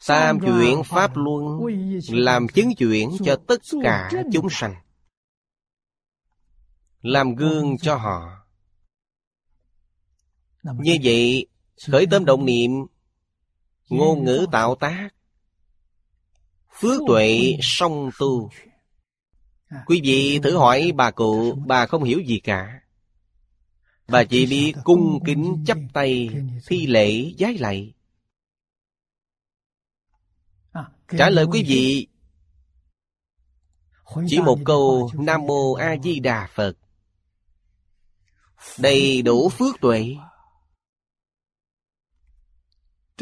Tam 0.07 0.39
chuyện 0.39 0.83
Pháp 0.85 1.11
Luân 1.15 1.59
Làm 2.09 2.47
chứng 2.47 2.69
chuyện 2.77 3.09
cho 3.25 3.37
tất 3.47 3.61
cả 3.83 4.09
chúng 4.33 4.47
sanh 4.51 4.75
Làm 7.01 7.35
gương 7.35 7.77
cho 7.77 7.95
họ. 7.95 8.39
Như 10.63 10.97
vậy 11.03 11.47
Khởi 11.87 12.05
tâm 12.11 12.25
động 12.25 12.45
niệm 12.45 12.71
Ngôn 13.89 14.23
ngữ 14.23 14.45
tạo 14.51 14.75
tác 14.75 15.09
Phước 16.79 17.01
tuệ 17.07 17.57
song 17.61 18.09
tu. 18.19 18.49
Quý 19.85 20.01
vị 20.03 20.39
thử 20.43 20.57
hỏi 20.57 20.91
bà 20.95 21.11
cụ 21.11 21.55
Bà 21.65 21.85
không 21.85 22.03
hiểu 22.03 22.19
gì 22.19 22.39
cả. 22.39 22.81
Bà 24.07 24.23
chỉ 24.23 24.45
biết 24.45 24.73
cung 24.83 25.19
kính 25.25 25.63
chấp 25.67 25.77
tay 25.93 26.29
Thi 26.67 26.87
lễ 26.87 27.33
giái 27.39 27.53
lạy. 27.53 27.93
Trả 31.17 31.29
lời 31.29 31.45
quý 31.51 31.63
vị 31.67 32.07
Chỉ 34.27 34.41
một 34.41 34.59
câu 34.65 35.11
Nam 35.13 35.45
Mô 35.45 35.73
A 35.73 35.95
Di 36.03 36.19
Đà 36.19 36.49
Phật 36.53 36.78
Đầy 38.77 39.21
đủ 39.21 39.49
phước 39.49 39.81
tuệ. 39.81 40.15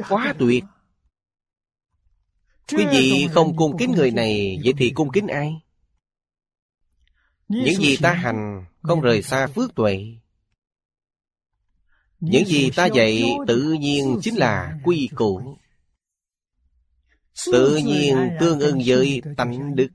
Quá 0.10 0.34
tuyệt. 0.40 0.64
Quý 2.72 2.86
vị 2.92 3.28
không 3.32 3.58
cung 3.58 3.78
kính 3.80 3.92
người 3.92 4.12
này, 4.12 4.60
Vậy 4.64 4.74
thì 4.78 4.92
cung 4.96 5.12
kính 5.12 5.28
ai? 5.28 5.62
Những 7.48 7.82
gì 7.82 7.98
ta 7.98 8.14
hành 8.14 8.66
Không 8.82 9.02
rời 9.02 9.24
xa 9.24 9.48
phước 9.48 9.76
tuệ. 9.76 10.18
Những 12.20 12.46
gì 12.46 12.70
ta 12.76 12.86
dạy 12.86 13.24
tự 13.48 13.76
nhiên 13.80 14.20
chính 14.22 14.38
là 14.38 14.80
quy 14.84 15.10
củ. 15.16 15.58
Tự 17.46 17.78
nhiên 17.78 18.16
tương 18.40 18.60
ưng 18.60 18.82
với 18.86 19.22
tánh 19.38 19.76
đức. 19.76 19.90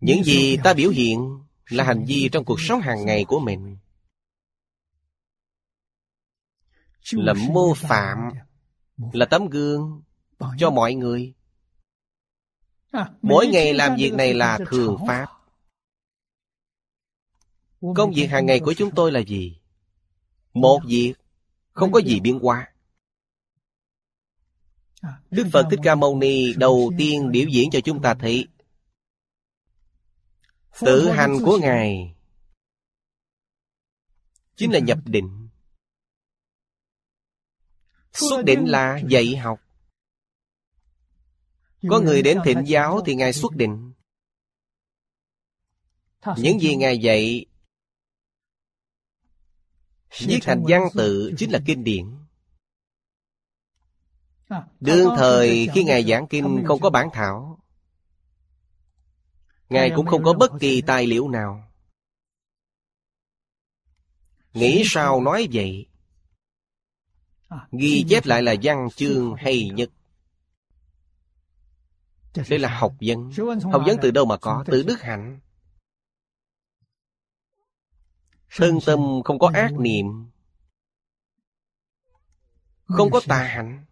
Những 0.00 0.24
gì 0.24 0.56
ta 0.64 0.74
biểu 0.74 0.90
hiện 0.90 1.40
Là 1.68 1.84
hành 1.84 2.04
vi 2.04 2.28
trong 2.32 2.44
cuộc 2.44 2.60
sống 2.60 2.80
hàng 2.80 3.06
ngày 3.06 3.24
của 3.24 3.40
mình. 3.40 3.76
Là 7.12 7.34
mô 7.34 7.74
phạm 7.74 8.18
Là 9.12 9.26
tấm 9.26 9.48
gương 9.48 10.02
Cho 10.58 10.70
mọi 10.70 10.94
người. 10.94 11.34
Mỗi 13.22 13.46
ngày 13.46 13.74
làm 13.74 13.96
việc 13.98 14.12
này 14.12 14.34
là 14.34 14.58
thường 14.66 14.96
pháp. 15.06 15.26
Công 17.94 18.12
việc 18.14 18.26
hàng 18.26 18.46
ngày 18.46 18.60
của 18.60 18.74
chúng 18.76 18.90
tôi 18.94 19.12
là 19.12 19.20
gì? 19.20 19.58
Một 20.54 20.80
việc 20.86 21.14
Không 21.72 21.92
có 21.92 22.00
gì 22.00 22.20
biến 22.20 22.38
hóa. 22.38 22.72
Đức 25.30 25.46
Phật 25.52 25.66
Thích 25.70 25.80
Ca 25.82 25.94
Mâu 25.94 26.16
Ni 26.16 26.54
đầu 26.54 26.92
tiên 26.98 27.30
biểu 27.30 27.48
diễn 27.48 27.70
cho 27.70 27.80
chúng 27.80 28.02
ta 28.02 28.14
thấy 28.14 28.48
Tự 30.80 31.08
hành 31.08 31.36
của 31.44 31.58
Ngài 31.58 32.14
Chính 34.56 34.72
là 34.72 34.78
nhập 34.78 34.98
định 35.04 35.39
Xuất 38.12 38.44
định 38.44 38.64
là 38.70 39.00
dạy 39.08 39.36
học. 39.36 39.60
Có 41.90 42.00
người 42.00 42.22
đến 42.22 42.38
thịnh 42.44 42.62
giáo 42.66 43.00
thì 43.06 43.14
Ngài 43.14 43.32
xuất 43.32 43.56
định 43.56 43.92
Những 46.36 46.60
gì 46.60 46.76
Ngài 46.76 46.98
dạy 46.98 47.46
Viết 50.18 50.38
thành 50.42 50.64
văn 50.68 50.82
tự 50.94 51.32
chính 51.38 51.50
là 51.50 51.60
kinh 51.66 51.84
điển. 51.84 52.16
Đương 54.80 55.14
thời 55.16 55.68
khi 55.74 55.84
Ngài 55.84 56.04
giảng 56.04 56.26
kinh 56.30 56.64
không 56.66 56.80
có 56.80 56.90
bản 56.90 57.08
thảo 57.12 57.60
Ngài 59.68 59.90
cũng 59.96 60.06
không 60.06 60.22
có 60.24 60.32
bất 60.32 60.50
kỳ 60.60 60.82
tài 60.82 61.06
liệu 61.06 61.28
nào. 61.28 61.72
Nghĩ 64.52 64.82
sao 64.86 65.20
nói 65.20 65.48
vậy 65.52 65.86
Ghi 67.72 68.04
chép 68.08 68.26
lại 68.26 68.42
là 68.42 68.54
văn 68.62 68.88
chương 68.96 69.34
hay 69.34 69.70
nhất. 69.74 69.90
Đây 72.48 72.58
là 72.58 72.78
học 72.78 72.94
vấn 73.00 73.30
Học 73.72 73.82
vấn 73.86 73.96
từ 74.02 74.10
đâu 74.10 74.26
mà 74.26 74.36
có? 74.36 74.64
Từ 74.66 74.82
đức. 74.82 75.00
hạnh. 75.00 75.40
Thân 78.56 78.78
tâm 78.86 78.98
không 79.24 79.38
có 79.38 79.50
ác 79.54 79.72
niệm. 79.78 80.06
Không 82.84 83.10
có 83.10 83.20
tà 83.28 83.42
hạnh. 83.42 83.84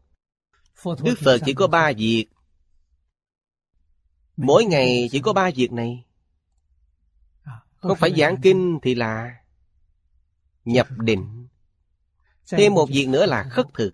Đức 0.84 1.14
Phật 1.24 1.38
chỉ 1.46 1.54
có 1.54 1.66
ba 1.66 1.92
việc. 1.96 2.26
Mỗi 4.36 4.64
ngày 4.64 5.08
chỉ 5.12 5.20
có 5.20 5.32
ba 5.32 5.50
việc 5.56 5.72
này 5.72 6.04
Không 7.76 7.96
phải 7.96 8.14
giảng 8.16 8.36
kinh 8.42 8.78
thì 8.82 8.94
là 8.94 9.36
Nhập 10.64 10.86
định 10.90 11.48
Thêm 12.50 12.74
một 12.74 12.88
việc 12.90 13.06
nữa 13.08 13.26
là 13.26 13.48
khất 13.50 13.66
thực. 13.74 13.90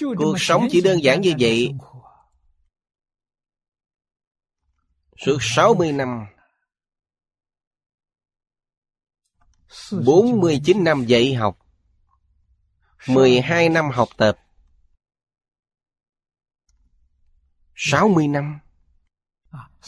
Cuộc 0.00 0.36
sống 0.38 0.66
chỉ 0.70 0.80
đơn 0.80 1.02
giản 1.02 1.20
như 1.20 1.32
vậy. 1.40 1.74
Suốt 5.16 5.38
60 5.40 5.92
năm 5.92 6.26
49 10.04 10.84
năm 10.84 11.06
dạy 11.06 11.34
học 11.34 11.58
12 13.08 13.68
năm 13.68 13.90
học 13.90 14.08
tập. 14.16 14.38
60 17.74 18.28
năm. 18.28 18.58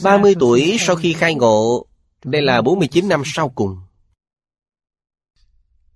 30 0.03 0.35
tuổi 0.41 0.77
sau 0.81 0.97
khi 0.97 1.13
khai 1.13 1.35
ngộ 1.35 1.87
Đây 2.25 2.43
là 2.43 2.63
49 2.63 3.09
năm 3.09 3.23
sau 3.25 3.49
cùng 3.49 3.86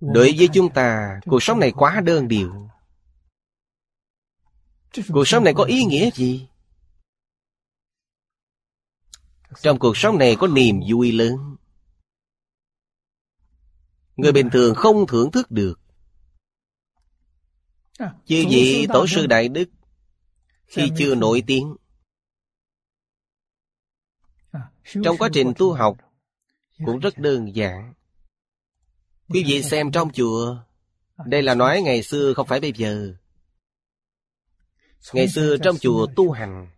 Đối 0.01 0.35
với 0.39 0.49
chúng 0.55 0.73
ta, 0.75 1.21
Cuộc 1.27 1.43
sống 1.43 1.61
này 1.61 1.73
quá 1.77 2.01
đơn 2.05 2.29
điệu. 2.29 2.71
Cuộc 5.09 5.25
sống 5.29 5.45
này 5.45 5.53
có 5.57 5.65
ý 5.65 5.85
nghĩa 5.85 6.11
gì? 6.15 6.49
Trong 9.61 9.79
cuộc 9.79 9.97
sống 9.97 10.19
này 10.19 10.37
có 10.39 10.47
niềm 10.47 10.81
vui 10.91 11.13
lớn. 11.13 11.57
Người 14.17 14.33
bình 14.33 14.49
thường 14.53 14.75
không 14.75 15.07
thưởng 15.09 15.31
thức 15.31 15.51
được. 15.51 15.81
Chư 17.99 18.45
vị 18.51 18.87
tổ 18.93 19.07
sư 19.07 19.27
Đại 19.27 19.49
Đức, 19.49 19.69
Khi 20.67 20.91
chưa 20.99 21.15
nổi 21.15 21.43
tiếng, 21.47 21.77
Trong 24.85 25.17
quá 25.19 25.29
trình 25.33 25.53
tu 25.59 25.73
học 25.73 25.97
Cũng 26.87 26.99
rất 26.99 27.19
đơn 27.19 27.57
giản. 27.57 27.95
Quý 29.31 29.45
vị 29.47 29.63
xem 29.63 29.93
trong 29.93 30.13
chùa. 30.13 30.57
Đây 31.27 31.43
là 31.43 31.55
nói 31.55 31.83
ngày 31.83 32.03
xưa 32.03 32.35
không 32.35 32.47
phải 32.47 32.61
bây 32.61 32.73
giờ. 32.73 33.15
Ngày 35.13 35.29
xưa 35.29 35.57
trong 35.63 35.77
chùa 35.81 36.07
tu 36.17 36.31
hành. 36.31 36.69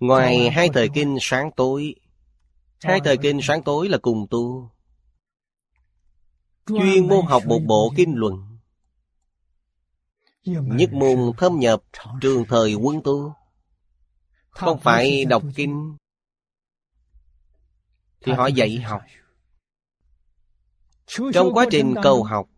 Ngoài 0.00 0.50
hai 0.50 0.68
thời 0.74 0.88
kinh 0.94 1.16
sáng 1.20 1.50
tối. 1.56 1.94
Hai 2.82 3.00
thời 3.04 3.16
kinh 3.16 3.40
sáng 3.42 3.62
tối 3.62 3.88
là 3.88 3.98
cùng 4.02 4.26
tu. 4.30 4.70
Chuyên 6.66 7.08
môn 7.08 7.26
học 7.26 7.42
một 7.46 7.60
bộ 7.66 7.92
kinh 7.96 8.14
luận. 8.14 8.58
Nhất 10.44 10.92
môn 10.92 11.32
thâm 11.38 11.58
nhập 11.58 11.82
trường 12.20 12.44
thời 12.48 12.74
quân 12.74 13.00
tu. 13.04 13.34
Không 14.50 14.80
phải 14.80 15.24
đọc 15.24 15.42
kinh. 15.54 15.96
Thì 18.20 18.32
họ 18.32 18.46
dạy 18.46 18.76
học. 18.76 19.02
Trong 21.08 21.54
quá 21.54 21.66
trình 21.70 21.94
cầu 22.02 22.22
học 22.22 22.48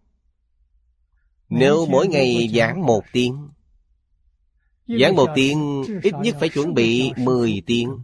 Nếu 1.49 1.87
mỗi 1.87 2.09
ngày 2.09 2.51
giảng 2.55 2.87
một 2.87 3.05
tiếng 3.13 3.51
Giảng 5.01 5.17
một 5.17 5.29
tiếng 5.35 5.85
ít 6.03 6.15
nhất 6.23 6.37
phải 6.41 6.49
chuẩn 6.49 6.75
bị 6.75 7.13
10 7.17 7.63
tiếng. 7.67 7.99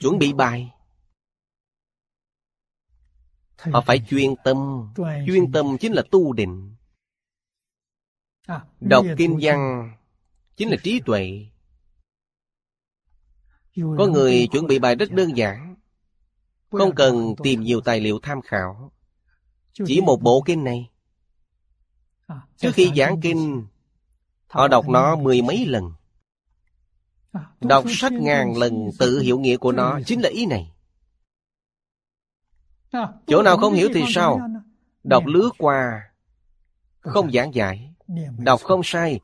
Chuẩn 0.00 0.18
bị 0.18 0.32
bài. 0.32 0.70
Họ 3.56 3.80
phải 3.86 4.02
chuyên 4.08 4.34
tâm. 4.44 4.92
Chuyên 5.26 5.52
tâm 5.52 5.76
chính 5.80 5.92
là 5.92 6.02
tu 6.10 6.32
định. 6.32 6.74
Đọc 8.80 9.06
kinh 9.16 9.38
văn 9.42 9.92
Chính 10.56 10.70
là 10.70 10.76
trí 10.82 11.00
tuệ. 11.06 11.46
Có 13.76 14.06
người 14.06 14.48
chuẩn 14.52 14.66
bị 14.66 14.78
bài 14.78 14.94
rất 14.94 15.12
đơn 15.12 15.36
giản 15.36 15.71
Không 16.72 16.94
cần 16.94 17.34
tìm 17.42 17.60
nhiều 17.60 17.80
tài 17.80 18.00
liệu 18.00 18.18
tham 18.22 18.42
khảo. 18.42 18.92
Chỉ 19.86 20.00
một 20.00 20.22
bộ 20.22 20.42
kinh 20.46 20.64
này. 20.64 20.90
Trước 22.56 22.70
khi 22.74 22.90
giảng 22.96 23.20
kinh 23.20 23.66
Họ 24.52 24.68
đọc 24.68 24.88
nó 24.88 25.16
mười 25.16 25.42
mấy 25.42 25.66
lần. 25.66 25.92
Đọc 27.60 27.84
sách 27.88 28.12
ngàn 28.12 28.56
lần 28.56 28.90
tự 28.98 29.20
hiểu 29.20 29.38
nghĩa 29.38 29.56
của 29.56 29.72
nó. 29.72 30.00
Chính 30.06 30.20
là 30.20 30.28
ý 30.28 30.46
này. 30.46 30.72
Chỗ 33.26 33.42
nào 33.42 33.56
không 33.56 33.74
hiểu 33.74 33.88
thì 33.94 34.04
sao? 34.08 34.40
Đọc 35.04 35.26
lướt 35.26 35.50
qua 35.58 36.02
Không 37.00 37.32
giảng 37.32 37.54
giải 37.54 37.94
Đọc 38.38 38.60
không 38.62 38.80
sai. 38.84 39.20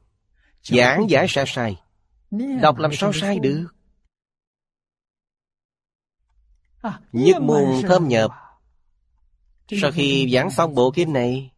Giảng 0.62 1.10
giải 1.10 1.26
sẽ 1.28 1.44
sai 1.46 1.76
Đọc 2.62 2.78
làm 2.78 2.90
sao 2.92 3.12
sai 3.12 3.38
được 3.38 3.66
Nhất 7.12 7.42
môn 7.42 7.64
thâm 7.88 8.08
nhập 8.08 8.30
Sau 9.80 9.90
khi 9.90 10.30
giảng 10.32 10.50
xong 10.50 10.74
bộ 10.74 10.90
kinh 10.90 11.12
này 11.12 11.50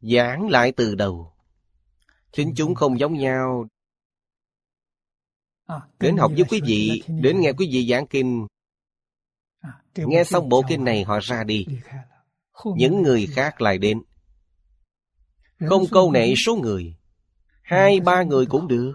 Giảng 0.00 0.48
lại 0.48 0.72
từ 0.72 0.94
đầu. 0.94 1.32
Thính 2.32 2.52
chúng 2.56 2.74
không 2.74 2.98
giống 2.98 3.14
nhau. 3.14 3.66
Đến 6.00 6.16
học 6.16 6.32
với 6.36 6.44
quý 6.48 6.60
vị 6.64 7.02
Đến 7.08 7.40
nghe 7.40 7.52
quý 7.52 7.68
vị 7.72 7.86
giảng 7.90 8.06
kinh. 8.06 8.46
Nghe 9.96 10.24
xong 10.24 10.48
bộ 10.48 10.62
kinh 10.68 10.84
này 10.84 11.04
họ 11.04 11.18
ra 11.22 11.44
đi. 11.44 11.66
Những 12.76 13.02
người 13.02 13.26
khác 13.26 13.60
lại 13.60 13.78
đến. 13.78 14.02
Không 15.68 15.84
câu 15.90 16.12
nệ 16.12 16.34
số 16.46 16.56
người. 16.56 16.96
Hai 17.62 18.00
ba 18.00 18.22
người 18.22 18.46
cũng 18.46 18.68
được. 18.68 18.94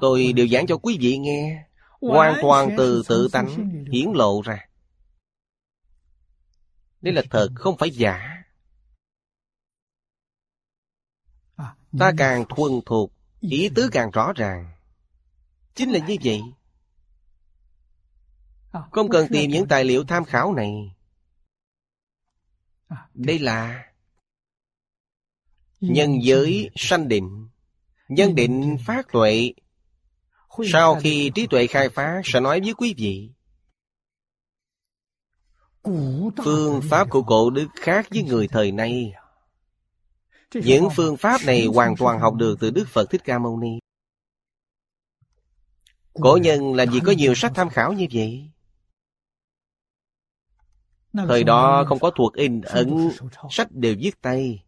Tôi 0.00 0.32
đều 0.32 0.48
giảng 0.48 0.66
cho 0.66 0.76
quý 0.76 0.98
vị 1.00 1.18
nghe 1.18 1.67
Hoàn 2.00 2.38
toàn 2.42 2.74
từ 2.76 3.02
tự 3.08 3.28
tánh 3.32 3.48
hiển 3.92 4.12
lộ 4.14 4.42
ra. 4.44 4.68
Đây 7.00 7.14
là 7.14 7.22
thật 7.30 7.48
không 7.54 7.78
phải 7.78 7.90
giả. 7.90 8.44
Ta 11.98 12.12
càng 12.18 12.44
thuần 12.48 12.80
thuộc 12.86 13.12
Ý 13.40 13.68
tứ 13.74 13.88
càng 13.92 14.10
rõ 14.10 14.32
ràng. 14.36 14.72
Chính 15.74 15.90
là 15.90 16.06
như 16.06 16.16
vậy. 16.24 16.42
không 18.90 19.08
cần 19.08 19.26
tìm 19.30 19.50
những 19.50 19.68
tài 19.68 19.84
liệu 19.84 20.04
tham 20.04 20.24
khảo 20.24 20.54
này. 20.54 20.94
Đây 23.14 23.38
là 23.38 23.84
Nhân 25.80 26.18
giới 26.22 26.70
sanh 26.76 27.08
định. 27.08 27.48
Nhân 28.08 28.34
định 28.34 28.76
phát 28.86 29.06
tuệ 29.12 29.52
Sau 30.66 31.00
khi 31.00 31.30
trí 31.34 31.46
tuệ 31.46 31.66
khai 31.66 31.88
phá 31.88 32.20
Sẽ 32.24 32.40
nói 32.40 32.60
với 32.60 32.74
quý 32.74 32.94
vị. 32.98 33.30
Phương 36.44 36.80
pháp 36.90 37.10
của 37.10 37.22
cổ 37.22 37.50
đức 37.50 37.66
khác 37.74 38.06
với 38.10 38.22
người 38.22 38.48
thời 38.48 38.72
nay. 38.72 39.12
Những 40.54 40.88
phương 40.96 41.16
pháp 41.16 41.40
này 41.46 41.66
hoàn 41.66 41.96
toàn 41.96 42.20
học 42.20 42.34
được 42.34 42.56
từ 42.60 42.70
Đức 42.70 42.84
Phật 42.88 43.10
Thích 43.10 43.24
Ca 43.24 43.38
Mâu 43.38 43.60
Ni. 43.60 43.78
Cổ 46.12 46.38
nhân 46.42 46.74
làm 46.74 46.90
gì 46.90 47.00
có 47.04 47.12
nhiều 47.12 47.34
sách 47.34 47.52
tham 47.54 47.68
khảo 47.68 47.92
như 47.92 48.06
vậy. 48.12 48.50
Thời 51.12 51.44
đó 51.44 51.84
không 51.88 51.98
có 51.98 52.10
thuộc 52.10 52.34
in 52.34 52.60
ấn 52.60 53.10
Sách 53.50 53.68
đều 53.70 53.94
viết 53.98 54.20
tay 54.20 54.64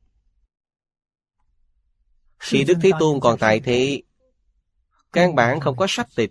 Khi 2.39 2.65
Đức 2.65 2.75
Thế 2.83 2.91
Tôn 3.01 3.21
còn 3.21 3.39
tại 3.39 3.61
thế 3.61 4.03
Căn 5.13 5.35
bản 5.35 5.61
không 5.61 5.77
có 5.77 5.87
sách 5.89 6.09
tịch. 6.17 6.31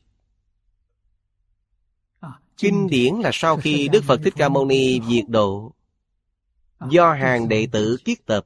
Kinh 2.57 2.87
điển 2.87 3.15
là 3.15 3.29
sau 3.33 3.57
khi 3.57 3.87
Đức 3.87 4.03
Phật 4.03 4.19
Thích 4.23 4.33
Ca 4.37 4.49
Mâu 4.49 4.65
Ni 4.65 5.01
diệt 5.09 5.25
độ, 5.27 5.73
Do 6.89 7.13
hàng 7.13 7.49
đệ 7.49 7.67
tử 7.71 7.97
kiết 8.05 8.25
tập 8.25 8.45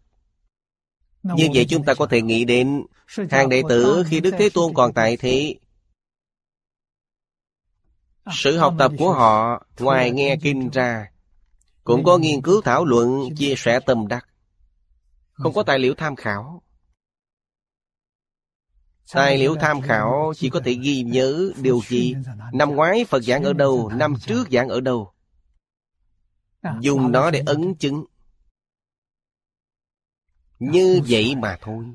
Như 1.23 1.47
vậy 1.53 1.65
chúng 1.69 1.85
ta 1.85 1.93
có 1.93 2.05
thể 2.05 2.21
nghĩ 2.21 2.45
đến 2.45 2.85
Hàng 3.29 3.49
đệ 3.49 3.61
tử 3.69 4.03
khi 4.09 4.19
Đức 4.19 4.31
Thế 4.39 4.49
Tôn 4.53 4.73
còn 4.73 4.93
tại 4.93 5.17
thế. 5.17 5.55
Sự 8.31 8.57
học 8.57 8.75
tập 8.79 8.91
của 8.97 9.13
họ, 9.13 9.65
Ngoài 9.79 10.11
nghe 10.11 10.35
kinh 10.41 10.69
ra, 10.69 11.11
Cũng 11.83 12.03
có 12.03 12.17
nghiên 12.17 12.41
cứu 12.41 12.61
thảo 12.61 12.85
luận, 12.85 13.35
Chia 13.37 13.53
sẻ 13.57 13.79
tâm 13.79 14.07
đắc. 14.07 14.27
Không 15.33 15.53
có 15.53 15.63
tài 15.63 15.79
liệu 15.79 15.95
tham 15.95 16.15
khảo. 16.15 16.62
Tài 19.11 19.37
liệu 19.37 19.55
tham 19.55 19.81
khảo 19.81 20.33
chỉ 20.35 20.49
có 20.49 20.61
thể 20.65 20.73
ghi 20.73 21.03
nhớ 21.03 21.51
điều 21.61 21.81
gì? 21.87 22.15
Năm 22.53 22.75
ngoái 22.75 23.05
Phật 23.05 23.23
giảng 23.23 23.43
ở 23.43 23.53
đâu? 23.53 23.91
Năm 23.95 24.15
trước 24.19 24.47
giảng 24.51 24.69
ở 24.69 24.81
đâu? 24.81 25.13
Dùng 26.81 27.11
nó 27.11 27.31
để 27.31 27.43
ấn 27.45 27.75
chứng. 27.75 28.05
Như 30.59 31.01
vậy 31.07 31.35
mà 31.35 31.57
thôi. 31.61 31.85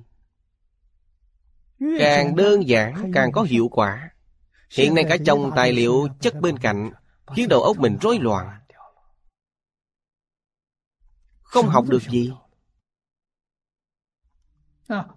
Càng 1.98 2.36
đơn 2.36 2.68
giản 2.68 3.12
càng 3.14 3.32
có 3.32 3.42
hiệu 3.42 3.68
quả. 3.68 4.10
Hiện 4.70 4.94
nay 4.94 5.04
cả 5.08 5.16
chồng 5.26 5.50
tài 5.56 5.72
liệu 5.72 6.08
chất 6.20 6.34
bên 6.40 6.58
cạnh 6.58 6.90
Khiến 7.34 7.48
đầu 7.48 7.62
óc 7.62 7.78
mình 7.78 7.98
rối 8.00 8.18
loạn. 8.18 8.60
Không 11.42 11.68
học 11.68 11.84
được 11.88 12.02
gì 12.02 12.32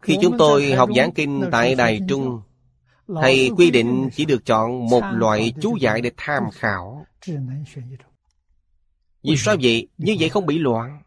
khi 0.01 0.17
chúng 0.21 0.37
tôi 0.37 0.73
học 0.73 0.89
giảng 0.95 1.11
kinh 1.11 1.43
tại 1.51 1.75
Đài 1.75 1.99
Trung, 2.09 2.41
Thầy 3.21 3.49
quy 3.57 3.71
định 3.71 4.09
chỉ 4.13 4.25
được 4.25 4.45
chọn 4.45 4.89
một 4.89 5.03
loại 5.13 5.53
chú 5.61 5.75
giải 5.75 6.01
để 6.01 6.11
tham 6.17 6.43
khảo. 6.53 7.05
Vì 9.23 9.37
sao 9.37 9.55
vậy? 9.61 9.87
Như 9.97 10.15
vậy 10.19 10.29
không 10.29 10.45
bị 10.45 10.57
loạn. 10.57 11.01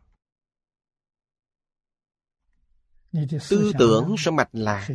Tư 3.48 3.72
tưởng 3.78 4.14
sẽ 4.18 4.30
mạch 4.30 4.48
lạc. 4.52 4.88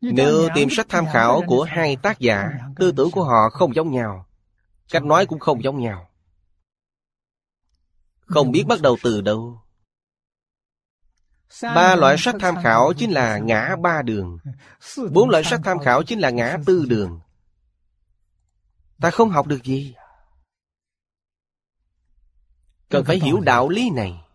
Nếu 0.00 0.48
tìm 0.54 0.68
sách 0.70 0.86
tham 0.88 1.04
khảo 1.12 1.42
của 1.46 1.62
hai 1.62 1.96
tác 1.96 2.18
giả, 2.18 2.50
tư 2.76 2.92
tưởng 2.96 3.10
của 3.10 3.24
họ 3.24 3.50
không 3.52 3.74
giống 3.74 3.90
nhau. 3.90 4.26
Cách 4.90 5.04
nói 5.04 5.26
cũng 5.26 5.38
không 5.38 5.62
giống 5.62 5.80
nhau. 5.80 6.10
Không 8.20 8.50
biết 8.52 8.64
bắt 8.68 8.82
đầu 8.82 8.96
từ 9.02 9.20
đâu. 9.20 9.60
Ba 11.62 11.96
loại 11.96 12.16
sách 12.18 12.34
tham 12.40 12.54
khảo 12.62 12.92
chính 12.96 13.10
là 13.10 13.38
ngã 13.38 13.76
ba 13.82 14.02
đường. 14.02 14.38
Bốn 15.12 15.30
loại 15.30 15.44
sách 15.44 15.60
tham 15.64 15.78
khảo 15.78 16.02
chính 16.02 16.18
là 16.18 16.30
ngã 16.30 16.56
tư 16.66 16.86
đường. 16.88 17.20
Ta 19.00 19.10
không 19.10 19.30
học 19.30 19.46
được 19.46 19.64
gì. 19.64 19.94
Cần 22.88 23.04
phải 23.04 23.20
hiểu 23.20 23.40
đạo 23.40 23.68
lý 23.68 23.90
này. 23.90 24.26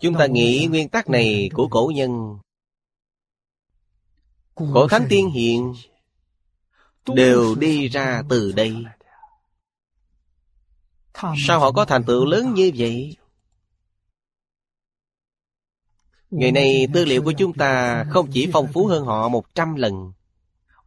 Chúng 0.00 0.14
ta 0.18 0.26
nghĩ 0.26 0.66
nguyên 0.70 0.88
tắc 0.88 1.10
này 1.10 1.50
của 1.54 1.68
cổ 1.70 1.92
nhân 1.94 2.38
Cổ 4.54 4.88
thánh 4.88 5.06
tiên 5.08 5.30
hiện 5.30 5.74
Đều 7.06 7.54
đi 7.54 7.88
ra 7.88 8.22
từ 8.28 8.52
đây 8.52 8.84
Sao 11.46 11.60
họ 11.60 11.72
có 11.72 11.84
thành 11.84 12.04
tựu 12.04 12.24
lớn 12.24 12.54
như 12.54 12.72
vậy 12.76 13.16
Ngày 16.32 16.52
nay 16.52 16.86
tư 16.92 17.04
liệu 17.04 17.22
của 17.22 17.32
chúng 17.32 17.52
ta 17.52 18.04
không 18.10 18.30
chỉ 18.32 18.48
phong 18.52 18.72
phú 18.72 18.86
hơn 18.86 19.04
họ 19.04 19.28
một 19.28 19.54
trăm 19.54 19.74
lần. 19.74 20.12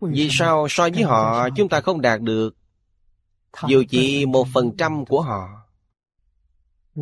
Vì 0.02 0.28
sao 0.32 0.68
so 0.70 0.90
với 0.94 1.04
họ 1.04 1.50
chúng 1.56 1.70
ta 1.70 1.82
không 1.82 2.02
đạt 2.02 2.22
được 2.22 2.56
dù 3.68 3.84
chỉ 3.90 4.26
một 4.26 4.48
phần 4.54 4.78
trăm 4.78 5.06
của 5.06 5.22
họ? 5.22 5.62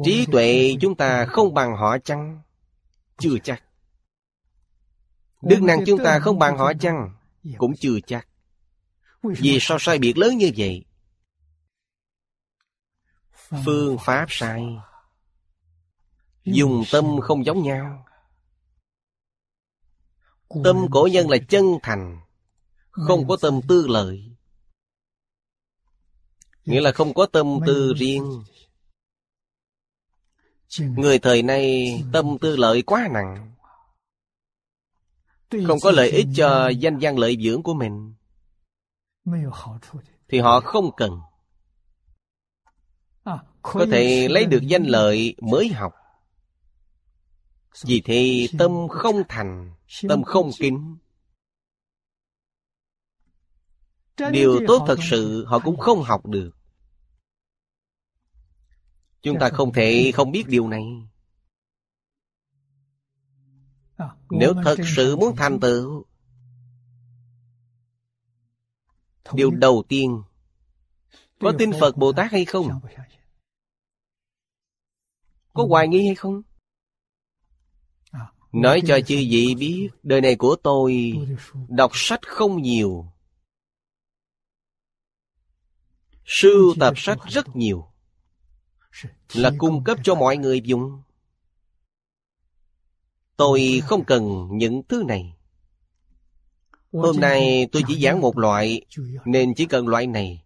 Trí 0.06 0.26
tuệ 0.32 0.76
chúng 0.82 0.96
ta 0.96 1.26
không 1.26 1.54
bằng 1.54 1.76
họ 1.78 1.98
chăng? 1.98 2.42
Chưa 3.18 3.38
chắc. 3.44 3.64
Đức 5.42 5.62
năng 5.62 5.86
chúng 5.86 6.04
ta 6.04 6.20
không 6.20 6.40
bằng 6.40 6.58
họ 6.58 6.74
chăng? 6.74 7.16
Cũng 7.58 7.74
chưa 7.76 8.00
chắc. 8.08 8.28
Vì 9.24 9.58
sao 9.62 9.78
sai 9.80 10.00
biệt 10.00 10.18
lớn 10.18 10.38
như 10.38 10.52
vậy? 10.58 10.86
Phương 13.66 13.98
pháp 14.06 14.26
sai. 14.30 14.78
Dùng 16.46 16.84
tâm 16.92 17.06
không 17.22 17.46
giống 17.46 17.64
nhau. 17.64 18.06
Tâm 20.64 20.88
cổ 20.92 21.08
nhân 21.12 21.30
là 21.30 21.38
chân 21.50 21.66
thành, 21.84 22.20
Không 22.92 23.28
có 23.28 23.38
tâm 23.42 23.62
tư 23.68 23.88
lợi. 23.88 24.30
Nghĩa 26.66 26.82
là 26.82 26.92
không 26.92 27.14
có 27.14 27.26
tâm 27.26 27.60
tư 27.66 27.94
riêng. 27.98 28.44
Người 30.80 31.20
thời 31.20 31.44
nay 31.44 31.94
tâm 32.14 32.38
tư 32.42 32.56
lợi 32.56 32.82
quá 32.82 33.10
nặng, 33.12 33.52
Không 35.68 35.80
có 35.82 35.92
lợi 35.92 36.10
ích 36.10 36.28
cho 36.36 36.70
danh 36.70 37.00
gian 37.00 37.18
lợi 37.18 37.38
dưỡng 37.44 37.64
của 37.64 37.74
mình, 37.74 38.14
Thì 40.28 40.40
họ 40.40 40.60
không 40.60 40.92
cần. 40.98 41.20
Có 43.62 43.86
thể 43.92 44.28
lấy 44.28 44.46
được 44.46 44.62
danh 44.62 44.84
lợi 44.84 45.36
mới 45.42 45.68
học. 45.68 45.94
Vì 47.82 48.02
thế 48.02 48.48
tâm 48.60 48.88
không 48.90 49.24
thành. 49.30 49.74
Tâm 50.02 50.24
không 50.24 50.50
kính 50.60 50.98
Điều 54.32 54.60
tốt 54.68 54.86
thật 54.88 54.98
sự 55.10 55.46
họ 55.46 55.60
cũng 55.60 55.78
không 55.78 56.04
học 56.04 56.26
được. 56.26 56.52
Chúng 59.22 59.38
ta 59.40 59.50
không 59.50 59.74
thể 59.74 60.12
không 60.14 60.32
biết 60.32 60.44
điều 60.48 60.68
này. 60.68 60.84
Nếu 64.30 64.54
thật 64.64 64.76
sự 64.96 65.16
muốn 65.16 65.36
thành 65.36 65.60
tựu 65.60 66.06
Điều 69.34 69.52
đầu 69.52 69.84
tiên 69.88 70.24
Có 71.40 71.54
tin 71.60 71.72
Phật 71.80 71.98
Bồ 71.98 72.14
Tát 72.14 72.32
hay 72.32 72.46
không? 72.46 72.82
Có 75.54 75.66
hoài 75.70 75.88
nghi 75.88 76.06
hay 76.06 76.16
không? 76.16 76.42
Nói 78.54 78.82
cho 78.88 79.00
chư 79.00 79.16
vị 79.16 79.56
biết, 79.60 79.90
Đời 80.04 80.22
này 80.22 80.36
của 80.36 80.56
tôi 80.64 81.14
Đọc 81.68 81.92
sách 81.94 82.20
không 82.22 82.62
nhiều. 82.62 83.06
Sưu 86.26 86.76
tập 86.80 86.94
sách 86.98 87.18
rất 87.30 87.56
nhiều. 87.56 87.88
Là 89.34 89.52
cung 89.58 89.84
cấp 89.84 89.98
cho 90.04 90.16
mọi 90.16 90.38
người 90.38 90.62
dùng. 90.62 91.02
Tôi 93.38 93.82
không 93.84 94.06
cần 94.06 94.48
những 94.52 94.84
thứ 94.90 95.04
này. 95.08 95.34
Hôm 96.92 97.20
nay 97.20 97.68
tôi 97.72 97.84
chỉ 97.88 98.02
giảng 98.02 98.22
một 98.22 98.38
loại, 98.38 98.86
Nên 99.26 99.54
chỉ 99.56 99.66
cần 99.66 99.88
loại 99.88 100.08
này. 100.08 100.44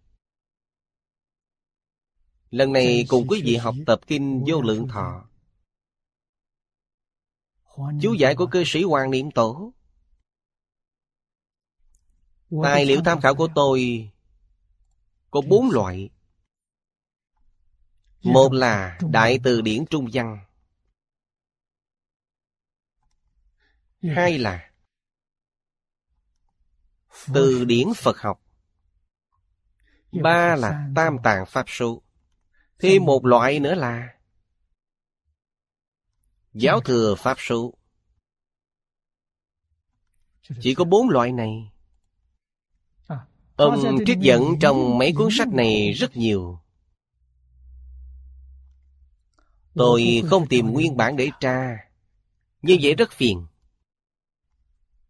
Lần 2.50 2.72
này 2.72 3.04
cùng 3.08 3.26
quý 3.28 3.42
vị 3.44 3.56
học 3.56 3.74
tập 3.86 4.00
kinh 4.06 4.44
vô 4.48 4.62
lượng 4.62 4.88
thọ. 4.88 5.27
Chú 8.02 8.14
giải 8.14 8.34
của 8.34 8.46
cư 8.46 8.62
sĩ 8.66 8.82
Hoàng 8.82 9.10
Niệm 9.10 9.30
Tổ. 9.30 9.72
Tài 12.62 12.84
liệu 12.84 13.00
tham 13.04 13.20
khảo 13.20 13.34
của 13.34 13.48
tôi 13.54 14.10
Có 15.30 15.40
bốn 15.48 15.70
loại. 15.70 16.10
Một 18.22 18.52
là 18.52 18.98
Đại 19.10 19.38
Từ 19.44 19.60
Điển 19.60 19.86
Trung 19.86 20.08
Văn. 20.12 20.38
Hai 24.02 24.38
là 24.38 24.70
Từ 27.34 27.64
Điển 27.64 27.88
Phật 27.96 28.18
Học. 28.18 28.42
Ba 30.12 30.56
là 30.56 30.88
Tam 30.94 31.16
Tạng 31.24 31.46
Pháp 31.46 31.64
Số. 31.68 32.02
Thêm 32.78 33.04
một 33.04 33.24
loại 33.24 33.60
nữa 33.60 33.74
là 33.74 34.17
Giáo 36.58 36.80
thừa 36.80 37.14
Pháp 37.14 37.36
sư 37.40 37.70
Chỉ 40.60 40.74
có 40.74 40.84
bốn 40.84 41.08
loại 41.08 41.32
này. 41.32 41.70
Ông 43.56 43.98
trích 44.06 44.18
dẫn 44.18 44.42
trong 44.60 44.98
mấy 44.98 45.12
cuốn 45.12 45.28
sách 45.38 45.48
này 45.48 45.92
rất 45.92 46.16
nhiều. 46.16 46.58
Tôi 49.74 50.22
không 50.26 50.46
tìm 50.46 50.72
nguyên 50.72 50.96
bản 50.96 51.16
để 51.16 51.30
tra. 51.40 51.78
Như 52.62 52.78
vậy 52.82 52.94
rất 52.94 53.12
phiền. 53.12 53.46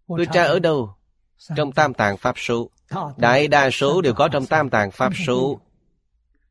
Tôi 0.08 0.26
tra 0.32 0.44
ở 0.44 0.58
đâu? 0.58 0.94
Trong 1.56 1.72
Tam 1.72 1.94
Tạng 1.94 2.16
Pháp 2.16 2.34
Số 2.38 2.70
Đại 3.16 3.48
đa 3.48 3.70
số 3.70 4.00
đều 4.02 4.14
có 4.14 4.28
trong 4.32 4.46
Tam 4.46 4.70
Tạng 4.70 4.90
Pháp 4.90 5.12
Số 5.26 5.60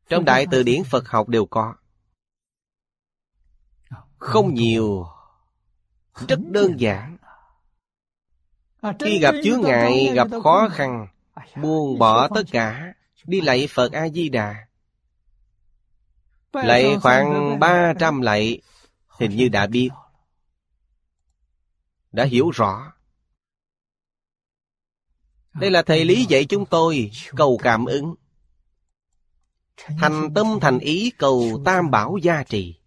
Trong 0.08 0.24
Đại 0.24 0.46
Từ 0.50 0.62
Điển 0.62 0.84
Phật 0.84 1.08
học 1.08 1.28
đều 1.28 1.46
có. 1.46 1.74
Không 4.18 4.54
nhiều. 4.54 5.06
Rất 6.28 6.38
đơn 6.50 6.80
giản. 6.80 7.16
Khi 9.00 9.18
gặp 9.18 9.34
chướng 9.44 9.60
ngại, 9.60 10.12
gặp 10.14 10.28
khó 10.42 10.68
khăn 10.72 11.06
Buông 11.62 11.98
bỏ 11.98 12.28
tất 12.28 12.42
cả 12.50 12.94
Đi 13.24 13.40
lạy 13.40 13.68
Phật 13.70 13.92
A-di-đà. 13.92 14.66
Lạy 16.52 16.96
khoảng 17.02 17.58
300 17.60 18.20
lạy. 18.20 18.60
Hình 19.08 19.36
như 19.36 19.48
đã 19.48 19.66
biết. 19.66 19.88
Đã 22.12 22.24
hiểu 22.24 22.50
rõ. 22.50 22.92
Đây 25.52 25.70
là 25.70 25.82
thầy 25.82 26.04
lý 26.04 26.24
dạy 26.24 26.44
chúng 26.44 26.66
tôi 26.66 27.10
Cầu 27.36 27.58
cảm 27.62 27.84
ứng. 27.84 28.14
Thành 29.76 30.34
tâm 30.34 30.46
thành 30.60 30.78
ý 30.78 31.12
cầu 31.18 31.62
tam 31.64 31.90
bảo 31.90 32.16
gia 32.22 32.42
trì 32.42 32.77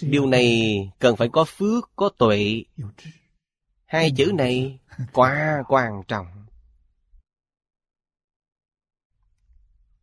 Điều 0.00 0.26
này 0.26 0.78
cần 0.98 1.16
phải 1.16 1.28
có 1.32 1.44
phước, 1.44 1.90
có 1.96 2.10
tuệ. 2.18 2.62
Hai 3.84 4.12
chữ 4.16 4.32
này 4.34 4.80
quá 5.12 5.62
quan 5.68 6.02
trọng. 6.08 6.26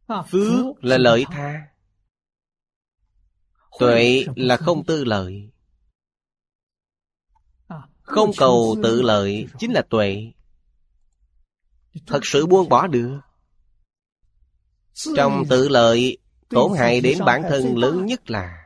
Phước 0.08 0.84
là 0.84 0.98
lợi 0.98 1.26
tha. 1.32 1.68
Tuệ 3.80 4.26
là 4.36 4.58
không 4.58 4.86
tư 4.86 5.04
lợi. 5.04 5.50
Không 8.02 8.32
cầu 8.38 8.76
tự 8.84 9.02
lợi 9.02 9.48
chính 9.60 9.74
là 9.74 9.82
tuệ. 9.90 10.32
Thật 12.08 12.20
sự 12.24 12.46
buông 12.46 12.70
bỏ 12.70 12.88
được. 12.88 13.20
Trong 15.16 15.44
tự 15.50 15.70
lợi 15.70 16.18
Tổn 16.54 16.72
hại 16.78 17.02
đến 17.02 17.18
bản 17.26 17.44
thân 17.50 17.78
lớn 17.78 18.06
nhất 18.06 18.30
là 18.30 18.63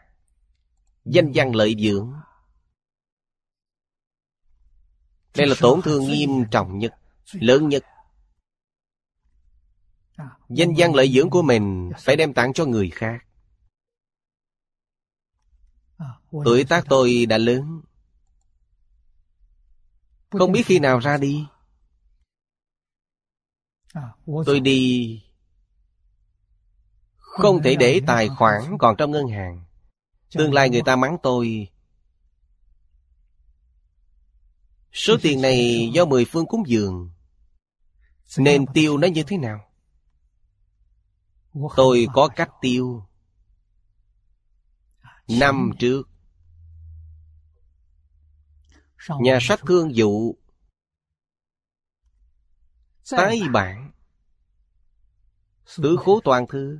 Danh 1.09 1.31
văn 1.35 1.55
lợi 1.55 1.75
dưỡng. 1.79 2.13
Đây 5.35 5.47
là 5.47 5.55
tổn 5.61 5.81
thương 5.81 6.03
nghiêm 6.05 6.29
trọng 6.51 6.79
nhất, 6.79 6.93
Lớn 7.31 7.69
nhất. 7.69 7.83
Danh 10.49 10.73
văn 10.77 10.95
lợi 10.95 11.11
dưỡng 11.13 11.29
của 11.29 11.41
mình 11.41 11.91
Phải 11.99 12.15
đem 12.15 12.33
tặng 12.33 12.53
cho 12.53 12.65
người 12.65 12.89
khác. 12.89 13.25
Tuổi 16.31 16.63
tác 16.63 16.85
tôi 16.89 17.25
đã 17.25 17.37
lớn. 17.37 17.81
Không 20.29 20.51
biết 20.51 20.63
khi 20.65 20.79
nào 20.79 20.99
ra 20.99 21.17
đi. 21.17 21.45
Tôi 24.45 24.59
đi. 24.59 25.23
Không 27.17 27.63
thể 27.63 27.75
để 27.75 28.01
tài 28.07 28.29
khoản 28.29 28.77
còn 28.79 28.95
trong 28.97 29.11
ngân 29.11 29.27
hàng. 29.27 29.66
Tương 30.31 30.53
lai 30.53 30.69
người 30.69 30.81
ta 30.85 30.95
mắng 30.95 31.17
tôi. 31.23 31.69
Số 34.91 35.17
tiền 35.21 35.41
này 35.41 35.89
do 35.93 36.05
mười 36.05 36.25
phương 36.25 36.45
cúng 36.45 36.63
dường. 36.67 37.11
Nên 38.37 38.65
tiêu 38.73 38.97
nó 38.97 39.07
như 39.07 39.23
thế 39.23 39.37
nào? 39.37 39.71
Tôi 41.75 42.07
có 42.13 42.29
cách 42.35 42.49
tiêu. 42.61 43.03
Năm 45.27 45.71
trước. 45.79 46.09
Nhà 49.19 49.37
sách 49.41 49.59
thương 49.67 49.95
dụ. 49.95 50.35
Tái 53.11 53.39
bản. 53.51 53.91
Tứ 55.77 55.97
khố 55.99 56.19
toàn 56.23 56.47
thư 56.47 56.79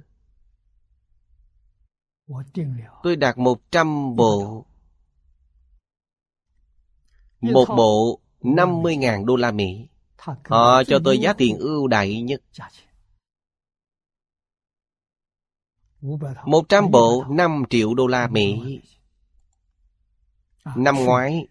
Tôi 3.03 3.15
đặt 3.15 3.37
một 3.37 3.61
trăm 3.71 4.15
bộ. 4.15 4.65
Một 7.41 7.65
bộ 7.77 8.19
năm 8.41 8.81
mươi 8.81 8.95
ngàn 8.95 9.25
đô 9.25 9.35
la 9.35 9.51
Mỹ. 9.51 9.87
Họ 10.17 10.83
cho 10.83 10.99
tôi 11.03 11.19
giá 11.19 11.33
tiền 11.33 11.57
ưu 11.57 11.87
đại 11.87 12.21
nhất. 12.21 12.41
Một 16.45 16.69
trăm 16.69 16.91
bộ 16.91 17.25
năm 17.29 17.63
triệu 17.69 17.93
đô 17.93 18.07
la 18.07 18.27
Mỹ. 18.27 18.79
Năm 20.75 20.95
ngoái 20.95 21.47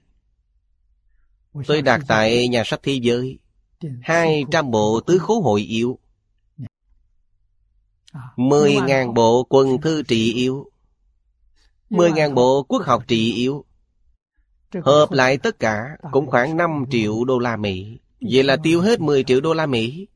Tôi 1.67 1.83
đặt 1.83 2.01
tại 2.09 2.49
nhà 2.49 2.63
sách 2.67 2.81
thế 2.83 2.99
giới. 3.03 3.39
Hai 4.03 4.45
trăm 4.51 4.71
bộ 4.71 5.01
tứ 5.07 5.19
khố 5.19 5.41
hội 5.41 5.61
yếu 5.61 5.99
mười 8.37 8.77
ngàn 8.87 9.15
bộ 9.15 9.47
quân 9.49 9.81
thư 9.81 10.03
trị 10.03 10.33
yếu. 10.33 10.71
Mười 11.91 12.13
ngàn 12.13 12.35
bộ 12.35 12.63
quốc 12.63 12.83
học 12.87 13.05
trị 13.09 13.33
yếu. 13.33 13.65
Hợp 14.85 15.11
lại 15.11 15.39
tất 15.39 15.59
cả 15.59 15.97
cũng 16.13 16.31
khoảng 16.31 16.57
5 16.57 16.85
triệu 16.91 17.25
đô 17.25 17.39
la 17.39 17.57
Mỹ. 17.57 17.99
Vậy 18.21 18.43
là 18.43 18.57
tiêu 18.63 18.81
hết 18.81 19.01
10 19.01 19.25
triệu 19.25 19.41
đô 19.41 19.55
la 19.55 19.67
Mỹ. 19.67 20.09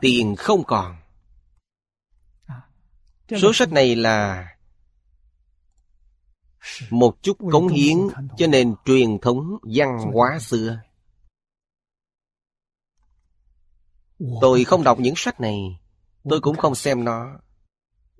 Tiền 0.00 0.36
không 0.36 0.64
còn. 0.64 0.96
Số 3.40 3.52
sách 3.54 3.72
này 3.72 3.96
là 3.96 4.48
một 6.90 7.22
chút 7.22 7.38
cống 7.52 7.68
hiến 7.68 7.96
cho 8.36 8.46
nền 8.46 8.74
truyền 8.84 9.18
thống 9.18 9.56
văn 9.62 9.98
hóa 10.12 10.38
xưa. 10.38 10.80
Tôi 14.40 14.64
không 14.64 14.84
đọc 14.84 15.00
những 15.00 15.14
sách 15.16 15.40
này, 15.40 15.78
tôi 16.28 16.40
cũng 16.40 16.56
không 16.56 16.74
xem 16.74 17.04
nó. 17.04 17.38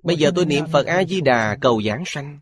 Bây 0.03 0.15
giờ 0.15 0.31
tôi 0.35 0.45
niệm 0.45 0.65
Phật 0.71 0.85
A-di-đà 0.85 1.57
cầu 1.61 1.81
giảng 1.81 2.03
sanh. 2.05 2.39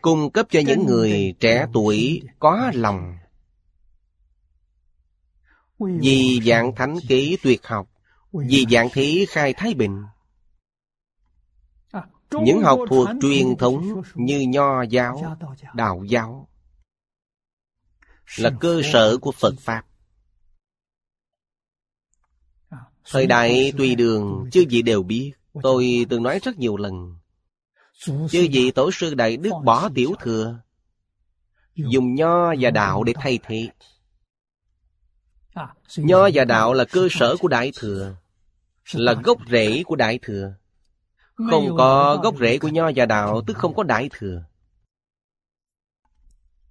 Cung 0.00 0.30
cấp 0.30 0.46
cho 0.50 0.60
những 0.66 0.86
người 0.86 1.34
trẻ 1.40 1.66
tuổi 1.72 2.22
có 2.38 2.70
lòng. 2.74 3.16
Vì 5.78 6.40
dạng 6.46 6.74
thánh 6.74 6.96
ký 7.08 7.38
tuyệt 7.42 7.66
học, 7.66 7.88
vì 8.32 8.66
dạng 8.70 8.88
thí 8.92 9.26
khai 9.28 9.54
thái 9.56 9.74
bình, 9.74 10.02
những 12.30 12.62
học 12.62 12.78
thuộc 12.88 13.08
truyền 13.22 13.56
thống 13.58 14.02
như 14.14 14.40
nho 14.48 14.82
giáo 14.82 15.36
đạo 15.74 16.04
giáo 16.04 16.48
là 18.36 18.50
cơ 18.60 18.80
sở 18.92 19.16
của 19.18 19.32
phật 19.32 19.54
pháp 19.60 19.84
thời 23.10 23.26
đại 23.26 23.72
tùy 23.78 23.94
đường, 23.94 24.48
chư 24.52 24.64
vị 24.70 24.82
đều 24.82 25.02
biết, 25.02 25.32
tôi 25.62 26.06
từng 26.08 26.22
nói 26.22 26.38
rất 26.42 26.58
nhiều 26.58 26.76
lần. 26.76 27.16
Chư 28.04 28.48
vị 28.52 28.70
tổ 28.70 28.90
sư 28.90 29.14
đại 29.14 29.36
đức 29.36 29.50
bỏ 29.64 29.88
tiểu 29.94 30.14
thừa, 30.20 30.58
dùng 31.74 32.14
nho 32.14 32.54
và 32.60 32.70
đạo 32.70 33.04
để 33.04 33.12
thay 33.16 33.38
thế. 33.42 33.68
Nho 35.96 36.28
và 36.34 36.44
đạo 36.44 36.72
là 36.72 36.84
cơ 36.84 37.08
sở 37.10 37.36
của 37.40 37.48
đại 37.48 37.72
thừa, 37.76 38.16
là 38.92 39.12
gốc 39.12 39.38
rễ 39.50 39.82
của 39.82 39.96
đại 39.96 40.18
thừa. 40.22 40.54
Không 41.50 41.76
có 41.78 42.16
gốc 42.22 42.34
rễ 42.40 42.58
của 42.58 42.68
nho 42.68 42.90
và 42.96 43.06
đạo, 43.06 43.42
Tức 43.46 43.56
không 43.56 43.74
có 43.74 43.82
đại 43.82 44.08
thừa. 44.12 44.44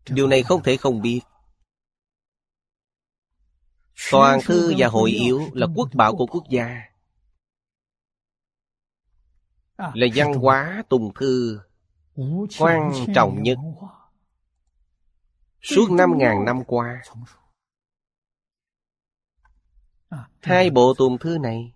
Điều 0.09 0.27
này 0.27 0.43
không 0.43 0.63
thể 0.63 0.77
không 0.77 1.01
biết. 1.01 1.21
Toàn 4.11 4.39
thư 4.45 4.73
và 4.77 4.87
hội 4.87 5.11
yếu 5.11 5.41
là 5.53 5.67
quốc 5.75 5.89
bảo 5.93 6.15
của 6.15 6.25
quốc 6.25 6.43
gia. 6.49 6.81
Là 9.77 10.07
văn 10.15 10.33
hóa 10.33 10.83
tùng 10.89 11.13
thư 11.13 11.59
Quan 12.59 12.91
trọng 13.15 13.43
nhất. 13.43 13.57
Suốt 15.61 15.91
năm 15.91 16.09
ngàn 16.17 16.45
năm 16.45 16.63
qua 16.67 17.01
Hai 20.41 20.69
bộ 20.69 20.93
tùng 20.97 21.17
thư 21.17 21.37
này 21.37 21.73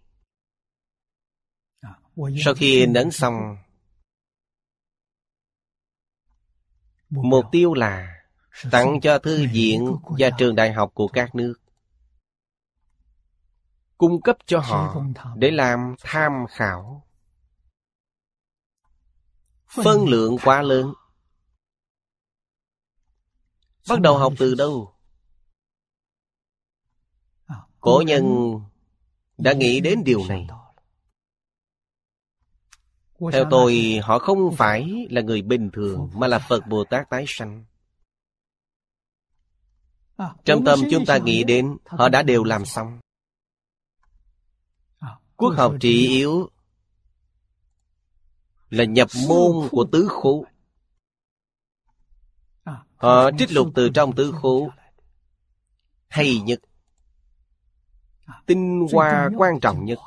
sau 2.46 2.54
khi 2.56 2.86
nấn 2.86 3.12
xong 3.12 3.58
mục 7.10 7.46
tiêu 7.52 7.74
là 7.74 8.24
tặng 8.72 9.00
cho 9.02 9.20
thư 9.20 9.48
viện 9.52 9.96
và 10.20 10.30
trường 10.38 10.56
đại 10.56 10.74
học 10.74 10.92
của 10.94 11.08
các 11.08 11.36
nước 11.36 11.65
cung 13.98 14.22
cấp 14.22 14.38
cho 14.46 14.60
họ 14.60 14.96
để 15.36 15.52
làm 15.52 15.96
tham 16.00 16.32
khảo. 16.50 17.08
Phân 19.68 20.08
lượng 20.08 20.38
quá 20.44 20.62
lớn. 20.62 20.94
Bắt 23.90 24.02
đầu 24.02 24.18
học 24.18 24.34
từ 24.40 24.56
đâu? 24.56 24.94
Cổ 27.80 28.04
nhân 28.06 28.26
đã 29.38 29.54
nghĩ 29.54 29.80
đến 29.80 30.04
điều 30.04 30.22
này. 30.30 30.48
Theo 33.32 33.46
tôi, 33.52 34.00
họ 34.04 34.20
không 34.20 34.56
phải 34.58 35.08
là 35.10 35.22
người 35.22 35.42
bình 35.42 35.70
thường 35.74 36.10
Mà 36.14 36.28
là 36.28 36.40
Phật 36.40 36.68
Bồ 36.68 36.84
Tát 36.84 37.10
tái 37.10 37.26
sanh. 37.28 37.66
Trong 40.46 40.66
tâm 40.66 40.80
chúng 40.92 41.06
ta 41.06 41.18
nghĩ 41.18 41.44
đến 41.44 41.78
Họ 41.86 42.10
đã 42.10 42.24
đều 42.24 42.44
làm 42.44 42.66
xong 42.66 43.00
Quốc 45.38 45.54
học 45.58 45.74
trị 45.80 46.08
yếu 46.10 46.50
Là 48.70 48.84
nhập 48.84 49.08
môn 49.28 49.68
của 49.72 49.86
tứ 49.92 50.08
khố. 50.10 50.46
Họ 52.96 53.32
trích 53.38 53.52
lục 53.52 53.68
từ 53.76 53.90
trong 53.94 54.16
tứ 54.16 54.32
khố. 54.42 54.72
Hay 56.08 56.40
nhất. 56.40 56.60
Tinh 58.46 58.88
hoa 58.94 59.30
quan 59.38 59.60
trọng 59.60 59.86
nhất. 59.86 60.00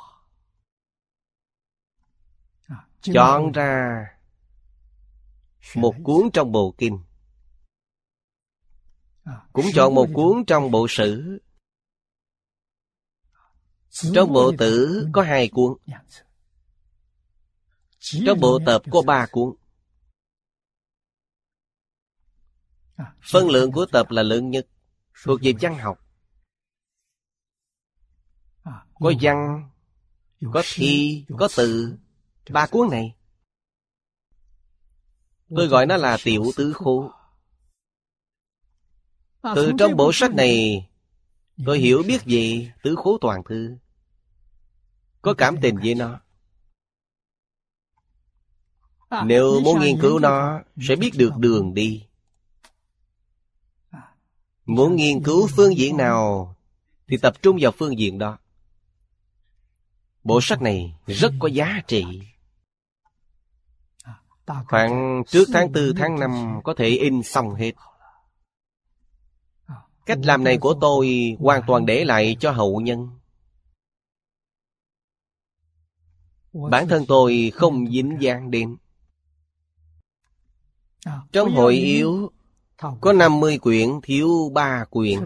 Chọn 3.01 3.51
ra 3.51 4.05
Một 5.75 5.95
cuốn 6.03 6.31
trong 6.33 6.51
bộ 6.51 6.75
kinh. 6.77 6.99
Cũng 9.53 9.65
chọn 9.73 9.95
một 9.95 10.07
cuốn 10.13 10.45
trong 10.45 10.71
bộ 10.71 10.87
sử 10.89 11.39
Trong 13.89 14.33
bộ 14.33 14.51
tử 14.57 15.07
có 15.11 15.23
hai 15.23 15.49
cuốn. 15.49 15.73
Trong 17.99 18.39
bộ 18.39 18.59
tập 18.65 18.81
có 18.91 19.01
ba 19.01 19.27
cuốn. 19.31 19.55
Phân 23.21 23.49
lượng 23.49 23.71
của 23.71 23.85
tập 23.85 24.11
là 24.11 24.23
lớn 24.23 24.49
nhất 24.49 24.67
Thuộc 25.23 25.39
về 25.43 25.53
văn 25.61 25.77
học. 25.77 25.99
Có 28.93 29.13
văn 29.21 29.69
Có 30.53 30.63
thi 30.73 31.25
Có 31.37 31.47
từ. 31.57 31.97
Ba 32.49 32.67
cuốn 32.67 32.89
này 32.91 33.15
Tôi 35.55 35.67
gọi 35.67 35.85
nó 35.85 35.97
là 35.97 36.17
tiểu 36.23 36.43
tứ 36.55 36.73
khố 36.73 37.11
Từ 39.55 39.71
trong 39.79 39.95
bộ 39.95 40.11
sách 40.13 40.31
này 40.33 40.85
Tôi 41.65 41.79
hiểu 41.79 42.03
biết 42.07 42.21
về 42.25 42.71
tứ 42.83 42.95
khố 42.95 43.17
toàn 43.21 43.43
thư. 43.43 43.77
Có 45.21 45.33
cảm 45.33 45.55
tình 45.61 45.77
với 45.77 45.95
nó. 45.95 46.19
Nếu 49.25 49.59
muốn 49.59 49.79
nghiên 49.79 50.01
cứu 50.01 50.19
nó 50.19 50.61
Sẽ 50.81 50.95
biết 50.95 51.11
được 51.15 51.37
đường 51.37 51.73
đi. 51.73 52.05
Muốn 54.65 54.95
nghiên 54.95 55.23
cứu 55.23 55.47
phương 55.55 55.77
diện 55.77 55.97
nào 55.97 56.55
Thì 57.07 57.17
tập 57.17 57.41
trung 57.41 57.57
vào 57.61 57.71
phương 57.71 57.99
diện 57.99 58.17
đó. 58.17 58.37
Bộ 60.23 60.39
sách 60.41 60.61
này 60.61 60.95
rất 61.07 61.33
có 61.39 61.47
giá 61.47 61.81
trị. 61.87 62.21
Khoảng 64.45 65.23
trước 65.27 65.47
tháng 65.53 65.73
tư 65.73 65.93
tháng 65.97 66.19
năm 66.19 66.59
Có 66.63 66.73
thể 66.77 66.87
in 66.87 67.23
xong 67.23 67.55
hết 67.55 67.71
Cách 70.09 70.19
làm 70.23 70.43
này 70.43 70.57
của 70.57 70.75
tôi 70.81 71.35
Hoàn 71.39 71.61
toàn 71.67 71.85
để 71.85 72.05
lại 72.05 72.35
cho 72.39 72.51
hậu 72.51 72.81
nhân. 72.81 73.09
Bản 76.53 76.87
thân 76.87 77.05
tôi 77.07 77.51
không 77.55 77.87
dính 77.91 78.17
dáng 78.19 78.51
đến. 78.51 78.77
Trong 81.31 81.51
hội 81.51 81.73
yếu, 81.73 82.31
có 83.01 83.13
50 83.13 83.57
quyển, 83.57 83.89
thiếu 84.03 84.51
3 84.53 84.85
quyển. 84.89 85.19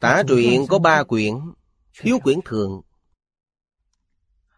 Tả 0.00 0.22
truyện 0.28 0.66
có 0.68 0.78
3 0.78 1.02
quyển, 1.04 1.34
Thiếu 2.00 2.18
quyển 2.18 2.38
thường. 2.44 2.82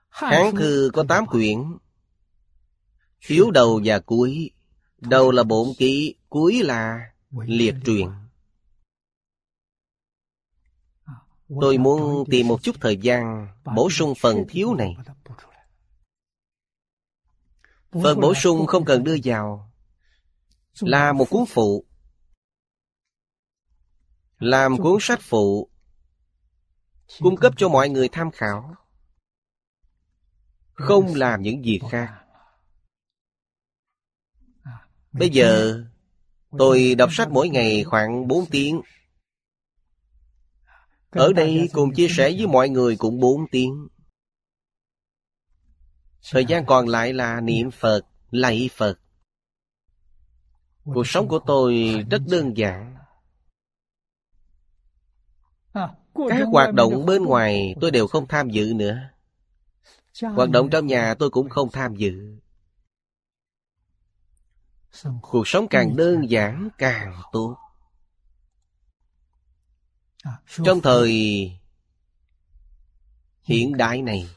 Hán 0.08 0.56
thư 0.56 0.90
có 0.92 1.04
8 1.08 1.26
quyển, 1.26 1.78
Thiếu 3.20 3.50
đầu 3.50 3.80
và 3.84 4.00
cuối. 4.00 4.50
Đầu 5.00 5.30
là 5.30 5.42
bổn 5.42 5.68
ký 5.78 6.14
Cuối 6.28 6.62
là 6.62 7.12
liệt 7.30 7.74
truyện 7.84 8.08
Tôi 11.60 11.78
muốn 11.78 12.24
tìm 12.30 12.48
một 12.48 12.62
chút 12.62 12.76
thời 12.80 12.96
gian 12.96 13.48
Bổ 13.76 13.90
sung 13.90 14.14
phần 14.20 14.44
thiếu 14.48 14.74
này. 14.74 14.96
Phần 17.92 18.20
bổ 18.20 18.34
sung 18.34 18.66
không 18.66 18.84
cần 18.84 19.04
đưa 19.04 19.16
vào. 19.24 19.72
Là 20.80 21.12
một 21.12 21.26
cuốn 21.30 21.44
phụ. 21.48 21.84
Làm 24.38 24.78
cuốn 24.78 24.96
sách 25.00 25.20
phụ. 25.22 25.70
Cung 27.18 27.36
cấp 27.36 27.54
cho 27.56 27.68
mọi 27.68 27.88
người 27.88 28.08
tham 28.08 28.30
khảo. 28.30 28.74
Không 30.72 31.14
làm 31.14 31.42
những 31.42 31.62
việc 31.62 31.80
khác 31.90 32.19
Bây 35.12 35.30
giờ 35.30 35.82
Tôi 36.58 36.94
đọc 36.94 37.10
sách 37.12 37.28
mỗi 37.30 37.48
ngày 37.48 37.84
khoảng 37.84 38.28
4 38.28 38.46
tiếng. 38.46 38.80
Ở 41.10 41.32
đây 41.32 41.68
cùng 41.72 41.94
chia 41.94 42.08
sẻ 42.10 42.30
với 42.38 42.46
mọi 42.46 42.68
người 42.68 42.96
cũng 42.96 43.20
4 43.20 43.46
tiếng. 43.50 43.88
Thời 46.30 46.44
gian 46.44 46.66
còn 46.66 46.88
lại 46.88 47.12
là 47.12 47.40
niệm 47.40 47.70
Phật, 47.70 48.02
lạy 48.30 48.70
Phật. 48.72 48.98
Cuộc 50.84 51.06
sống 51.06 51.28
của 51.28 51.38
tôi 51.46 51.94
rất 52.10 52.22
đơn 52.30 52.56
giản. 52.56 52.96
Các 56.28 56.46
hoạt 56.52 56.74
động 56.74 57.06
bên 57.06 57.24
ngoài 57.24 57.74
tôi 57.80 57.90
đều 57.90 58.06
không 58.06 58.28
tham 58.28 58.50
dự 58.50 58.72
nữa. 58.76 58.98
Hoạt 60.22 60.50
động 60.50 60.70
trong 60.70 60.86
nhà 60.86 61.14
tôi 61.14 61.30
cũng 61.30 61.48
không 61.48 61.70
tham 61.72 61.94
dự. 61.94 62.38
Cuộc 65.22 65.48
sống 65.48 65.68
càng 65.68 65.96
đơn 65.96 66.30
giản 66.30 66.68
càng 66.78 67.22
tốt. 67.32 67.56
Trong 70.64 70.80
thời 70.82 71.10
hiện 73.42 73.76
đại 73.76 74.02
này, 74.02 74.28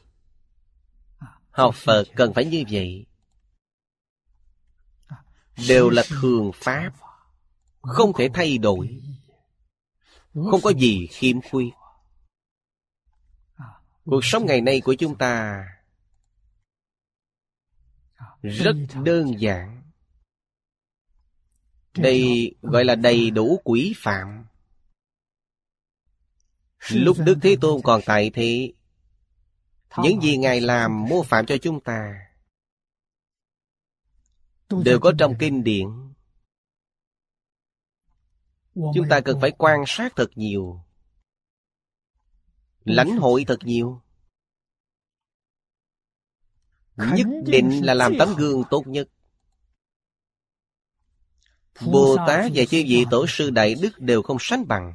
Học 1.50 1.74
Phật 1.74 2.04
cần 2.16 2.34
phải 2.34 2.44
như 2.44 2.64
vậy. 2.70 3.06
Đều 5.68 5.90
là 5.90 6.02
thường 6.08 6.50
pháp 6.54 6.90
Không 7.82 8.12
thể 8.18 8.30
thay 8.34 8.58
đổi. 8.58 9.00
Không 10.34 10.60
có 10.62 10.70
gì 10.70 11.06
khiếm 11.06 11.40
khuyết. 11.50 11.70
Cuộc 14.04 14.24
sống 14.24 14.46
ngày 14.46 14.60
nay 14.60 14.80
của 14.80 14.94
chúng 14.94 15.18
ta 15.18 15.64
Rất 18.42 18.76
đơn 19.04 19.40
giản 19.40 19.83
Đây 21.96 22.50
gọi 22.62 22.84
là 22.84 22.94
đầy 22.94 23.30
đủ 23.30 23.60
quỷ 23.64 23.94
phạm. 23.96 24.46
Lúc 26.90 27.16
Đức 27.24 27.38
Thế 27.42 27.56
Tôn 27.60 27.80
còn 27.84 28.00
tại 28.06 28.30
thế 28.34 28.72
những 29.98 30.20
gì 30.20 30.36
Ngài 30.36 30.60
làm 30.60 31.04
mô 31.04 31.22
phạm 31.22 31.46
cho 31.46 31.56
chúng 31.62 31.80
ta 31.80 32.24
Đều 34.84 35.00
có 35.00 35.12
trong 35.18 35.34
kinh 35.38 35.64
điển. 35.64 35.88
Chúng 38.74 39.08
ta 39.10 39.20
cần 39.20 39.40
phải 39.40 39.50
quan 39.58 39.84
sát 39.86 40.12
thật 40.16 40.30
nhiều. 40.34 40.80
Lãnh 42.84 43.16
hội 43.16 43.44
thật 43.48 43.58
nhiều. 43.62 44.02
Nhất 46.96 47.26
định 47.46 47.80
là 47.84 47.94
làm 47.94 48.12
tấm 48.18 48.28
gương 48.38 48.62
tốt 48.70 48.82
nhất 48.86 49.08
Bồ 51.80 52.16
Tát 52.26 52.50
và 52.54 52.64
chư 52.64 52.82
vị 52.86 53.04
tổ 53.10 53.26
sư 53.28 53.50
Đại 53.50 53.74
Đức 53.74 54.00
đều 54.00 54.22
không 54.22 54.36
sánh 54.40 54.68
bằng. 54.68 54.94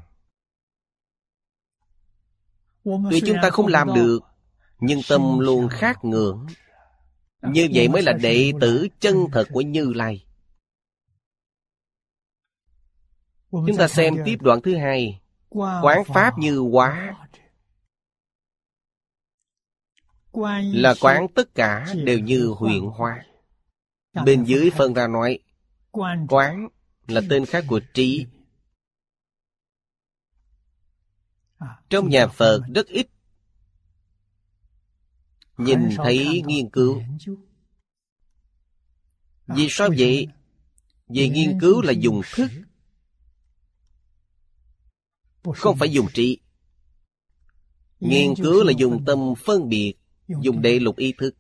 Tuy 2.83 3.21
chúng 3.25 3.37
ta 3.41 3.49
không 3.49 3.67
làm 3.67 3.93
được 3.95 4.19
nhưng 4.79 4.99
tâm 5.09 5.39
luôn 5.39 5.69
khát 5.69 6.05
ngưỡng. 6.05 6.47
Như 7.41 7.69
vậy 7.73 7.87
mới 7.87 8.01
là 8.01 8.13
đệ 8.13 8.51
tử 8.61 8.87
chân 8.99 9.15
thật 9.31 9.47
của 9.51 9.61
như 9.61 9.93
lai. 9.93 10.25
Chúng 13.51 13.77
ta 13.77 13.87
xem 13.87 14.15
tiếp 14.25 14.35
đoạn 14.41 14.61
thứ 14.61 14.75
hai. 14.75 15.21
Quán 15.81 16.03
pháp 16.05 16.37
như 16.37 16.57
hóa. 16.57 17.15
Là 20.73 20.95
quán 21.01 21.27
tất 21.35 21.55
cả 21.55 21.93
đều 22.05 22.19
như 22.19 22.47
huyện 22.47 22.81
hoa 22.81 23.25
bên 24.25 24.43
dưới 24.43 24.69
phân 24.69 24.93
ra 24.93 25.07
nói 25.07 25.39
quán 26.29 26.67
là 27.07 27.21
tên 27.29 27.45
khác 27.45 27.65
của 27.67 27.81
trí. 27.93 28.25
trong 31.89 32.09
nhà 32.09 32.27
phật 32.27 32.61
rất 32.75 32.87
ít 32.87 33.07
Nhìn 35.57 35.79
thấy 35.97 36.43
nghiên 36.45 36.69
cứu. 36.69 37.01
Vì 39.47 39.67
sao 39.69 39.89
vậy? 39.97 40.27
Vì 41.07 41.29
nghiên 41.29 41.59
cứu 41.59 41.81
là 41.81 41.91
dùng 41.91 42.21
thức 42.35 42.49
Không 45.55 45.77
phải 45.77 45.89
dùng 45.91 46.07
trí. 46.13 46.39
Nghiên 47.99 48.33
cứu 48.35 48.63
là 48.63 48.73
dùng 48.77 49.05
tâm 49.05 49.33
phân 49.45 49.69
biệt 49.69 49.95
Dùng 50.27 50.61
đệ 50.61 50.79
lục 50.79 50.97
ý 50.97 51.13
thức. 51.17 51.35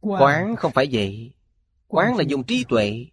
Quán 0.00 0.56
không 0.56 0.72
phải 0.72 0.88
vậy 0.92 1.35
Quán 1.88 2.16
là 2.16 2.24
dùng 2.28 2.44
trí 2.44 2.64
tuệ. 2.68 3.06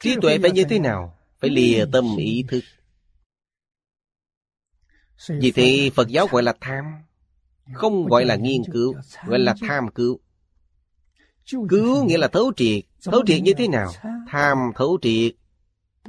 Trí 0.00 0.16
tuệ 0.22 0.38
phải 0.42 0.50
như 0.50 0.64
thế 0.70 0.78
nào? 0.78 1.18
Phải 1.38 1.50
lìa 1.50 1.86
tâm 1.92 2.04
ý 2.18 2.44
thức. 2.48 2.60
Vì 5.28 5.52
thế 5.52 5.90
Phật 5.94 6.08
giáo 6.08 6.26
gọi 6.26 6.42
là 6.42 6.54
tham 6.60 6.84
Không 7.74 8.06
gọi 8.06 8.24
là 8.24 8.36
nghiên 8.36 8.62
cứu 8.72 8.94
Gọi 9.26 9.38
là 9.38 9.54
tham 9.60 9.88
cứu. 9.94 10.20
Cứu 11.68 12.04
nghĩa 12.04 12.18
là 12.18 12.28
thấu 12.28 12.52
triệt. 12.56 12.84
Thấu 13.02 13.22
triệt 13.26 13.42
như 13.42 13.52
thế 13.58 13.68
nào? 13.68 13.92
Tham 14.28 14.58
thấu 14.74 14.98
triệt. 15.02 15.34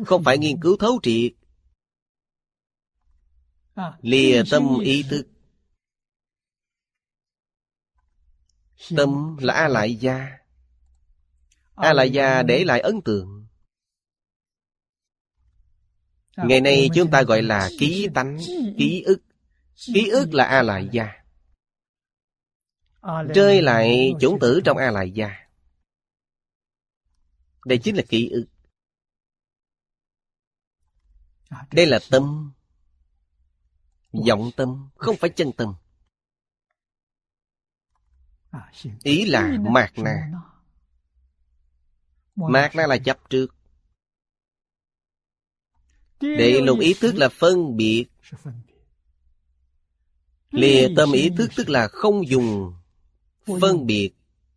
Không 0.06 0.24
phải 0.24 0.38
nghiên 0.38 0.62
cứu 0.62 0.78
thấu 0.78 1.00
triệt. 1.04 1.32
Lìa 4.02 4.44
tâm 4.52 4.80
ý 4.84 5.04
thức. 5.10 5.28
Tâm 8.98 9.38
là 9.40 9.54
A 9.54 9.68
Lại 9.68 9.96
Gia 9.96 10.41
A 11.82 11.94
Lại 11.94 12.10
Gia 12.10 12.44
để 12.44 12.64
lại 12.64 12.80
ấn 12.80 13.02
tượng. 13.02 13.48
Ngày 16.38 16.62
nay 16.62 16.90
chúng 16.96 17.12
ta 17.12 17.24
gọi 17.24 17.42
là 17.42 17.70
ký 17.80 18.08
tánh, 18.14 18.38
ký 18.78 19.04
ức. 19.06 19.22
Ký 19.94 20.10
ức 20.10 20.34
là 20.34 20.44
A 20.44 20.62
Lại 20.62 20.90
Gia. 20.92 21.08
Rơi 23.36 23.62
lại 23.62 24.14
chủng 24.20 24.40
tử 24.42 24.62
trong 24.66 24.78
A 24.78 24.92
Lại 24.92 25.12
Gia. 25.12 25.30
Đây 27.66 27.80
chính 27.84 27.96
là 27.96 28.04
ký 28.10 28.30
ức. 28.30 28.48
Đây 31.72 31.86
là 31.86 32.00
tâm. 32.10 32.54
Vọng 34.28 34.52
tâm 34.58 34.90
không 34.96 35.16
phải 35.18 35.30
chân 35.30 35.52
tâm. 35.58 35.76
Ý 39.04 39.26
là 39.26 39.58
mạt 39.60 39.92
na 39.98 40.32
mạt 42.50 42.76
na 42.76 42.88
là 42.88 42.98
chấp 42.98 43.30
trước. 43.30 43.48
Đệ 46.20 46.62
lục 46.62 46.80
ý 46.80 46.94
thức 46.94 47.16
là 47.16 47.30
phân 47.30 47.78
biệt. 47.78 48.08
Lìa 50.52 50.88
tâm 50.96 51.12
ý 51.12 51.30
thức 51.38 51.52
tức 51.56 51.70
là 51.70 51.88
không 51.88 52.28
dùng. 52.28 52.74
Phân 53.62 53.86
biệt. 53.86 54.12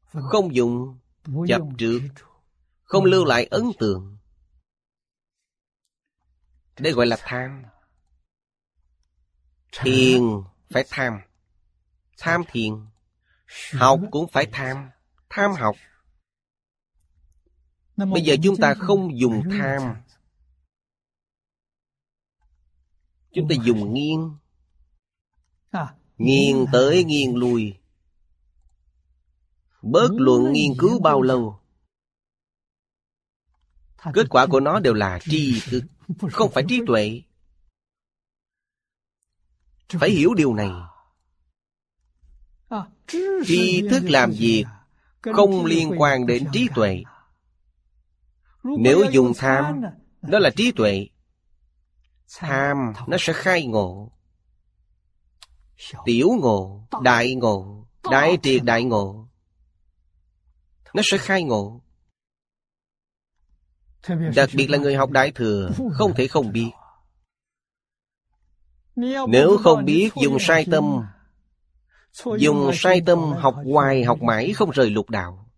Không 0.04 0.54
dùng. 0.54 0.98
Chấp 1.48 1.62
trước. 1.78 2.00
Không 2.82 3.04
lưu 3.04 3.24
lại 3.24 3.44
ấn 3.44 3.64
tượng. 3.78 4.18
Đây 6.78 6.92
gọi 6.92 7.06
là 7.06 7.16
tham. 7.20 7.62
Thiền 9.72 10.22
phải 10.70 10.84
tham. 10.90 11.20
Tham 12.18 12.42
thiền. 12.48 12.72
Học 13.72 14.00
cũng 14.10 14.28
phải 14.32 14.46
tham. 14.52 14.90
Tham 15.28 15.52
học 15.52 15.76
Bây 17.96 18.22
giờ 18.22 18.36
chúng 18.42 18.56
ta 18.56 18.74
không 18.74 19.18
dùng 19.18 19.42
tham. 19.50 19.96
Chúng 23.32 23.48
ta 23.48 23.56
dùng 23.64 23.94
nghiêng. 23.94 24.36
Nghiêng 26.18 26.66
tới 26.72 27.04
nghiêng 27.04 27.36
lui 27.36 27.74
Bớt 29.82 30.10
luận 30.12 30.52
nghiên 30.52 30.72
cứu 30.78 31.00
bao 31.00 31.22
lâu? 31.22 31.60
Kết 34.14 34.26
quả 34.30 34.46
của 34.46 34.60
nó 34.60 34.80
đều 34.80 34.94
là 34.94 35.18
tri 35.22 35.60
thức. 35.60 35.82
Không 36.32 36.50
phải 36.52 36.64
trí 36.68 36.80
tuệ. 36.86 37.22
Phải 39.88 40.10
hiểu 40.10 40.34
điều 40.34 40.54
này. 40.54 40.70
Tri 43.46 43.88
thức 43.90 44.02
làm 44.04 44.30
việc 44.30 44.64
không 45.20 45.64
liên 45.64 45.92
quan 45.98 46.26
đến 46.26 46.46
trí 46.52 46.68
tuệ 46.74 47.02
nếu 48.64 49.04
dùng 49.10 49.32
tham 49.36 49.82
đó 50.22 50.38
là 50.38 50.50
trí 50.56 50.72
tuệ. 50.72 51.08
Tham 52.38 52.92
nó 53.06 53.16
sẽ 53.20 53.32
khai 53.32 53.66
ngộ. 53.66 54.12
tiểu 56.04 56.30
ngộ 56.40 56.86
đại 57.02 57.34
ngộ 57.34 57.86
đại 58.10 58.38
triệt 58.42 58.62
đại 58.64 58.84
ngộ. 58.84 59.28
Nó 60.94 61.02
sẽ 61.04 61.18
khai 61.18 61.42
ngộ. 61.42 61.80
Đặc 64.34 64.48
biệt 64.54 64.70
là 64.70 64.78
người 64.78 64.94
học 64.94 65.10
đại 65.10 65.32
thừa 65.32 65.70
không 65.92 66.14
thể 66.14 66.28
không 66.28 66.52
biết. 66.52 66.70
Nếu 69.28 69.58
không 69.62 69.84
biết 69.84 70.10
dùng 70.22 70.36
sai 70.40 70.66
tâm. 70.70 70.84
Dùng 72.38 72.70
sai 72.74 73.02
tâm 73.06 73.18
học 73.18 73.54
hoài 73.72 74.04
học 74.04 74.22
mãi 74.22 74.52
không 74.52 74.70
rời 74.70 74.90
lục 74.90 75.10
đạo. 75.10 75.50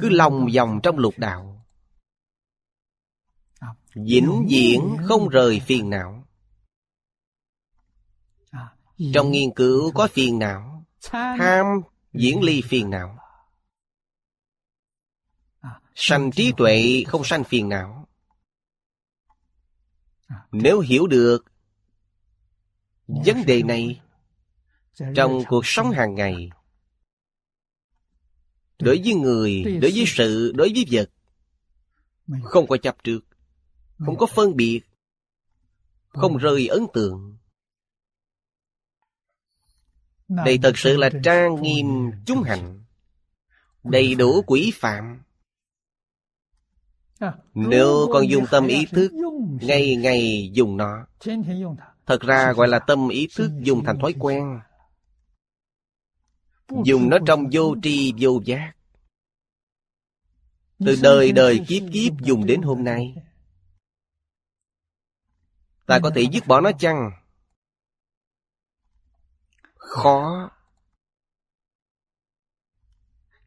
Cứ 0.00 0.08
lòng 0.08 0.48
vòng 0.54 0.80
trong 0.82 0.98
lục 0.98 1.14
đạo 1.16 1.49
Vĩnh 3.94 4.46
viễn 4.50 4.96
không 5.04 5.28
rời 5.28 5.60
phiền 5.60 5.90
não. 5.90 6.26
Trong 9.14 9.30
nghiên 9.30 9.54
cứu 9.54 9.92
có 9.94 10.08
phiền 10.12 10.38
não 10.38 10.70
Tham 11.02 11.66
diễn 12.12 12.42
ly 12.42 12.62
phiền 12.68 12.90
não. 12.90 13.18
Sanh 15.94 16.30
trí 16.30 16.52
tuệ 16.56 17.04
không 17.06 17.24
sanh 17.24 17.44
phiền 17.44 17.68
não. 17.68 18.08
Nếu 20.52 20.80
hiểu 20.80 21.06
được 21.06 21.44
vấn 23.06 23.46
đề 23.46 23.62
này 23.62 24.00
trong 25.16 25.42
cuộc 25.48 25.66
sống 25.66 25.90
hàng 25.90 26.14
ngày 26.14 26.50
đối 28.78 29.00
với 29.04 29.14
người 29.14 29.64
đối 29.64 29.90
với 29.90 30.04
sự 30.06 30.52
đối 30.54 30.72
với 30.74 30.84
vật 30.90 31.10
không 32.42 32.66
có 32.66 32.76
chấp 32.76 33.04
trước 33.04 33.20
không 34.06 34.18
có 34.18 34.26
phân 34.26 34.56
biệt. 34.56 34.80
Không 36.08 36.36
rơi 36.36 36.66
ấn 36.68 36.86
tượng. 36.92 37.36
Đây 40.28 40.58
thật 40.62 40.72
sự 40.78 40.96
là 40.96 41.10
trang 41.24 41.62
nghiêm 41.62 41.86
chúng 42.26 42.42
hành. 42.42 42.84
Đầy 43.84 44.14
đủ 44.14 44.42
quỷ 44.46 44.72
phạm. 44.74 45.22
Nếu 47.54 48.08
còn 48.12 48.28
dùng 48.28 48.44
tâm 48.50 48.66
ý 48.66 48.86
thức 48.86 49.12
ngày 49.60 49.96
ngày 49.96 50.50
dùng 50.52 50.76
nó. 50.76 51.06
Thật 52.06 52.20
ra 52.20 52.52
gọi 52.52 52.68
là 52.68 52.78
tâm 52.78 53.08
ý 53.08 53.28
thức 53.36 53.50
dùng 53.62 53.84
thành 53.84 53.98
thói 53.98 54.14
quen. 54.18 54.60
Dùng 56.84 57.08
nó 57.08 57.18
trong 57.26 57.44
vô 57.52 57.74
tri 57.82 58.12
vô 58.20 58.40
giác. 58.44 58.72
Từ 60.78 60.96
đời 61.02 61.32
đời 61.32 61.60
kiếp 61.68 61.82
kiếp 61.92 62.12
dùng 62.20 62.46
đến 62.46 62.62
hôm 62.62 62.84
nay 62.84 63.14
Ta 65.90 65.98
có 66.02 66.10
thể 66.14 66.22
dứt 66.32 66.46
bỏ 66.46 66.60
nó 66.60 66.70
chăng? 66.78 67.10
Khó. 69.74 70.50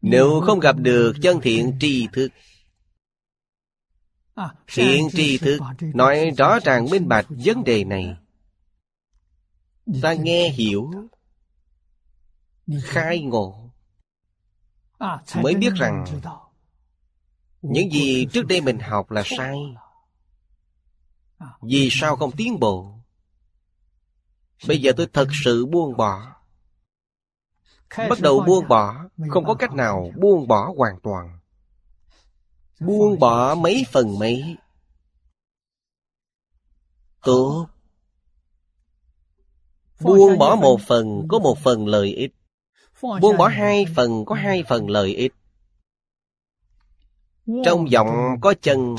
Nếu 0.02 0.42
không 0.46 0.60
gặp 0.60 0.76
được 0.78 1.14
chân 1.22 1.40
thiện 1.44 1.78
tri 1.80 2.08
thức. 2.14 2.30
Thiện 4.68 5.08
tri 5.12 5.38
thức 5.38 5.60
Nói 5.82 6.32
rõ 6.38 6.60
ràng 6.64 6.86
minh 6.92 7.08
bạch 7.08 7.26
vấn 7.30 7.64
đề 7.64 7.84
này. 7.84 8.18
Ta 10.02 10.14
nghe 10.14 10.50
hiểu. 10.50 10.92
khai 12.84 13.22
ngộ. 13.22 13.72
Mới 15.36 15.56
biết 15.56 15.74
rằng 15.76 16.06
những 17.62 17.92
gì 17.92 18.28
trước 18.34 18.48
đây 18.48 18.62
mình 18.62 18.80
học 18.80 19.12
là 19.12 19.24
sai 19.26 19.56
vì 21.62 21.90
sao 21.92 22.16
không 22.16 22.32
tiến 22.32 22.60
bộ? 22.60 22.94
Bây 24.68 24.82
giờ 24.82 24.92
tôi 24.98 25.08
thật 25.14 25.28
sự 25.44 25.66
buông 25.66 25.98
bỏ. 25.98 26.36
Bắt 27.98 28.20
đầu 28.22 28.44
buông 28.48 28.68
bỏ, 28.68 29.06
không 29.30 29.46
có 29.46 29.54
cách 29.54 29.74
nào 29.74 30.12
buông 30.16 30.48
bỏ 30.48 30.74
hoàn 30.78 31.00
toàn. 31.04 31.40
Buông 32.80 33.20
bỏ 33.20 33.56
mấy 33.56 33.84
phần 33.92 34.20
mấy. 34.20 34.56
Tốt. 37.22 37.68
Buông 40.00 40.38
bỏ 40.38 40.56
một 40.56 40.80
phần 40.88 41.28
có 41.30 41.40
một 41.40 41.58
phần 41.64 41.88
lợi 41.88 42.14
ích. 42.14 42.34
Buông 43.02 43.38
bỏ 43.38 43.48
hai 43.48 43.86
phần 43.96 44.26
có 44.26 44.36
hai 44.36 44.64
phần 44.70 44.90
lợi 44.90 45.16
ích. 45.16 45.34
Trong 47.66 47.92
giọng 47.92 48.38
có 48.42 48.54
chân 48.62 48.96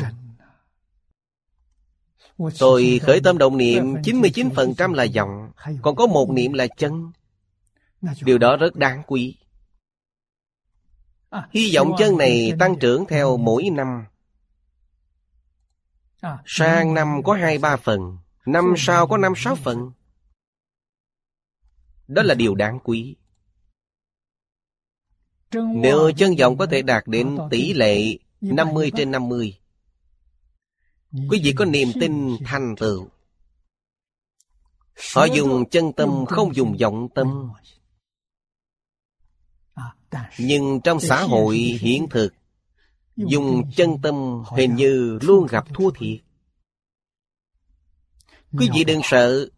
Tôi 2.59 3.01
khởi 3.03 3.21
tâm 3.21 3.39
động 3.39 3.57
niệm 3.57 3.95
99% 3.95 4.93
là 4.93 5.05
giọng 5.05 5.51
Còn 5.83 5.97
có 5.97 6.07
một 6.07 6.31
niệm 6.31 6.53
là 6.53 6.67
chân 6.67 7.13
Điều 8.23 8.39
đó 8.39 8.57
rất 8.57 8.77
đáng 8.77 9.03
quý. 9.07 9.37
Hy 11.51 11.73
vọng 11.75 11.93
chân 11.99 12.19
này 12.19 12.53
tăng 12.59 12.79
trưởng 12.79 13.05
theo 13.09 13.37
mỗi 13.37 13.71
năm. 13.71 14.05
Sang 16.47 16.95
năm 16.95 17.23
có 17.25 17.35
hai 17.35 17.59
ba 17.59 17.77
phần, 17.77 18.19
năm 18.47 18.75
sau 18.77 19.07
có 19.07 19.17
năm 19.17 19.33
sáu 19.37 19.55
phần. 19.57 19.93
Đó 22.09 22.23
là 22.23 22.35
điều 22.35 22.55
đáng 22.55 22.79
quý. 22.85 23.17
Nếu 25.53 26.13
chân 26.17 26.35
vọng 26.39 26.57
có 26.59 26.67
thể 26.67 26.83
đạt 26.83 27.05
đến 27.07 27.39
tỷ 27.51 27.73
lệ 27.73 28.19
50 28.41 28.93
trên 28.97 29.11
50, 29.11 29.59
quý 31.15 31.41
vị 31.45 31.55
có 31.57 31.65
niềm 31.65 31.89
tin 32.01 32.37
thành 32.45 32.75
tựu. 32.77 33.09
Họ 35.15 35.25
dùng 35.25 35.69
chân 35.71 35.93
tâm 35.93 36.25
không 36.27 36.55
dùng 36.55 36.77
vọng 36.81 37.09
tâm. 37.15 37.53
Nhưng 40.39 40.81
trong 40.85 41.01
xã 41.01 41.23
hội 41.23 41.57
hiện 41.57 42.07
thực, 42.11 42.35
dùng 43.17 43.71
chân 43.77 43.91
tâm 44.03 44.43
hình 44.57 44.75
như 44.75 45.19
luôn 45.23 45.47
gặp 45.51 45.65
thua 45.75 45.91
thiệt. 45.91 46.21
Quý 48.59 48.69
vị 48.75 48.85
đừng 48.85 49.01
sợ, 49.05 49.49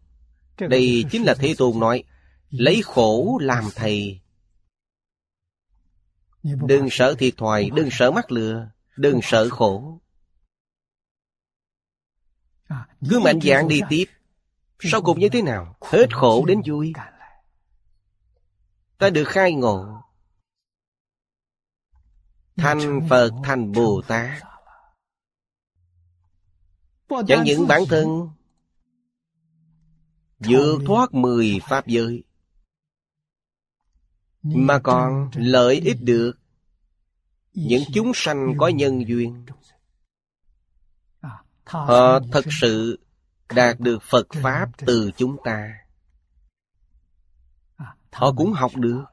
đây 0.57 1.05
chính 1.11 1.23
là 1.23 1.35
Thế 1.39 1.55
Tôn 1.57 1.79
nói, 1.79 2.03
lấy 2.49 2.81
khổ 2.85 3.39
làm 3.41 3.63
thầy. 3.75 4.19
Đừng 6.43 6.87
sợ 6.91 7.15
thiệt 7.19 7.33
thòi, 7.37 7.69
đừng 7.75 7.89
sợ 7.91 8.11
mắc 8.11 8.31
lừa, 8.31 8.69
đừng 8.97 9.19
sợ 9.23 9.49
khổ. 9.49 9.99
Cứ 13.09 13.19
mạnh 13.19 13.39
dạn 13.43 13.67
đi 13.67 13.81
tiếp. 13.89 14.05
Sau 14.79 15.01
cùng 15.01 15.19
như 15.19 15.29
thế 15.29 15.41
nào? 15.41 15.75
Hết 15.81 16.15
khổ 16.15 16.45
đến 16.45 16.61
vui. 16.65 16.93
Ta 18.97 19.09
được 19.09 19.27
khai 19.27 19.53
ngộ. 19.53 20.01
Thành 22.57 23.07
Phật 23.09 23.31
thành 23.43 23.71
Bồ 23.71 24.01
Tát. 24.07 24.43
Chẳng 27.27 27.43
những 27.43 27.67
bản 27.67 27.81
thân 27.89 28.29
vượt 30.39 30.79
thoát 30.85 31.13
mười 31.13 31.59
pháp 31.69 31.87
giới 31.87 32.23
mà 34.43 34.79
còn 34.79 35.29
lợi 35.35 35.75
ích 35.75 35.97
được 36.01 36.33
những 37.53 37.83
chúng 37.93 38.11
sanh 38.15 38.53
có 38.57 38.67
nhân 38.67 39.07
duyên 39.07 39.45
họ 41.67 42.19
thật 42.31 42.45
sự 42.61 42.99
đạt 43.55 43.79
được 43.79 44.03
phật 44.03 44.27
pháp 44.33 44.69
từ 44.77 45.11
chúng 45.17 45.37
ta. 45.43 45.73
Họ 48.11 48.33
cũng 48.37 48.53
học 48.53 48.71
được. 48.75 49.03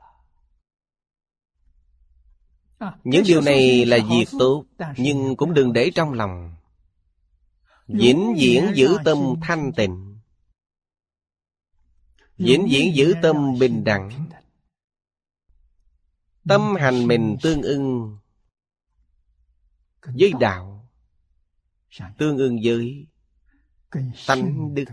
Những 3.05 3.25
điều 3.27 3.41
này 3.41 3.85
là 3.85 3.99
việc 4.11 4.27
tốt 4.39 4.65
nhưng 4.97 5.37
cũng 5.37 5.55
đừng 5.55 5.73
để 5.73 5.91
trong 5.95 6.13
lòng. 6.13 6.55
Vĩnh 7.87 8.35
viễn 8.39 8.73
giữ 8.75 8.99
tâm 9.05 9.19
thanh 9.43 9.73
tịnh. 9.77 10.19
Vĩnh 12.39 12.67
viễn 12.71 12.97
giữ 12.97 13.15
tâm 13.23 13.59
bình 13.59 13.85
đẳng. 13.85 14.11
tâm 16.49 16.75
hành 16.75 17.07
mình 17.07 17.37
tương 17.43 17.63
ưng 17.63 18.19
với 20.03 20.33
đạo 20.41 20.74
tương 22.19 22.39
ưng 22.39 22.59
với 22.63 23.07
tánh 24.27 24.75
đức. 24.75 24.85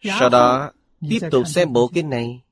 sau 0.00 0.28
đó 0.28 0.72
tiếp 1.08 1.18
tục 1.30 1.46
xem 1.46 1.72
bộ 1.72 1.90
kinh 1.94 2.10
này. 2.10 2.44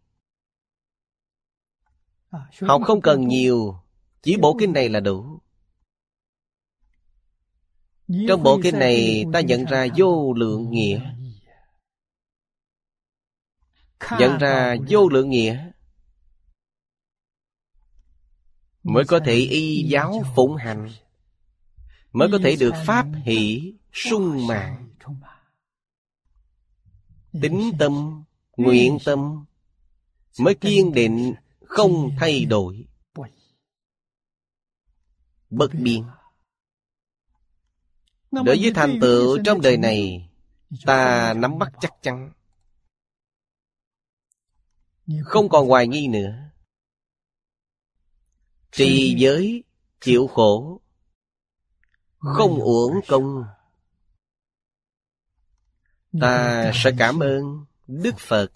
Học 2.61 2.83
không 2.85 3.01
cần 3.01 3.29
nhiều 3.29 3.81
chỉ 4.23 4.37
bộ 4.37 4.57
kinh 4.61 4.73
này 4.73 4.89
là 4.89 5.01
đủ. 5.01 5.41
Trong 8.29 8.43
bộ 8.43 8.61
kinh 8.63 8.79
này 8.79 9.25
ta 9.33 9.41
nhận 9.41 9.65
ra 9.65 9.87
vô 9.97 10.33
lượng 10.33 10.71
nghĩa. 10.71 11.15
Nhận 14.19 14.39
ra 14.39 14.77
vô 14.89 15.09
lượng 15.09 15.31
nghĩa. 15.31 15.71
Mới 18.83 19.05
có 19.09 19.21
thể 19.25 19.35
y 19.35 19.89
giáo 19.91 20.23
phụng 20.35 20.57
hành 20.57 20.89
mới 22.17 22.29
có 22.33 22.39
thể 22.43 22.57
được 22.57 22.73
pháp 22.87 23.07
hỷ 23.25 23.73
sung 23.93 24.47
mạng 24.47 24.89
tính 27.43 27.73
tâm 27.79 28.25
nguyện 28.57 28.99
tâm 29.05 29.45
mới 30.39 30.55
kiên 30.55 30.93
định 30.93 31.35
không 31.65 32.11
thay 32.19 32.45
đổi. 32.45 32.85
Bất 35.51 35.71
biến 35.75 36.05
đối 38.31 38.59
với 38.61 38.73
thành 38.75 38.99
tựu 39.01 39.39
trong 39.45 39.61
đời 39.61 39.77
này 39.77 40.29
ta 40.87 41.35
nắm 41.37 41.59
bắt 41.59 41.73
chắc 41.81 41.95
chắn. 42.03 42.33
Không 45.25 45.49
còn 45.49 45.69
hoài 45.69 45.87
nghi 45.87 46.09
nữa. 46.09 46.51
Trì 48.73 49.15
giới 49.19 49.63
chịu 50.01 50.27
khổ 50.27 50.81
không 52.19 52.61
uổng 52.61 53.01
công. 53.09 53.45
Ta 56.21 56.71
sẽ 56.75 56.91
cảm 56.99 57.19
ơn 57.19 57.65
đức 57.87 58.15
phật. 58.19 58.49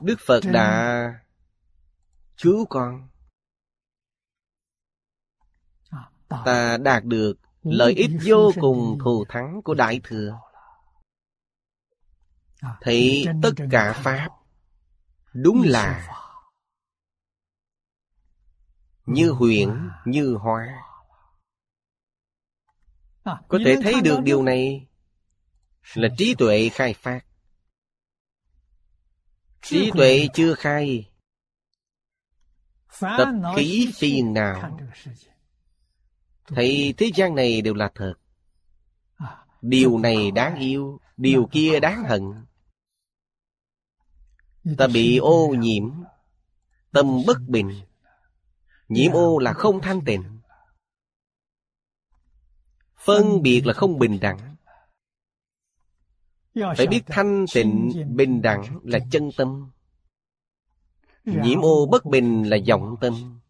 Đức 0.00 0.16
phật 0.26 0.40
đã 0.52 1.02
cứu 2.42 2.66
con. 2.68 3.08
Ta 6.28 6.76
đạt 6.76 7.04
được 7.04 7.34
lợi 7.62 7.92
ích 7.92 8.10
vô 8.26 8.50
cùng 8.60 8.98
thù 9.04 9.24
thắng 9.28 9.62
của 9.64 9.74
đại 9.74 10.00
thừa. 10.04 10.40
thấy 12.80 13.26
tất 13.42 13.50
cả 13.70 14.00
pháp 14.04 14.28
đúng 15.32 15.62
là 15.64 16.19
như 19.10 19.30
huyện 19.30 19.90
như 20.04 20.34
hoa. 20.34 20.82
Có 23.24 23.58
thể 23.64 23.76
thấy 23.82 23.94
được 24.04 24.18
điều 24.24 24.42
này. 24.42 24.86
Là 25.94 26.08
trí 26.18 26.34
tuệ 26.38 26.68
khai 26.68 26.94
phát. 26.94 27.20
Trí 29.62 29.90
tuệ 29.94 30.28
chưa 30.34 30.54
khai. 30.54 31.10
Tập 33.00 33.28
khí 33.56 33.90
phiền 33.94 34.34
nào 34.34 34.78
thấy 36.46 36.94
thế 36.96 37.10
gian 37.14 37.34
này 37.34 37.62
đều 37.62 37.74
là 37.74 37.90
thật. 37.94 38.14
Điều 39.62 39.98
này 39.98 40.30
đáng 40.30 40.58
yêu 40.58 41.00
điều 41.16 41.48
kia 41.52 41.80
đáng 41.80 42.04
hận. 42.04 42.22
Ta 44.78 44.86
bị 44.86 45.16
ô 45.16 45.54
nhiễm 45.58 45.90
tâm 46.92 47.06
bất 47.26 47.38
bình 47.48 47.80
nhiễm 48.90 49.12
ô 49.12 49.38
là 49.38 49.52
không 49.52 49.80
thanh 49.82 50.04
tịnh 50.04 50.40
phân 53.04 53.42
biệt 53.42 53.62
là 53.66 53.72
không 53.72 53.98
bình 53.98 54.18
đẳng. 54.20 54.56
Phải 56.54 56.86
biết 56.86 57.02
thanh 57.06 57.44
tịnh, 57.54 57.92
bình 58.08 58.42
đẳng 58.42 58.80
là 58.84 58.98
chân 59.10 59.30
tâm. 59.36 59.70
Nhiễm 61.24 61.60
ô 61.60 61.86
bất 61.86 62.04
bình 62.04 62.50
là 62.50 62.56
vọng 62.68 62.96
tâm. 63.00 63.40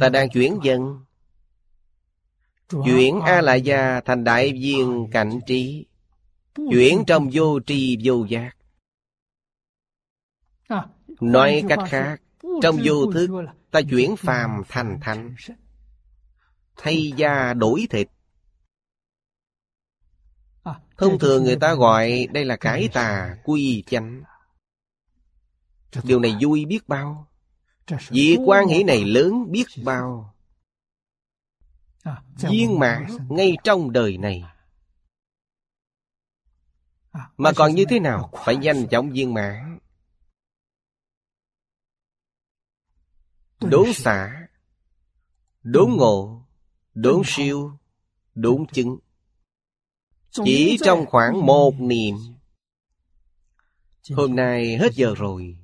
Ta 0.00 0.08
đang 0.08 0.28
chuyển 0.30 0.58
dần. 0.64 1.04
Chuyển 2.68 3.20
a 3.20 3.40
la 3.40 3.54
gia 3.54 4.00
thành 4.00 4.24
đại 4.24 4.52
viên 4.52 5.08
cảnh 5.12 5.40
trí. 5.46 5.86
Chuyển 6.54 7.04
trong 7.06 7.30
vô 7.32 7.60
tri 7.66 7.98
vô 8.04 8.24
giác. 8.24 8.56
Nói 11.20 11.62
cách 11.68 11.80
khác 11.88 12.20
trong 12.62 12.78
vô 12.84 13.12
thức 13.12 13.30
ta 13.70 13.80
chuyển 13.90 14.16
phàm 14.16 14.62
thành 14.68 14.98
thánh. 15.00 15.34
thay 16.76 17.12
da 17.16 17.54
đổi 17.54 17.86
thịt. 17.90 18.08
Thông 20.98 21.18
thường 21.18 21.44
người 21.44 21.56
ta 21.56 21.74
gọi 21.74 22.26
đây 22.32 22.44
là 22.44 22.56
cải 22.56 22.88
tà 22.92 23.36
quy 23.44 23.84
chánh. 23.86 24.22
điều 26.02 26.20
này 26.20 26.36
vui 26.40 26.64
biết 26.64 26.88
bao. 26.88 27.28
vì 28.08 28.38
quan 28.46 28.66
hỷ 28.68 28.82
này 28.82 29.04
lớn 29.04 29.52
biết 29.52 29.66
bao. 29.84 30.34
Viên 32.36 32.78
mãn 32.78 33.06
ngay 33.28 33.56
trong 33.64 33.92
đời 33.92 34.18
này. 34.18 34.44
Mà 37.36 37.52
còn 37.56 37.74
như 37.74 37.84
thế 37.88 38.00
nào? 38.00 38.30
Phải 38.44 38.56
nhanh 38.56 38.88
chóng 38.88 39.10
viên 39.10 39.34
mãn 39.34 39.73
đốn 43.60 43.92
xả 43.92 44.48
đốn 45.62 45.90
ngộ 45.96 46.42
đốn 46.94 47.22
siêu 47.24 47.78
đốn 48.34 48.66
chứng. 48.72 48.98
Chỉ 50.30 50.78
trong 50.84 51.06
khoảng 51.06 51.46
một 51.46 51.74
niệm. 51.78 52.14
Hôm 54.10 54.36
nay 54.36 54.76
hết 54.76 54.92
giờ 54.92 55.14
rồi. 55.16 55.58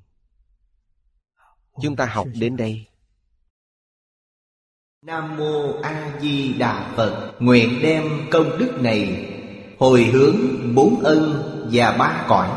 Chúng 1.81 1.95
ta 1.95 2.05
học 2.05 2.27
đến 2.39 2.57
đây. 2.57 2.87
Nam 5.01 5.37
Mô 5.37 5.81
A 5.81 6.19
Di 6.21 6.53
Đà 6.53 6.93
Phật. 6.95 7.35
Nguyện 7.39 7.79
đem 7.81 8.27
công 8.31 8.57
đức 8.57 8.77
này 8.81 9.27
Hồi 9.79 10.03
hướng 10.03 10.37
bốn 10.75 10.99
ân 11.03 11.43
và 11.71 11.91
ba 11.91 12.25
cõi. 12.27 12.49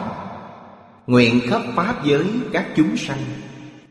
Nguyện 1.06 1.40
khắp 1.50 1.62
Pháp 1.74 2.04
giới 2.04 2.26
các 2.52 2.72
chúng 2.76 2.96
sanh 2.96 3.24